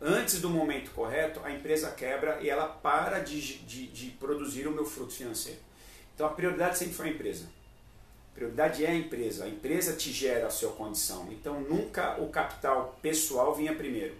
antes 0.00 0.40
do 0.40 0.50
momento 0.50 0.90
correto, 0.90 1.40
a 1.44 1.52
empresa 1.52 1.92
quebra 1.92 2.40
e 2.42 2.50
ela 2.50 2.66
para 2.66 3.20
de, 3.20 3.58
de, 3.58 3.86
de 3.86 4.10
produzir 4.10 4.66
o 4.66 4.72
meu 4.72 4.84
fruto 4.84 5.12
financeiro. 5.14 5.66
Então 6.16 6.26
a 6.26 6.30
prioridade 6.30 6.78
sempre 6.78 6.94
foi 6.94 7.08
a 7.08 7.12
empresa. 7.12 7.44
A 8.32 8.34
prioridade 8.34 8.84
é 8.84 8.88
a 8.88 8.94
empresa. 8.94 9.44
A 9.44 9.48
empresa 9.48 9.92
te 9.92 10.10
gera 10.10 10.46
a 10.46 10.50
sua 10.50 10.72
condição. 10.72 11.28
Então 11.30 11.60
nunca 11.60 12.18
o 12.20 12.30
capital 12.30 12.98
pessoal 13.02 13.54
vinha 13.54 13.74
primeiro. 13.74 14.14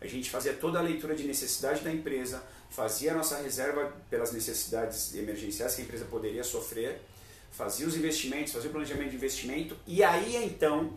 A 0.00 0.06
gente 0.06 0.30
fazia 0.30 0.54
toda 0.54 0.78
a 0.78 0.82
leitura 0.82 1.14
de 1.14 1.24
necessidade 1.24 1.82
da 1.82 1.92
empresa, 1.92 2.42
fazia 2.70 3.12
a 3.12 3.14
nossa 3.14 3.36
reserva 3.36 3.92
pelas 4.10 4.32
necessidades 4.32 5.14
emergenciais 5.14 5.74
que 5.74 5.82
a 5.82 5.84
empresa 5.84 6.06
poderia 6.06 6.42
sofrer, 6.42 7.00
fazia 7.52 7.86
os 7.86 7.94
investimentos, 7.94 8.52
fazia 8.52 8.68
o 8.68 8.72
planejamento 8.72 9.10
de 9.10 9.16
investimento 9.16 9.76
e 9.86 10.02
aí 10.02 10.36
então 10.36 10.92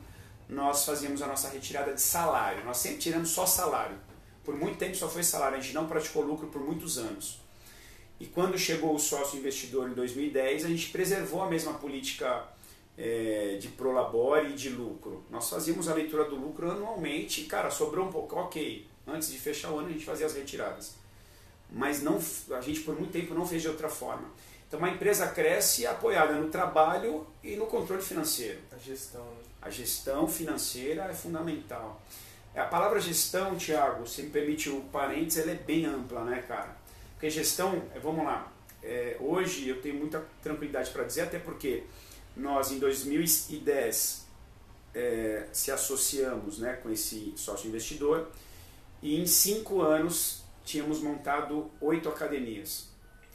nós 0.47 0.85
fazíamos 0.85 1.21
a 1.21 1.27
nossa 1.27 1.49
retirada 1.49 1.93
de 1.93 2.01
salário. 2.01 2.63
Nós 2.63 2.77
sempre 2.77 2.99
tiramos 2.99 3.29
só 3.29 3.45
salário. 3.45 3.97
por 4.43 4.55
muito 4.55 4.77
tempo 4.77 4.95
só 4.95 5.09
foi 5.09 5.21
salário, 5.21 5.57
a 5.57 5.61
gente 5.61 5.73
não 5.73 5.87
praticou 5.87 6.23
lucro 6.23 6.47
por 6.47 6.61
muitos 6.61 6.97
anos. 6.97 7.44
E 8.19 8.25
quando 8.25 8.57
chegou 8.57 8.95
o 8.95 8.99
sócio 8.99 9.37
investidor 9.39 9.89
em 9.89 9.93
2010, 9.93 10.65
a 10.65 10.69
gente 10.69 10.89
preservou 10.89 11.41
a 11.41 11.49
mesma 11.49 11.73
política 11.73 12.45
é, 12.97 13.57
de 13.59 13.67
prolabore 13.69 14.51
e 14.51 14.53
de 14.53 14.69
lucro. 14.69 15.23
Nós 15.29 15.49
fazíamos 15.49 15.89
a 15.89 15.93
leitura 15.93 16.23
do 16.25 16.35
lucro 16.35 16.71
anualmente 16.71 17.41
e, 17.41 17.45
cara, 17.45 17.69
sobrou 17.69 18.07
um 18.07 18.11
pouco, 18.11 18.35
ok. 18.37 18.87
Antes 19.05 19.31
de 19.31 19.37
fechar 19.37 19.71
o 19.71 19.79
ano, 19.79 19.89
a 19.89 19.91
gente 19.91 20.05
fazia 20.05 20.25
as 20.25 20.33
retiradas. 20.33 20.95
Mas 21.69 22.01
não, 22.01 22.19
a 22.51 22.61
gente 22.61 22.81
por 22.81 22.95
muito 22.95 23.11
tempo 23.11 23.33
não 23.33 23.45
fez 23.45 23.61
de 23.61 23.67
outra 23.67 23.89
forma. 23.89 24.29
Então, 24.67 24.79
uma 24.79 24.89
empresa 24.89 25.27
cresce 25.27 25.85
apoiada 25.85 26.33
no 26.33 26.49
trabalho 26.49 27.27
e 27.43 27.55
no 27.55 27.65
controle 27.65 28.01
financeiro. 28.01 28.59
A 28.71 28.77
gestão. 28.77 29.23
Né? 29.23 29.37
A 29.61 29.69
gestão 29.69 30.27
financeira 30.27 31.03
é 31.03 31.13
fundamental. 31.13 32.01
A 32.55 32.63
palavra 32.63 33.01
gestão, 33.01 33.55
Tiago, 33.57 34.07
se 34.07 34.23
me 34.23 34.29
permite 34.29 34.69
o 34.69 34.81
parênteses, 34.83 35.43
ela 35.43 35.51
é 35.51 35.55
bem 35.55 35.85
ampla, 35.85 36.23
né, 36.23 36.43
cara? 36.47 36.75
Porque 37.15 37.29
gestão, 37.29 37.83
é, 37.95 37.99
vamos 37.99 38.23
lá, 38.23 38.51
é, 38.83 39.17
hoje 39.19 39.67
eu 39.67 39.81
tenho 39.81 39.95
muita 39.95 40.23
tranquilidade 40.43 40.91
para 40.91 41.03
dizer, 41.03 41.21
até 41.21 41.39
porque 41.39 41.83
nós 42.35 42.71
em 42.71 42.77
2010 42.77 44.27
é, 44.93 45.47
se 45.51 45.71
associamos 45.71 46.59
né, 46.59 46.73
com 46.73 46.89
esse 46.89 47.33
sócio 47.35 47.67
investidor 47.67 48.29
e 49.01 49.19
em 49.19 49.25
cinco 49.25 49.81
anos 49.81 50.43
tínhamos 50.63 51.01
montado 51.01 51.69
oito 51.81 52.09
academias. 52.09 52.89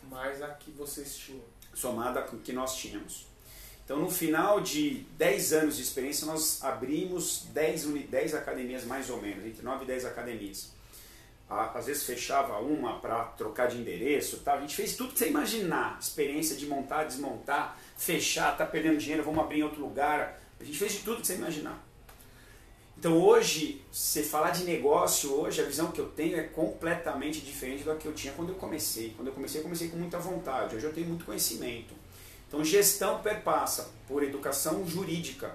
Mais 0.09 0.43
a 0.43 0.49
que 0.49 0.71
vocês 0.71 1.17
tinham. 1.17 1.43
Somada 1.73 2.23
com 2.23 2.39
que 2.39 2.53
nós 2.53 2.77
tínhamos. 2.77 3.27
Então, 3.85 3.99
no 3.99 4.11
final 4.11 4.61
de 4.61 5.05
10 5.17 5.53
anos 5.53 5.77
de 5.77 5.83
experiência, 5.83 6.27
nós 6.27 6.63
abrimos 6.63 7.47
10, 7.53 7.87
10 8.09 8.35
academias 8.35 8.85
mais 8.85 9.11
ou 9.11 9.21
menos, 9.21 9.45
entre 9.45 9.63
9 9.63 9.85
e 9.85 9.87
10 9.87 10.05
academias. 10.05 10.73
Às 11.51 11.87
vezes 11.87 12.05
fechava 12.05 12.59
uma 12.59 13.01
para 13.01 13.25
trocar 13.25 13.67
de 13.67 13.77
endereço, 13.77 14.39
tá? 14.39 14.55
a 14.55 14.61
gente 14.61 14.77
fez 14.77 14.95
tudo 14.95 15.13
que 15.13 15.19
você 15.19 15.29
imaginar. 15.29 15.99
Experiência 16.01 16.57
de 16.57 16.67
montar, 16.67 17.05
desmontar, 17.05 17.77
fechar, 17.97 18.57
tá 18.57 18.65
perdendo 18.65 18.99
dinheiro, 18.99 19.25
vamos 19.25 19.41
abrir 19.43 19.59
em 19.59 19.63
outro 19.65 19.81
lugar. 19.81 20.41
A 20.61 20.65
gente 20.65 20.79
fez 20.79 20.93
de 20.93 20.99
tudo 21.01 21.21
que 21.21 21.27
você 21.27 21.35
imaginar. 21.35 21.85
Então 22.97 23.19
hoje, 23.19 23.83
se 23.91 24.23
falar 24.23 24.51
de 24.51 24.65
negócio, 24.65 25.33
hoje 25.33 25.61
a 25.61 25.65
visão 25.65 25.91
que 25.91 25.99
eu 25.99 26.09
tenho 26.09 26.39
é 26.39 26.43
completamente 26.43 27.41
diferente 27.41 27.83
da 27.83 27.97
que 27.97 28.07
eu 28.07 28.13
tinha 28.13 28.33
quando 28.35 28.51
eu 28.51 28.57
comecei. 28.57 29.15
Quando 29.17 29.29
eu 29.29 29.35
comecei, 29.35 29.61
eu 29.61 29.65
comecei 29.65 29.89
com 29.89 29.97
muita 29.97 30.19
vontade. 30.19 30.77
Hoje 30.77 30.85
eu 30.85 30.93
tenho 30.93 31.09
muito 31.09 31.25
conhecimento. 31.25 31.95
Então, 32.47 32.65
gestão 32.65 33.23
perpassa 33.23 33.91
por 34.07 34.23
educação 34.23 34.87
jurídica. 34.87 35.55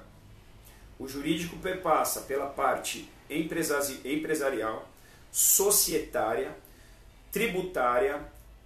O 0.98 1.08
jurídico 1.08 1.58
perpassa 1.58 2.22
pela 2.22 2.48
parte 2.48 3.08
empresarial, 3.30 4.89
societária, 5.36 6.56
tributária, 7.30 8.22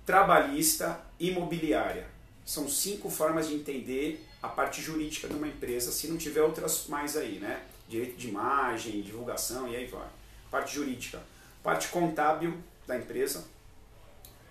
trabalhista, 0.06 1.02
imobiliária. 1.20 2.06
São 2.46 2.70
cinco 2.70 3.10
formas 3.10 3.48
de 3.48 3.56
entender 3.56 4.24
a 4.40 4.48
parte 4.48 4.80
jurídica 4.80 5.28
de 5.28 5.34
uma 5.34 5.48
empresa, 5.48 5.92
se 5.92 6.08
não 6.08 6.16
tiver 6.16 6.44
outras 6.44 6.86
mais 6.86 7.18
aí, 7.18 7.40
né? 7.40 7.64
Direito 7.88 8.18
de 8.18 8.30
imagem, 8.30 9.02
divulgação 9.02 9.68
e 9.68 9.76
aí 9.76 9.88
vai. 9.88 10.08
Parte 10.52 10.76
jurídica. 10.76 11.20
Parte 11.64 11.88
contábil 11.88 12.56
da 12.86 12.96
empresa. 12.96 13.48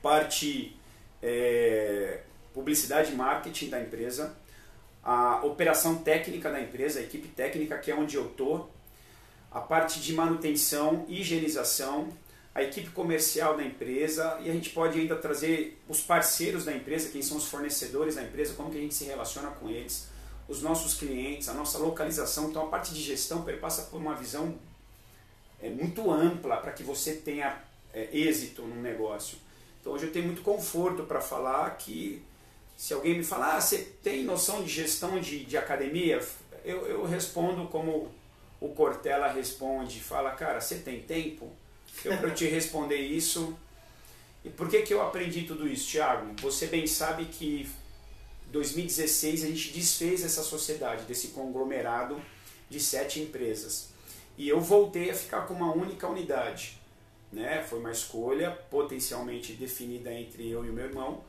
Parte 0.03 0.77
é, 1.23 2.23
publicidade 2.53 3.12
e 3.12 3.14
marketing 3.14 3.71
da 3.71 3.81
empresa, 3.81 4.37
a 5.05 5.47
operação 5.47 5.99
técnica 5.99 6.51
da 6.51 6.61
empresa, 6.61 6.99
a 6.99 7.03
equipe 7.03 7.29
técnica 7.29 7.79
que 7.79 7.93
é 7.93 7.95
onde 7.95 8.16
eu 8.16 8.27
estou, 8.27 8.69
a 9.51 9.61
parte 9.61 10.01
de 10.01 10.12
manutenção, 10.12 11.05
higienização, 11.09 12.09
a 12.55 12.62
equipe 12.62 12.90
comercial 12.90 13.57
da 13.57 13.62
empresa 13.62 14.38
e 14.42 14.51
a 14.51 14.53
gente 14.53 14.70
pode 14.70 14.99
ainda 14.99 15.14
trazer 15.16 15.80
os 15.88 16.01
parceiros 16.01 16.64
da 16.64 16.74
empresa, 16.74 17.09
quem 17.11 17.22
são 17.22 17.36
os 17.36 17.46
fornecedores 17.46 18.16
da 18.16 18.22
empresa, 18.22 18.55
como 18.55 18.70
que 18.70 18.78
a 18.78 18.80
gente 18.80 18.94
se 18.94 19.05
relaciona 19.05 19.51
com 19.51 19.68
eles, 19.68 20.09
os 20.49 20.61
nossos 20.61 20.94
clientes, 20.94 21.49
a 21.49 21.55
nossa 21.55 21.78
localização. 21.78 22.51
Então 22.51 22.66
a 22.66 22.68
parte 22.68 22.92
de 22.92 23.01
gestão 23.01 23.42
perpassa 23.42 23.82
por 23.82 24.01
uma 24.01 24.14
visão 24.14 24.59
é, 25.62 25.70
muito 25.70 26.11
ampla 26.11 26.57
para 26.57 26.72
que 26.72 26.82
você 26.82 27.12
tenha 27.14 27.62
é, 27.92 28.09
êxito 28.12 28.62
no 28.62 28.82
negócio. 28.82 29.38
Então 29.80 29.92
hoje 29.92 30.07
eu 30.07 30.12
tenho 30.12 30.26
muito 30.26 30.42
conforto 30.42 31.05
para 31.05 31.20
falar 31.20 31.70
que 31.76 32.22
se 32.76 32.92
alguém 32.94 33.16
me 33.16 33.24
falar, 33.24 33.57
ah, 33.57 33.61
você 33.61 33.78
tem 34.03 34.24
noção 34.24 34.62
de 34.62 34.68
gestão 34.68 35.20
de, 35.20 35.44
de 35.44 35.57
academia? 35.57 36.20
Eu, 36.64 36.86
eu 36.86 37.05
respondo 37.05 37.66
como 37.68 38.09
o 38.61 38.69
Cortella 38.71 39.29
responde, 39.29 40.01
fala, 40.01 40.33
cara, 40.33 40.61
você 40.61 40.77
tem 40.77 41.01
tempo? 41.01 41.51
Eu 42.05 42.17
para 42.19 42.31
te 42.31 42.47
responder 42.47 42.97
isso. 42.97 43.57
E 44.45 44.49
por 44.51 44.69
que, 44.69 44.83
que 44.83 44.95
eu 44.95 45.03
aprendi 45.03 45.43
tudo 45.43 45.67
isso, 45.67 45.91
Thiago? 45.91 46.35
Você 46.41 46.67
bem 46.67 46.87
sabe 46.87 47.25
que 47.27 47.69
em 48.49 48.53
2016 48.53 49.45
a 49.45 49.47
gente 49.49 49.73
desfez 49.73 50.25
essa 50.25 50.43
sociedade, 50.43 51.05
desse 51.05 51.29
conglomerado 51.29 52.21
de 52.71 52.81
sete 52.81 53.21
empresas. 53.21 53.89
E 54.37 54.49
eu 54.49 54.61
voltei 54.61 55.11
a 55.11 55.15
ficar 55.15 55.43
com 55.43 55.55
uma 55.55 55.73
única 55.73 56.07
unidade. 56.07 56.79
Né? 57.33 57.65
Foi 57.69 57.79
uma 57.79 57.91
escolha 57.91 58.51
potencialmente 58.71 59.53
definida 59.53 60.13
entre 60.13 60.49
eu 60.49 60.65
e 60.65 60.71
o 60.71 60.73
meu 60.73 60.85
irmão 60.87 61.23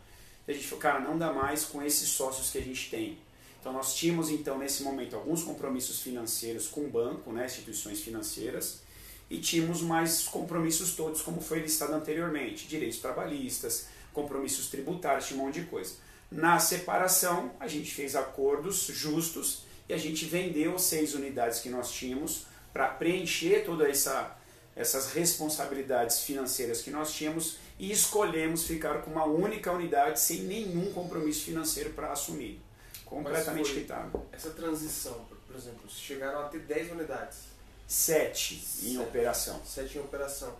a 0.51 0.53
gente 0.53 0.65
falou, 0.65 0.81
cara, 0.81 0.99
não 0.99 1.17
dá 1.17 1.31
mais 1.31 1.65
com 1.65 1.81
esses 1.81 2.09
sócios 2.09 2.49
que 2.49 2.57
a 2.57 2.61
gente 2.61 2.89
tem. 2.89 3.17
Então 3.59 3.73
nós 3.73 3.95
tínhamos 3.95 4.29
então 4.29 4.57
nesse 4.57 4.83
momento 4.83 5.15
alguns 5.15 5.43
compromissos 5.43 6.01
financeiros 6.01 6.67
com 6.67 6.81
o 6.81 6.89
banco, 6.89 7.31
né, 7.31 7.45
instituições 7.45 7.99
financeiras, 7.99 8.81
e 9.29 9.37
tínhamos 9.37 9.81
mais 9.81 10.23
compromissos 10.23 10.95
todos, 10.95 11.21
como 11.21 11.41
foi 11.41 11.59
listado 11.59 11.93
anteriormente, 11.93 12.67
direitos 12.67 12.99
trabalhistas, 12.99 13.87
compromissos 14.13 14.69
tributários, 14.69 15.31
um 15.31 15.37
monte 15.37 15.61
de 15.61 15.67
coisa. 15.67 15.93
Na 16.31 16.59
separação, 16.59 17.51
a 17.59 17.67
gente 17.67 17.91
fez 17.91 18.15
acordos 18.15 18.87
justos 18.87 19.63
e 19.87 19.93
a 19.93 19.97
gente 19.97 20.25
vendeu 20.25 20.79
seis 20.79 21.13
unidades 21.13 21.59
que 21.59 21.69
nós 21.69 21.91
tínhamos 21.91 22.45
para 22.71 22.87
preencher 22.87 23.65
toda 23.65 23.87
essa 23.89 24.35
essas 24.75 25.11
responsabilidades 25.11 26.21
financeiras 26.21 26.81
que 26.81 26.89
nós 26.89 27.11
tínhamos 27.13 27.57
e 27.77 27.91
escolhemos 27.91 28.65
ficar 28.65 29.01
com 29.01 29.11
uma 29.11 29.25
única 29.25 29.73
unidade 29.73 30.21
sem 30.21 30.43
nenhum 30.43 30.93
compromisso 30.93 31.43
financeiro 31.43 31.89
para 31.89 32.13
assumir. 32.13 32.61
Completamente 33.09 33.73
quitado. 33.73 34.21
Essa 34.31 34.51
transição, 34.51 35.25
por 35.47 35.55
exemplo, 35.55 35.89
chegaram 35.89 36.41
a 36.41 36.43
ter 36.43 36.59
10 36.59 36.91
unidades. 36.91 37.39
Sete 37.87 38.63
em 38.83 38.99
operação. 38.99 39.59
Sete 39.65 39.97
em 39.97 40.01
operação. 40.01 40.53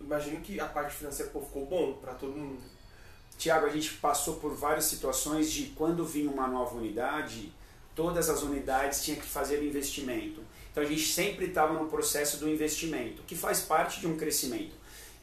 Imagino 0.00 0.40
que 0.40 0.58
a 0.58 0.66
parte 0.66 0.96
financeira 0.96 1.30
pô, 1.30 1.40
ficou 1.40 1.66
bom 1.66 1.94
para 1.94 2.14
todo 2.14 2.32
mundo. 2.32 2.60
Tiago, 3.36 3.66
a 3.66 3.70
gente 3.70 3.94
passou 3.94 4.36
por 4.36 4.52
várias 4.54 4.86
situações 4.86 5.52
de 5.52 5.66
quando 5.66 6.04
vinha 6.04 6.28
uma 6.28 6.48
nova 6.48 6.74
unidade, 6.74 7.52
todas 7.94 8.28
as 8.28 8.42
unidades 8.42 9.04
tinham 9.04 9.20
que 9.20 9.26
fazer 9.26 9.62
investimento. 9.62 10.42
Então 10.72 10.82
a 10.82 10.86
gente 10.86 11.06
sempre 11.06 11.46
estava 11.46 11.74
no 11.74 11.88
processo 11.88 12.38
do 12.38 12.48
investimento, 12.48 13.22
que 13.22 13.36
faz 13.36 13.60
parte 13.60 14.00
de 14.00 14.08
um 14.08 14.16
crescimento. 14.16 14.74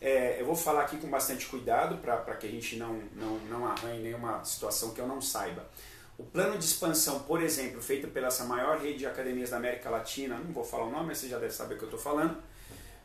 É, 0.01 0.39
eu 0.39 0.45
vou 0.45 0.55
falar 0.55 0.81
aqui 0.81 0.97
com 0.97 1.09
bastante 1.09 1.45
cuidado 1.47 1.97
para 1.97 2.35
que 2.35 2.47
a 2.47 2.49
gente 2.49 2.77
não, 2.77 3.01
não, 3.15 3.37
não 3.49 3.65
arranhe 3.65 4.01
nenhuma 4.01 4.43
situação 4.45 4.91
que 4.91 5.01
eu 5.01 5.07
não 5.07 5.21
saiba. 5.21 5.65
O 6.17 6.23
plano 6.23 6.57
de 6.57 6.63
expansão, 6.63 7.19
por 7.19 7.41
exemplo, 7.41 7.81
feito 7.81 8.07
pela 8.07 8.27
essa 8.27 8.45
maior 8.45 8.79
rede 8.79 8.99
de 8.99 9.07
academias 9.07 9.49
da 9.49 9.57
América 9.57 9.89
Latina, 9.89 10.37
não 10.37 10.53
vou 10.53 10.63
falar 10.63 10.85
o 10.85 10.91
nome, 10.91 11.07
mas 11.07 11.17
você 11.17 11.27
já 11.27 11.37
deve 11.37 11.53
saber 11.53 11.75
o 11.75 11.77
que 11.77 11.83
eu 11.83 11.89
estou 11.89 11.99
falando, 11.99 12.37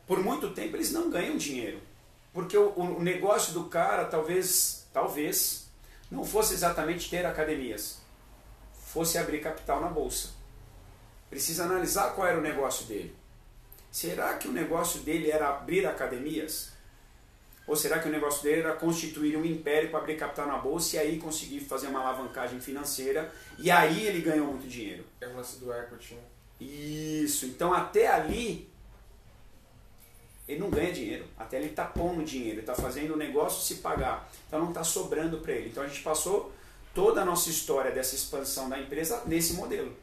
por 0.07 0.19
muito 0.23 0.51
tempo 0.51 0.77
eles 0.77 0.91
não 0.91 1.09
ganham 1.09 1.35
dinheiro. 1.35 1.79
Porque 2.33 2.57
o, 2.57 2.69
o 2.69 3.01
negócio 3.01 3.53
do 3.53 3.65
cara 3.65 4.05
talvez, 4.05 4.87
talvez, 4.93 5.67
não 6.09 6.23
fosse 6.23 6.53
exatamente 6.53 7.09
ter 7.09 7.25
academias, 7.25 7.99
fosse 8.73 9.17
abrir 9.17 9.41
capital 9.41 9.81
na 9.81 9.87
bolsa. 9.87 10.29
Precisa 11.29 11.65
analisar 11.65 12.13
qual 12.13 12.27
era 12.27 12.37
o 12.37 12.41
negócio 12.41 12.85
dele. 12.85 13.15
Será 13.91 14.33
que 14.35 14.47
o 14.47 14.51
negócio 14.53 15.01
dele 15.01 15.29
era 15.29 15.49
abrir 15.49 15.85
academias? 15.85 16.70
Ou 17.71 17.77
será 17.77 17.99
que 17.99 18.09
o 18.09 18.11
negócio 18.11 18.43
dele 18.43 18.63
era 18.63 18.73
constituir 18.73 19.37
um 19.37 19.45
império 19.45 19.89
para 19.89 19.99
abrir 19.99 20.17
capital 20.17 20.45
na 20.45 20.57
bolsa 20.57 20.97
e 20.97 20.99
aí 20.99 21.17
conseguir 21.17 21.61
fazer 21.61 21.87
uma 21.87 22.01
alavancagem 22.01 22.59
financeira 22.59 23.33
e 23.57 23.71
aí 23.71 24.05
ele 24.05 24.19
ganhou 24.19 24.47
muito 24.47 24.67
dinheiro? 24.67 25.05
É 25.21 25.27
o 25.29 25.37
lance 25.37 25.57
do 25.57 25.73
equity, 25.73 26.15
né? 26.15 26.21
Isso. 26.59 27.45
Então 27.45 27.73
até 27.73 28.07
ali 28.07 28.69
ele 30.49 30.59
não 30.59 30.69
ganha 30.69 30.91
dinheiro. 30.91 31.25
Até 31.39 31.59
ele 31.59 31.67
está 31.67 31.85
pondo 31.85 32.25
dinheiro, 32.25 32.59
está 32.59 32.75
fazendo 32.75 33.13
o 33.13 33.17
negócio 33.17 33.63
se 33.63 33.81
pagar. 33.81 34.29
Então 34.49 34.59
não 34.59 34.71
está 34.71 34.83
sobrando 34.83 35.37
para 35.37 35.53
ele. 35.53 35.69
Então 35.69 35.81
a 35.81 35.87
gente 35.87 36.01
passou 36.01 36.51
toda 36.93 37.21
a 37.21 37.25
nossa 37.25 37.49
história 37.49 37.89
dessa 37.91 38.15
expansão 38.15 38.67
da 38.67 38.77
empresa 38.77 39.23
nesse 39.25 39.53
modelo. 39.53 39.95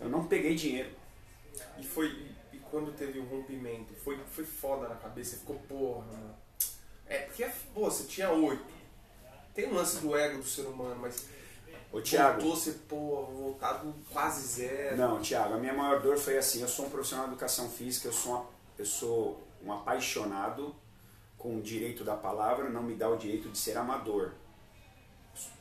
Eu 0.00 0.08
não 0.08 0.26
peguei 0.26 0.56
dinheiro. 0.56 0.90
E 1.78 1.84
foi 1.86 2.08
e 2.52 2.58
quando 2.68 2.90
teve 2.96 3.20
o 3.20 3.24
rompimento, 3.26 3.94
foi, 3.94 4.18
foi 4.28 4.44
foda 4.44 4.88
na 4.88 4.96
cabeça, 4.96 5.36
ficou 5.36 5.54
porra, 5.68 6.04
mano. 6.06 6.45
É, 7.08 7.18
porque, 7.18 7.48
pô, 7.74 7.90
você 7.90 8.04
tinha 8.04 8.30
oito. 8.30 8.64
Tem 9.54 9.68
um 9.68 9.74
lance 9.74 10.00
do 10.00 10.16
ego 10.16 10.38
do 10.38 10.44
ser 10.44 10.62
humano, 10.62 10.96
mas. 11.00 11.28
Ô, 11.92 12.00
Thiago. 12.00 12.40
Voltou 12.40 12.56
ser, 12.56 12.72
pô, 12.88 13.24
voltado 13.24 13.94
quase 14.12 14.46
zero. 14.46 14.96
Não, 14.96 15.20
Thiago, 15.20 15.54
a 15.54 15.58
minha 15.58 15.72
maior 15.72 16.02
dor 16.02 16.18
foi 16.18 16.36
assim: 16.36 16.60
eu 16.60 16.68
sou 16.68 16.86
um 16.86 16.90
profissional 16.90 17.26
de 17.26 17.32
educação 17.32 17.70
física, 17.70 18.08
eu 18.08 18.12
sou 18.12 18.32
uma 18.32 18.56
eu 18.78 18.84
sou 18.84 19.42
um 19.64 19.72
apaixonado 19.72 20.74
com 21.38 21.56
o 21.56 21.62
direito 21.62 22.04
da 22.04 22.14
palavra, 22.14 22.68
não 22.68 22.82
me 22.82 22.94
dá 22.94 23.08
o 23.08 23.16
direito 23.16 23.48
de 23.48 23.56
ser 23.56 23.76
amador. 23.76 24.32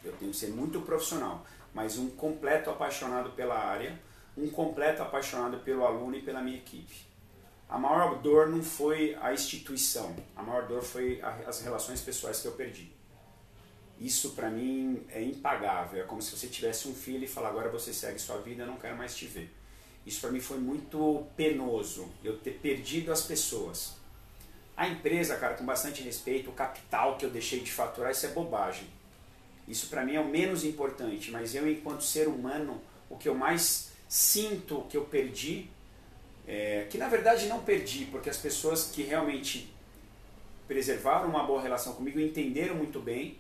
Eu 0.04 0.12
tenho 0.14 0.32
que 0.32 0.38
ser 0.38 0.50
muito 0.50 0.82
profissional, 0.82 1.46
mas 1.74 1.98
um 1.98 2.10
completo 2.10 2.70
apaixonado 2.70 3.32
pela 3.32 3.58
área, 3.58 4.00
um 4.38 4.50
completo 4.50 5.02
apaixonado 5.02 5.60
pelo 5.60 5.86
aluno 5.86 6.16
e 6.16 6.22
pela 6.22 6.42
minha 6.42 6.58
equipe. 6.58 7.05
A 7.68 7.78
maior 7.78 8.20
dor 8.20 8.48
não 8.48 8.64
foi 8.64 9.16
a 9.22 9.34
instituição, 9.34 10.16
a 10.36 10.44
maior 10.44 10.68
dor 10.68 10.84
foi 10.84 11.22
as 11.22 11.62
relações 11.62 12.00
pessoais 12.02 12.40
que 12.40 12.48
eu 12.48 12.52
perdi. 12.52 12.92
Isso 14.00 14.32
para 14.32 14.50
mim 14.50 15.04
é 15.10 15.22
impagável, 15.22 16.02
é 16.02 16.04
como 16.06 16.22
se 16.22 16.36
você 16.36 16.48
tivesse 16.48 16.88
um 16.88 16.94
filho 16.94 17.24
e 17.24 17.28
falar 17.28 17.50
agora 17.50 17.70
você 17.70 17.94
segue 17.94 18.20
sua 18.20 18.38
vida, 18.38 18.64
eu 18.64 18.68
não 18.68 18.78
quero 18.78 18.98
mais 18.98 19.16
te 19.16 19.26
ver. 19.26 19.54
Isso 20.06 20.22
para 20.22 20.32
mim 20.32 20.40
foi 20.40 20.58
muito 20.58 21.26
penoso, 21.36 22.08
eu 22.24 22.38
ter 22.38 22.60
perdido 22.60 23.12
as 23.12 23.22
pessoas. 23.22 23.96
A 24.78 24.88
empresa, 24.88 25.38
cara, 25.38 25.56
com 25.56 25.66
bastante 25.66 26.04
respeito, 26.04 26.50
o 26.50 26.54
capital 26.54 27.18
que 27.18 27.26
eu 27.26 27.30
deixei 27.30 27.62
de 27.62 27.72
faturar, 27.72 28.12
isso 28.12 28.26
é 28.26 28.30
bobagem. 28.30 28.88
Isso 29.68 29.88
para 29.88 30.06
mim 30.06 30.16
é 30.16 30.20
o 30.20 30.28
menos 30.28 30.64
importante, 30.64 31.32
mas 31.32 31.56
eu, 31.56 31.68
enquanto 31.70 32.04
ser 32.04 32.28
humano, 32.28 32.82
o 33.10 33.18
que 33.18 33.28
eu 33.28 33.34
mais 33.34 33.92
sinto 34.08 34.86
que 34.90 34.98
eu 34.98 35.06
perdi, 35.06 35.70
é, 36.48 36.86
que 36.90 36.98
na 36.98 37.08
verdade 37.08 37.48
não 37.48 37.64
perdi, 37.64 38.06
porque 38.06 38.30
as 38.30 38.38
pessoas 38.38 38.92
que 38.92 39.04
realmente 39.04 39.74
preservaram 40.68 41.30
uma 41.30 41.44
boa 41.44 41.62
relação 41.62 41.94
comigo 41.94 42.20
entenderam 42.20 42.76
muito 42.76 43.00
bem 43.00 43.38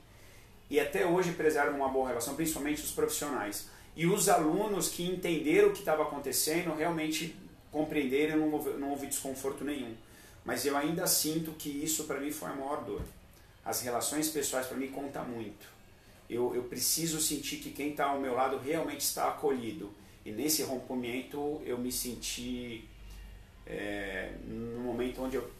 e 0.70 0.80
até 0.80 1.06
hoje 1.06 1.34
preservam 1.34 1.76
uma 1.78 1.90
boa 1.90 2.08
relação, 2.08 2.36
principalmente 2.36 2.82
os 2.82 2.92
profissionais. 2.92 3.68
E 3.96 4.06
os 4.06 4.28
alunos 4.28 4.90
que 4.90 5.06
entenderam 5.06 5.70
o 5.70 5.72
que 5.72 5.80
estava 5.80 6.04
acontecendo 6.04 6.76
realmente 6.76 7.36
compreenderam, 7.72 8.38
não 8.38 8.52
houve, 8.52 8.70
não 8.72 8.90
houve 8.90 9.08
desconforto 9.08 9.64
nenhum. 9.64 9.94
Mas 10.44 10.66
eu 10.66 10.76
ainda 10.76 11.08
sinto 11.08 11.52
que 11.52 11.70
isso 11.70 12.06
para 12.06 12.20
mim 12.20 12.32
foi 12.32 12.50
a 12.50 12.54
maior 12.54 12.84
dor. 12.84 13.02
As 13.64 13.82
relações 13.82 14.30
pessoais 14.30 14.68
para 14.68 14.78
mim 14.78 14.88
conta 14.88 15.22
muito. 15.22 15.68
Eu, 16.30 16.56
eu 16.56 16.64
preciso 16.64 17.22
sentir 17.22 17.58
que 17.58 17.72
quem 17.72 17.92
está 17.92 18.06
ao 18.06 18.20
meu 18.20 18.34
lado 18.34 18.58
realmente 18.58 19.02
está 19.02 19.28
acolhido. 19.28 19.92
E 20.26 20.32
nesse 20.32 20.64
rompimento 20.64 21.62
eu 21.66 21.78
me 21.78 21.92
senti 21.92 22.86
é, 23.66 24.34
no 24.46 24.82
momento 24.82 25.22
onde 25.22 25.36
eu 25.36 25.52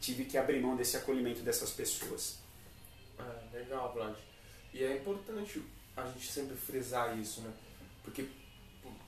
tive 0.00 0.24
que 0.24 0.38
abrir 0.38 0.60
mão 0.60 0.76
desse 0.76 0.96
acolhimento 0.96 1.40
dessas 1.40 1.70
pessoas. 1.70 2.38
Ah, 3.18 3.42
legal, 3.52 3.92
Vlad. 3.92 4.16
E 4.72 4.84
é 4.84 4.96
importante 4.96 5.62
a 5.96 6.06
gente 6.06 6.30
sempre 6.30 6.54
frisar 6.54 7.18
isso, 7.18 7.40
né? 7.40 7.52
Porque, 8.04 8.28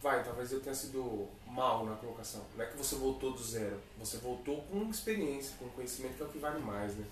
vai, 0.02 0.24
talvez 0.24 0.50
eu 0.50 0.60
tenha 0.60 0.74
sido 0.74 1.28
mal 1.46 1.84
na 1.84 1.94
colocação. 1.96 2.44
Não 2.56 2.64
é 2.64 2.66
que 2.66 2.76
você 2.76 2.96
voltou 2.96 3.32
do 3.32 3.42
zero, 3.42 3.78
você 3.98 4.16
voltou 4.16 4.62
com 4.62 4.90
experiência, 4.90 5.56
com 5.58 5.68
conhecimento, 5.68 6.16
que 6.16 6.22
é 6.22 6.26
o 6.26 6.28
que 6.30 6.38
vale 6.38 6.60
mais, 6.60 6.96
né? 6.96 7.06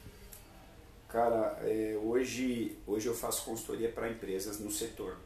Cara, 1.09 1.59
é, 1.63 1.97
hoje, 2.03 2.77
hoje 2.87 3.07
eu 3.07 3.15
faço 3.15 3.45
consultoria 3.45 3.91
para 3.91 4.11
empresas 4.11 4.59
no 4.59 4.71
setor. 4.71 5.17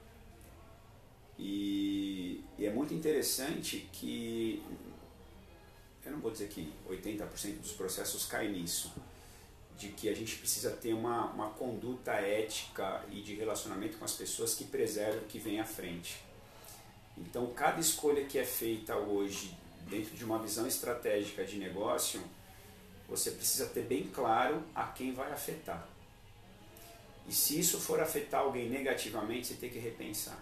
E, 1.39 2.45
e, 2.59 2.66
é 2.66 2.70
muito 2.70 2.93
interessante 2.93 3.89
que, 3.93 4.62
eu 6.11 6.14
não 6.16 6.20
vou 6.20 6.30
dizer 6.30 6.48
que 6.48 6.72
80% 6.88 7.61
dos 7.61 7.72
processos 7.72 8.26
caem 8.26 8.52
nisso, 8.52 8.92
de 9.78 9.88
que 9.88 10.08
a 10.08 10.14
gente 10.14 10.36
precisa 10.36 10.70
ter 10.72 10.92
uma, 10.92 11.26
uma 11.26 11.50
conduta 11.50 12.12
ética 12.12 13.02
e 13.11 13.22
de 13.22 13.34
relacionamento 13.34 13.96
com 13.96 14.04
as 14.04 14.12
pessoas 14.12 14.54
que 14.54 14.64
preservam 14.64 15.22
o 15.22 15.26
que 15.26 15.38
vem 15.38 15.61
à 15.61 15.64
frente. 15.64 16.20
Então, 17.16 17.46
cada 17.54 17.80
escolha 17.80 18.24
que 18.24 18.38
é 18.38 18.44
feita 18.44 18.96
hoje 18.96 19.56
dentro 19.88 20.14
de 20.16 20.24
uma 20.24 20.38
visão 20.38 20.66
estratégica 20.66 21.44
de 21.44 21.58
negócio, 21.58 22.22
você 23.08 23.30
precisa 23.30 23.66
ter 23.66 23.82
bem 23.82 24.08
claro 24.08 24.62
a 24.74 24.84
quem 24.84 25.12
vai 25.12 25.32
afetar. 25.32 25.88
E 27.26 27.32
se 27.32 27.58
isso 27.58 27.78
for 27.78 28.00
afetar 28.00 28.40
alguém 28.40 28.68
negativamente, 28.68 29.46
você 29.46 29.54
tem 29.54 29.70
que 29.70 29.78
repensar. 29.78 30.38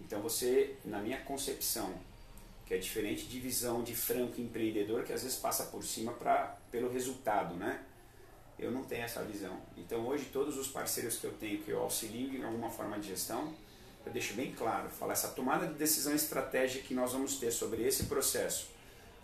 Então, 0.00 0.20
você, 0.20 0.76
na 0.84 0.98
minha 0.98 1.20
concepção, 1.20 1.94
que 2.66 2.74
é 2.74 2.78
diferente 2.78 3.26
de 3.26 3.38
visão 3.38 3.82
de 3.82 3.94
franco 3.94 4.40
empreendedor, 4.40 5.04
que 5.04 5.12
às 5.12 5.22
vezes 5.22 5.38
passa 5.38 5.66
por 5.66 5.84
cima 5.84 6.12
pra, 6.12 6.56
pelo 6.70 6.90
resultado, 6.92 7.54
né? 7.54 7.80
eu 8.58 8.70
não 8.70 8.84
tenho 8.84 9.04
essa 9.04 9.22
visão. 9.22 9.58
Então 9.76 10.06
hoje 10.06 10.26
todos 10.32 10.56
os 10.56 10.68
parceiros 10.68 11.16
que 11.18 11.26
eu 11.26 11.32
tenho 11.32 11.62
que 11.62 11.70
eu 11.70 11.80
auxilio 11.80 12.38
em 12.38 12.44
alguma 12.44 12.70
forma 12.70 12.98
de 12.98 13.08
gestão, 13.08 13.54
eu 14.04 14.12
deixo 14.12 14.34
bem 14.34 14.52
claro, 14.52 14.88
falo 14.88 15.12
essa 15.12 15.28
tomada 15.28 15.66
de 15.66 15.74
decisão 15.74 16.14
estratégica 16.14 16.86
que 16.86 16.94
nós 16.94 17.12
vamos 17.12 17.38
ter 17.38 17.50
sobre 17.50 17.82
esse 17.82 18.04
processo 18.04 18.68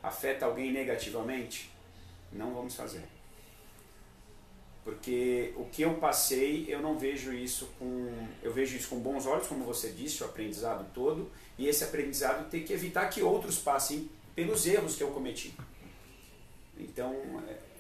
afeta 0.03 0.47
alguém 0.47 0.73
negativamente? 0.73 1.71
Não 2.33 2.53
vamos 2.53 2.75
fazer. 2.75 3.05
Porque 4.85 5.53
o 5.57 5.65
que 5.67 5.83
eu 5.83 5.95
passei, 5.95 6.67
eu 6.69 6.81
não 6.81 6.99
vejo 6.99 7.33
isso 7.33 7.69
com. 7.79 8.11
Eu 8.43 8.53
vejo 8.53 8.77
isso 8.77 8.89
com 8.89 8.99
bons 8.99 9.27
olhos, 9.27 9.47
como 9.47 9.65
você 9.65 9.91
disse, 9.91 10.23
o 10.23 10.27
aprendizado 10.27 10.85
todo, 10.93 11.31
e 11.57 11.69
esse 11.69 11.85
aprendizado 11.85 12.51
tem 12.51 12.65
que 12.65 12.73
evitar 12.73 13.09
que 13.09 13.23
outros 13.23 13.59
passem 13.59 14.11
pelos 14.35 14.67
erros 14.67 14.97
que 14.97 15.03
eu 15.03 15.09
cometi. 15.13 15.55
Então, 16.77 17.15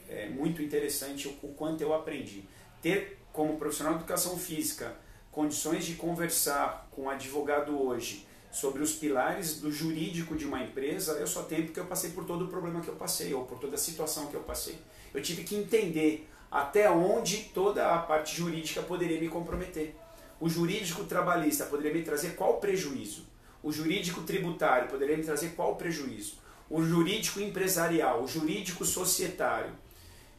é, 0.08 0.24
é 0.24 0.28
muito 0.28 0.62
interessante 0.62 1.26
o, 1.26 1.30
o 1.42 1.54
quanto 1.54 1.80
eu 1.80 1.92
aprendi. 1.92 2.44
Ter 2.80 3.18
como 3.32 3.56
profissional 3.56 3.94
de 3.94 4.00
educação 4.00 4.38
física 4.38 4.94
condições 5.32 5.86
de 5.86 5.94
conversar 5.94 6.86
com 6.90 7.04
um 7.04 7.10
advogado 7.10 7.82
hoje 7.82 8.26
sobre 8.52 8.82
os 8.82 8.92
pilares 8.92 9.58
do 9.60 9.72
jurídico 9.72 10.36
de 10.36 10.44
uma 10.44 10.62
empresa, 10.62 11.12
eu 11.12 11.26
só 11.26 11.42
tenho 11.42 11.64
porque 11.64 11.80
eu 11.80 11.86
passei 11.86 12.10
por 12.10 12.26
todo 12.26 12.44
o 12.44 12.48
problema 12.48 12.82
que 12.82 12.88
eu 12.88 12.96
passei, 12.96 13.32
ou 13.32 13.46
por 13.46 13.58
toda 13.58 13.76
a 13.76 13.78
situação 13.78 14.26
que 14.26 14.34
eu 14.34 14.42
passei. 14.42 14.76
Eu 15.14 15.22
tive 15.22 15.42
que 15.42 15.56
entender 15.56 16.28
até 16.52 16.90
onde 16.90 17.38
toda 17.54 17.94
a 17.94 17.98
parte 17.98 18.36
jurídica 18.36 18.82
poderia 18.82 19.18
me 19.18 19.28
comprometer. 19.28 19.96
O 20.38 20.48
jurídico 20.48 21.04
trabalhista 21.04 21.64
poderia 21.64 21.94
me 21.94 22.02
trazer 22.02 22.36
qual 22.36 22.60
prejuízo? 22.60 23.26
O 23.62 23.72
jurídico 23.72 24.20
tributário 24.22 24.88
poderia 24.88 25.16
me 25.16 25.24
trazer 25.24 25.54
qual 25.56 25.76
prejuízo? 25.76 26.34
O 26.68 26.82
jurídico 26.82 27.40
empresarial, 27.40 28.22
o 28.22 28.28
jurídico 28.28 28.84
societário, 28.84 29.72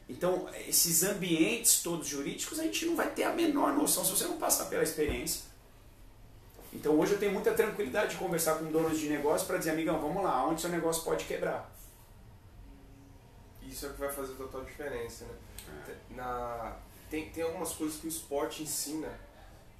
então, 0.08 0.46
esses 0.68 1.02
ambientes 1.02 1.82
todos 1.82 2.06
jurídicos, 2.06 2.60
a 2.60 2.64
gente 2.64 2.84
não 2.86 2.94
vai 2.94 3.10
ter 3.10 3.24
a 3.24 3.32
menor 3.32 3.72
noção 3.72 4.04
se 4.04 4.10
você 4.10 4.24
não 4.24 4.36
passar 4.36 4.66
pela 4.66 4.82
experiência. 4.82 5.42
Então, 6.72 6.98
hoje 6.98 7.12
eu 7.12 7.18
tenho 7.18 7.32
muita 7.32 7.52
tranquilidade 7.52 8.10
de 8.10 8.16
conversar 8.16 8.56
com 8.56 8.70
donos 8.70 8.98
de 8.98 9.08
negócio 9.08 9.46
para 9.46 9.56
dizer, 9.56 9.70
amigão, 9.70 9.98
vamos 10.00 10.22
lá, 10.22 10.46
onde 10.46 10.60
seu 10.60 10.70
negócio 10.70 11.02
pode 11.04 11.24
quebrar. 11.24 11.73
Isso 13.74 13.86
é 13.86 13.88
o 13.88 13.92
que 13.92 13.98
vai 13.98 14.12
fazer 14.12 14.34
total 14.34 14.62
diferença, 14.62 15.24
né? 15.24 15.34
É. 15.88 16.14
Na, 16.14 16.76
tem, 17.10 17.28
tem 17.30 17.42
algumas 17.42 17.72
coisas 17.72 17.98
que 17.98 18.06
o 18.06 18.08
esporte 18.08 18.62
ensina 18.62 19.18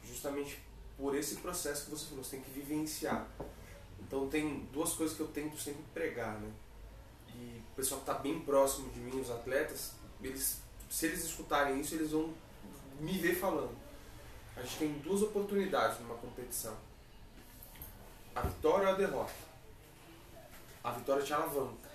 justamente 0.03 0.61
por 0.99 1.14
esse 1.14 1.36
processo 1.36 1.84
que 1.84 1.90
você 1.92 2.07
falou, 2.07 2.24
você 2.24 2.32
tem 2.32 2.40
que 2.40 2.51
vivenciar. 2.51 3.24
Então 4.01 4.28
tem 4.28 4.68
duas 4.72 4.95
coisas 4.95 5.16
que 5.16 5.22
eu 5.22 5.28
tento 5.28 5.57
sempre 5.57 5.84
pregar, 5.95 6.40
né? 6.40 6.51
E 7.36 7.62
o 7.72 7.76
pessoal 7.76 8.01
que 8.01 8.11
está 8.11 8.20
bem 8.20 8.40
próximo 8.40 8.90
de 8.90 8.99
mim, 8.99 9.20
os 9.20 9.30
atletas, 9.30 9.92
eles, 10.20 10.59
se 10.90 11.07
eles 11.07 11.22
escutarem 11.22 11.80
isso, 11.80 11.95
eles 11.95 12.11
vão 12.11 12.34
me 12.99 13.16
ver 13.16 13.36
falando. 13.36 13.76
A 14.57 14.62
gente 14.62 14.76
tem 14.76 14.92
duas 14.99 15.22
oportunidades 15.22 16.01
numa 16.01 16.16
competição: 16.16 16.76
a 18.34 18.40
vitória 18.40 18.88
ou 18.88 18.95
a 18.95 18.97
derrota. 18.97 19.45
A 20.82 20.90
vitória 20.90 21.22
te 21.22 21.32
alavanca, 21.32 21.88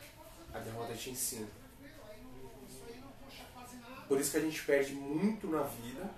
a 0.53 0.59
derrota 0.59 0.93
te 0.95 1.09
ensina. 1.09 1.58
Por 4.09 4.19
isso 4.19 4.31
que 4.31 4.37
a 4.37 4.41
gente 4.41 4.61
perde 4.63 4.93
muito 4.93 5.47
na 5.47 5.63
vida, 5.63 6.09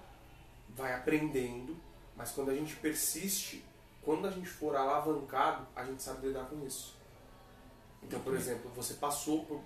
vai 0.69 0.95
aprendendo, 0.95 1.77
mas 2.15 2.31
quando 2.31 2.49
a 2.49 2.55
gente 2.55 2.75
persiste, 2.77 3.63
quando 4.01 4.27
a 4.27 4.31
gente 4.31 4.47
for 4.47 4.75
alavancado, 4.75 5.67
a 5.75 5.85
gente 5.85 6.01
sabe 6.01 6.27
lidar 6.27 6.45
com 6.45 6.65
isso. 6.65 6.95
Então, 8.01 8.19
por 8.21 8.33
exemplo, 8.33 8.71
você 8.75 8.95
passou 8.95 9.45
por, 9.45 9.61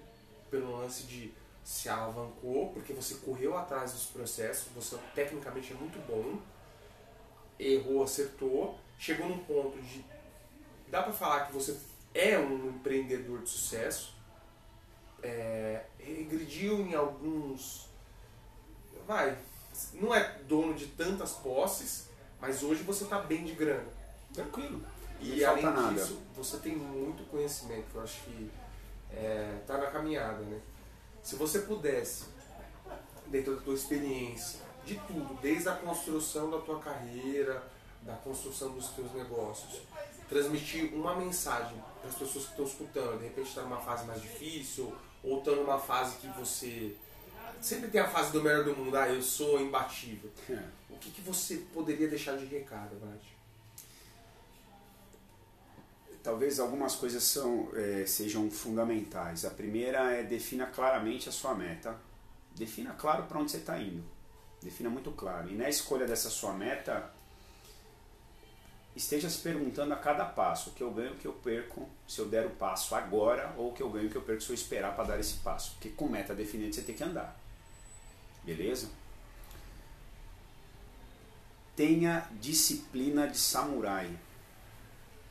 pelo 0.51 0.75
lance 0.75 1.03
de 1.03 1.33
se 1.63 1.87
alavancou 1.87 2.71
porque 2.73 2.93
você 2.93 3.15
correu 3.15 3.57
atrás 3.57 3.93
dos 3.93 4.05
processos, 4.07 4.67
você 4.73 4.97
tecnicamente 5.15 5.71
é 5.71 5.75
muito 5.75 5.99
bom, 6.05 6.39
errou, 7.57 8.03
acertou, 8.03 8.77
chegou 8.99 9.29
num 9.29 9.39
ponto 9.39 9.81
de 9.81 10.03
dá 10.89 11.01
para 11.01 11.13
falar 11.13 11.47
que 11.47 11.53
você 11.53 11.79
é 12.13 12.37
um 12.37 12.69
empreendedor 12.69 13.41
de 13.41 13.49
sucesso, 13.49 14.15
é, 15.21 15.85
regrediu 15.97 16.79
em 16.81 16.93
alguns, 16.93 17.89
vai, 19.05 19.37
não 19.93 20.13
é 20.13 20.37
dono 20.47 20.73
de 20.73 20.87
tantas 20.87 21.31
posses, 21.33 22.07
mas 22.39 22.63
hoje 22.63 22.83
você 22.83 23.03
está 23.03 23.19
bem 23.19 23.43
de 23.43 23.53
grana. 23.53 23.87
Tranquilo. 24.33 24.81
E 25.21 25.43
além 25.45 25.65
disso, 25.93 26.21
você 26.35 26.57
tem 26.57 26.75
muito 26.75 27.23
conhecimento, 27.29 27.85
que 27.91 27.95
eu 27.95 28.03
acho 28.03 28.21
que 28.23 28.51
é, 29.11 29.59
tá 29.65 29.77
na 29.77 29.87
caminhada, 29.87 30.39
né? 30.41 30.59
Se 31.23 31.35
você 31.35 31.59
pudesse, 31.59 32.25
dentro 33.27 33.55
da 33.55 33.61
tua 33.61 33.73
experiência, 33.73 34.59
de 34.85 34.95
tudo, 35.07 35.39
desde 35.41 35.67
a 35.69 35.73
construção 35.73 36.51
da 36.51 36.59
tua 36.59 36.79
carreira, 36.79 37.63
da 38.03 38.13
construção 38.17 38.71
dos 38.71 38.89
teus 38.89 39.11
negócios, 39.13 39.81
transmitir 40.29 40.93
uma 40.93 41.15
mensagem 41.15 41.81
para 41.99 42.09
as 42.09 42.15
pessoas 42.15 42.45
que 42.45 42.51
estão 42.51 42.65
escutando, 42.65 43.19
de 43.19 43.25
repente 43.25 43.49
está 43.49 43.61
numa 43.61 43.79
fase 43.79 44.05
mais 44.05 44.21
difícil 44.21 44.93
Ou 45.23 45.41
tá 45.41 45.51
numa 45.51 45.79
fase 45.79 46.17
que 46.17 46.27
você. 46.39 46.95
Sempre 47.61 47.89
tem 47.89 48.01
a 48.01 48.07
fase 48.07 48.31
do 48.31 48.41
melhor 48.41 48.63
do 48.63 48.75
mundo, 48.75 48.95
ah, 48.95 49.07
eu 49.09 49.21
sou 49.21 49.59
imbatível. 49.59 50.31
É. 50.49 50.63
O 50.89 50.97
que, 50.97 51.11
que 51.11 51.21
você 51.21 51.57
poderia 51.73 52.07
deixar 52.07 52.37
de 52.37 52.45
recado, 52.45 52.97
Vlad? 52.99 53.21
Talvez 56.23 56.59
algumas 56.59 56.95
coisas 56.95 57.23
são, 57.23 57.69
é, 57.75 58.05
sejam 58.05 58.49
fundamentais. 58.49 59.45
A 59.45 59.51
primeira 59.51 60.11
é 60.11 60.23
defina 60.23 60.65
claramente 60.65 61.29
a 61.29 61.31
sua 61.31 61.53
meta. 61.53 61.95
Defina 62.55 62.93
claro 62.93 63.23
para 63.23 63.39
onde 63.39 63.51
você 63.51 63.57
está 63.57 63.79
indo. 63.79 64.03
Defina 64.61 64.89
muito 64.89 65.11
claro. 65.11 65.49
E 65.49 65.55
na 65.55 65.69
escolha 65.69 66.07
dessa 66.07 66.29
sua 66.29 66.53
meta, 66.53 67.11
esteja 68.95 69.29
se 69.29 69.39
perguntando 69.39 69.93
a 69.93 69.97
cada 69.97 70.25
passo 70.25 70.69
o 70.69 70.73
que 70.73 70.81
eu 70.81 70.89
ganho, 70.89 71.13
o 71.13 71.17
que 71.17 71.27
eu 71.27 71.33
perco, 71.33 71.87
se 72.07 72.19
eu 72.19 72.27
der 72.27 72.45
o 72.45 72.51
passo 72.51 72.95
agora, 72.95 73.53
ou 73.57 73.69
o 73.69 73.73
que 73.73 73.83
eu 73.83 73.89
ganho, 73.89 74.07
o 74.07 74.09
que 74.09 74.15
eu 74.15 74.21
perco 74.21 74.41
se 74.41 74.49
eu 74.49 74.55
esperar 74.55 74.95
para 74.95 75.09
dar 75.09 75.19
esse 75.19 75.35
passo. 75.35 75.73
Porque 75.73 75.89
com 75.89 76.07
meta 76.07 76.33
definida 76.33 76.73
você 76.73 76.81
tem 76.81 76.95
que 76.95 77.03
andar. 77.03 77.39
Beleza? 78.45 78.89
Tenha 81.75 82.29
disciplina 82.39 83.27
de 83.27 83.37
samurai. 83.37 84.09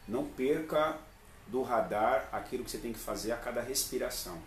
Não 0.06 0.26
perca 0.26 0.98
do 1.46 1.62
radar 1.62 2.28
aquilo 2.32 2.64
que 2.64 2.70
você 2.70 2.78
tem 2.78 2.92
que 2.92 2.98
fazer 2.98 3.32
a 3.32 3.36
cada 3.36 3.62
respiração. 3.62 4.38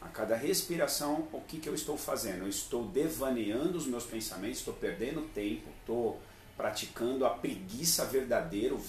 A 0.00 0.08
cada 0.08 0.34
respiração, 0.34 1.28
o 1.32 1.40
que, 1.40 1.58
que 1.58 1.68
eu 1.68 1.74
estou 1.74 1.98
fazendo? 1.98 2.42
Eu 2.42 2.48
estou 2.48 2.86
devaneando 2.86 3.76
os 3.76 3.86
meus 3.86 4.04
pensamentos, 4.04 4.58
estou 4.58 4.74
perdendo 4.74 5.28
tempo, 5.32 5.68
estou 5.80 6.20
praticando 6.56 7.26
a 7.26 7.30
preguiça 7.30 8.04
verdadeira, 8.06 8.74
o 8.74 8.82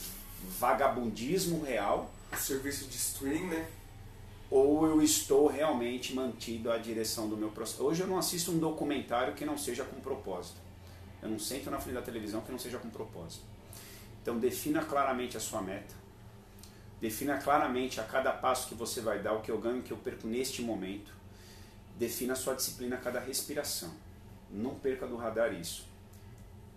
vagabundismo 0.59 1.63
real. 1.63 2.11
O 2.31 2.35
serviço 2.35 2.85
de 2.85 2.97
stream, 2.97 3.47
né? 3.47 3.67
Ou 4.49 4.85
eu 4.85 5.01
estou 5.01 5.47
realmente 5.47 6.13
mantido 6.13 6.71
à 6.71 6.77
direção 6.77 7.27
do 7.27 7.35
meu 7.35 7.49
processo. 7.49 7.83
Hoje 7.83 8.01
eu 8.01 8.07
não 8.07 8.17
assisto 8.17 8.51
um 8.51 8.57
documentário 8.57 9.33
que 9.33 9.45
não 9.45 9.57
seja 9.57 9.83
com 9.83 9.99
propósito. 9.99 10.59
Eu 11.21 11.29
não 11.29 11.39
sento 11.39 11.69
na 11.69 11.79
frente 11.79 11.95
da 11.95 12.01
televisão 12.01 12.41
que 12.41 12.51
não 12.51 12.59
seja 12.59 12.77
com 12.77 12.89
propósito. 12.89 13.43
Então 14.21 14.37
defina 14.37 14.83
claramente 14.83 15.35
a 15.35 15.39
sua 15.39 15.61
meta. 15.61 15.95
Defina 17.01 17.37
claramente 17.37 17.99
a 17.99 18.03
cada 18.03 18.31
passo 18.31 18.67
que 18.67 18.75
você 18.75 19.01
vai 19.01 19.19
dar, 19.19 19.33
o 19.33 19.41
que 19.41 19.51
eu 19.51 19.59
ganho, 19.59 19.79
o 19.79 19.83
que 19.83 19.91
eu 19.91 19.97
perco 19.97 20.27
neste 20.27 20.61
momento. 20.61 21.11
Defina 21.97 22.33
a 22.33 22.35
sua 22.35 22.55
disciplina 22.55 22.95
a 22.95 22.99
cada 22.99 23.19
respiração. 23.19 23.91
Não 24.49 24.75
perca 24.75 25.05
do 25.05 25.15
radar 25.15 25.53
isso 25.53 25.87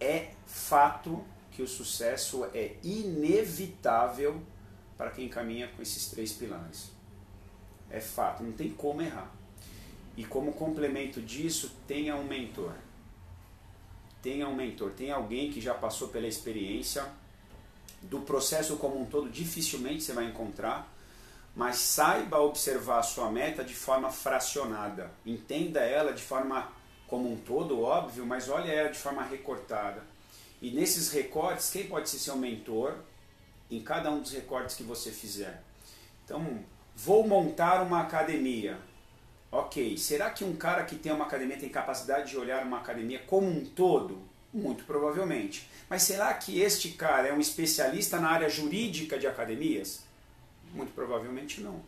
é 0.00 0.30
fato 0.46 1.22
que 1.52 1.62
o 1.62 1.68
sucesso 1.68 2.46
é 2.54 2.76
inevitável 2.82 4.42
para 4.96 5.10
quem 5.10 5.28
caminha 5.28 5.68
com 5.68 5.82
esses 5.82 6.08
três 6.08 6.32
pilares. 6.32 6.90
É 7.90 8.00
fato, 8.00 8.42
não 8.42 8.52
tem 8.52 8.70
como 8.70 9.02
errar. 9.02 9.30
E 10.16 10.24
como 10.24 10.52
complemento 10.52 11.20
disso, 11.20 11.72
tenha 11.86 12.16
um 12.16 12.24
mentor. 12.24 12.72
Tenha 14.22 14.48
um 14.48 14.54
mentor, 14.54 14.92
tenha 14.92 15.14
alguém 15.14 15.50
que 15.50 15.60
já 15.60 15.74
passou 15.74 16.08
pela 16.08 16.26
experiência 16.26 17.06
do 18.02 18.20
processo 18.20 18.76
como 18.76 19.00
um 19.00 19.04
todo, 19.04 19.28
dificilmente 19.28 20.02
você 20.02 20.12
vai 20.12 20.24
encontrar, 20.24 20.90
mas 21.54 21.76
saiba 21.76 22.38
observar 22.38 22.98
a 22.98 23.02
sua 23.02 23.30
meta 23.30 23.64
de 23.64 23.74
forma 23.74 24.10
fracionada. 24.10 25.10
Entenda 25.26 25.80
ela 25.80 26.12
de 26.12 26.22
forma 26.22 26.70
como 27.06 27.30
um 27.30 27.36
todo, 27.36 27.80
óbvio, 27.80 28.24
mas 28.24 28.48
olha 28.48 28.70
ela 28.70 28.88
de 28.88 28.98
forma 28.98 29.22
recortada. 29.22 30.02
E 30.62 30.70
nesses 30.70 31.10
recortes, 31.10 31.70
quem 31.70 31.86
pode 31.86 32.08
ser 32.08 32.18
seu 32.18 32.36
mentor 32.36 32.94
em 33.70 33.80
cada 33.80 34.10
um 34.10 34.20
dos 34.20 34.32
recortes 34.32 34.76
que 34.76 34.82
você 34.82 35.10
fizer? 35.10 35.62
Então, 36.24 36.60
vou 36.94 37.26
montar 37.26 37.82
uma 37.82 38.00
academia. 38.00 38.78
Ok, 39.52 39.96
será 39.98 40.30
que 40.30 40.44
um 40.44 40.54
cara 40.54 40.84
que 40.84 40.96
tem 40.96 41.12
uma 41.12 41.24
academia 41.24 41.58
tem 41.58 41.68
capacidade 41.68 42.30
de 42.30 42.36
olhar 42.36 42.64
uma 42.64 42.78
academia 42.78 43.20
como 43.26 43.48
um 43.48 43.64
todo? 43.64 44.18
Muito 44.52 44.84
provavelmente. 44.84 45.68
Mas 45.88 46.02
será 46.02 46.32
que 46.34 46.60
este 46.60 46.90
cara 46.90 47.28
é 47.28 47.32
um 47.32 47.40
especialista 47.40 48.20
na 48.20 48.30
área 48.30 48.48
jurídica 48.48 49.18
de 49.18 49.26
academias? 49.26 50.04
Muito 50.72 50.92
provavelmente 50.92 51.60
não 51.60 51.82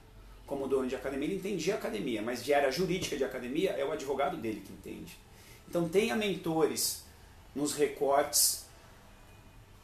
como 0.52 0.68
dono 0.68 0.86
de 0.86 0.94
academia, 0.94 1.28
ele 1.28 1.36
entendia 1.36 1.76
academia, 1.76 2.20
mas 2.20 2.44
de 2.44 2.52
área 2.52 2.70
jurídica 2.70 3.16
de 3.16 3.24
academia 3.24 3.70
é 3.70 3.82
o 3.82 3.90
advogado 3.90 4.36
dele 4.36 4.60
que 4.60 4.70
entende. 4.70 5.18
Então 5.66 5.88
tenha 5.88 6.14
mentores 6.14 7.04
nos 7.54 7.72
recortes 7.72 8.66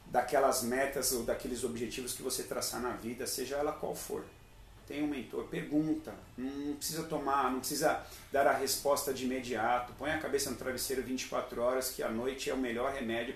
daquelas 0.05 0.63
metas 0.63 1.13
ou 1.13 1.23
daqueles 1.23 1.65
objetivos 1.65 2.13
que 2.13 2.23
você 2.23 2.43
traçar 2.43 2.83
na 2.83 2.91
vida, 2.91 3.27
seja 3.27 3.57
ela 3.57 3.73
qual 3.73 3.95
for. 3.95 4.25
Tenha 4.89 5.05
um 5.05 5.09
mentor, 5.09 5.45
pergunta, 5.45 6.15
não 6.37 6.75
precisa 6.75 7.03
tomar, 7.03 7.53
não 7.53 7.61
precisa 7.61 8.05
dar 8.33 8.47
a 8.47 8.57
resposta 8.57 9.13
de 9.13 9.27
imediato. 9.27 9.93
Põe 9.99 10.11
a 10.13 10.19
cabeça 10.19 10.51
no 10.51 10.57
travesseiro 10.57 11.03
24 11.03 11.61
horas, 11.61 11.91
que 11.91 12.03
a 12.03 12.09
noite 12.09 12.49
é 12.49 12.55
o 12.55 12.59
melhor 12.59 12.93
remédio 12.93 13.35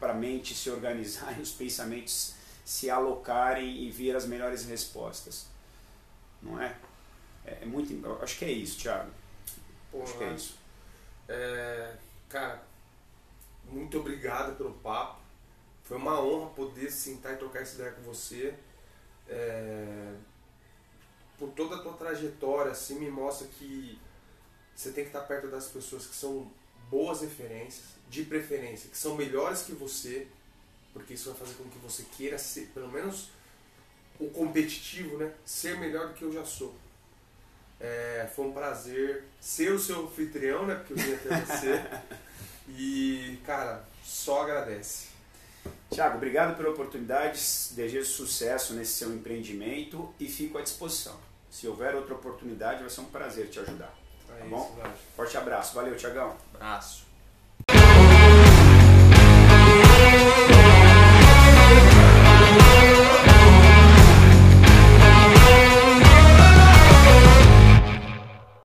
para 0.00 0.12
a 0.12 0.14
mente 0.14 0.54
se 0.54 0.70
organizar 0.70 1.36
e 1.38 1.42
os 1.42 1.50
pensamentos 1.52 2.34
se 2.64 2.88
alocarem 2.88 3.84
e 3.84 3.90
vir 3.90 4.16
as 4.16 4.24
melhores 4.24 4.64
respostas 4.64 5.50
não 6.42 6.60
é? 6.60 6.76
É, 7.44 7.58
é 7.62 7.66
muito. 7.66 7.94
acho 8.22 8.38
que 8.38 8.44
é 8.44 8.52
isso, 8.52 8.78
Thiago. 8.78 9.10
Porra, 9.90 10.04
acho 10.04 10.18
que 10.18 10.24
é 10.24 10.32
isso. 10.32 10.58
É, 11.28 11.94
cara, 12.28 12.62
muito 13.64 13.98
obrigado 13.98 14.56
pelo 14.56 14.72
papo. 14.74 15.20
Foi 15.84 15.96
uma 15.96 16.20
honra 16.20 16.50
poder 16.50 16.90
sentar 16.90 17.34
e 17.34 17.36
trocar 17.36 17.62
essa 17.62 17.74
ideia 17.74 17.92
com 17.92 18.02
você. 18.02 18.54
É, 19.28 20.14
por 21.40 21.48
toda 21.52 21.76
a 21.76 21.78
tua 21.78 21.94
trajetória, 21.94 22.70
assim, 22.70 22.98
me 22.98 23.10
mostra 23.10 23.48
que 23.48 23.98
você 24.76 24.92
tem 24.92 25.04
que 25.04 25.08
estar 25.08 25.22
perto 25.22 25.48
das 25.48 25.66
pessoas 25.68 26.06
que 26.06 26.14
são 26.14 26.52
boas 26.90 27.22
referências, 27.22 27.86
de 28.10 28.24
preferência, 28.24 28.90
que 28.90 28.98
são 28.98 29.16
melhores 29.16 29.62
que 29.62 29.72
você, 29.72 30.28
porque 30.92 31.14
isso 31.14 31.30
vai 31.30 31.38
fazer 31.40 31.54
com 31.54 31.64
que 31.70 31.78
você 31.78 32.04
queira 32.16 32.36
ser, 32.36 32.66
pelo 32.74 32.88
menos 32.88 33.30
o 34.18 34.28
competitivo, 34.28 35.16
né? 35.16 35.32
Ser 35.46 35.78
melhor 35.78 36.08
do 36.08 36.14
que 36.14 36.22
eu 36.22 36.32
já 36.32 36.44
sou. 36.44 36.74
É, 37.80 38.28
foi 38.36 38.46
um 38.46 38.52
prazer 38.52 39.24
ser 39.40 39.72
o 39.72 39.78
seu 39.78 40.06
anfitrião, 40.06 40.66
né? 40.66 40.74
Porque 40.74 40.92
eu 40.92 40.96
vim 40.98 41.14
até 41.14 41.40
você. 41.40 41.82
e, 42.68 43.38
cara, 43.46 43.82
só 44.04 44.42
agradece. 44.42 45.08
Tiago, 45.90 46.16
obrigado 46.16 46.56
pela 46.56 46.70
oportunidade. 46.70 47.38
Desejo 47.72 48.04
sucesso 48.04 48.74
nesse 48.74 48.92
seu 48.92 49.14
empreendimento 49.14 50.12
e 50.20 50.28
fico 50.28 50.58
à 50.58 50.62
disposição. 50.62 51.29
Se 51.50 51.66
houver 51.66 51.94
outra 51.96 52.14
oportunidade, 52.14 52.80
vai 52.80 52.88
ser 52.88 53.00
um 53.00 53.06
prazer 53.06 53.48
te 53.50 53.58
ajudar. 53.58 53.92
Tá 54.26 54.34
é 54.38 54.48
bom? 54.48 54.78
Forte 55.16 55.36
abraço. 55.36 55.74
Valeu, 55.74 55.96
Tiagão. 55.96 56.36
Abraço. 56.54 57.04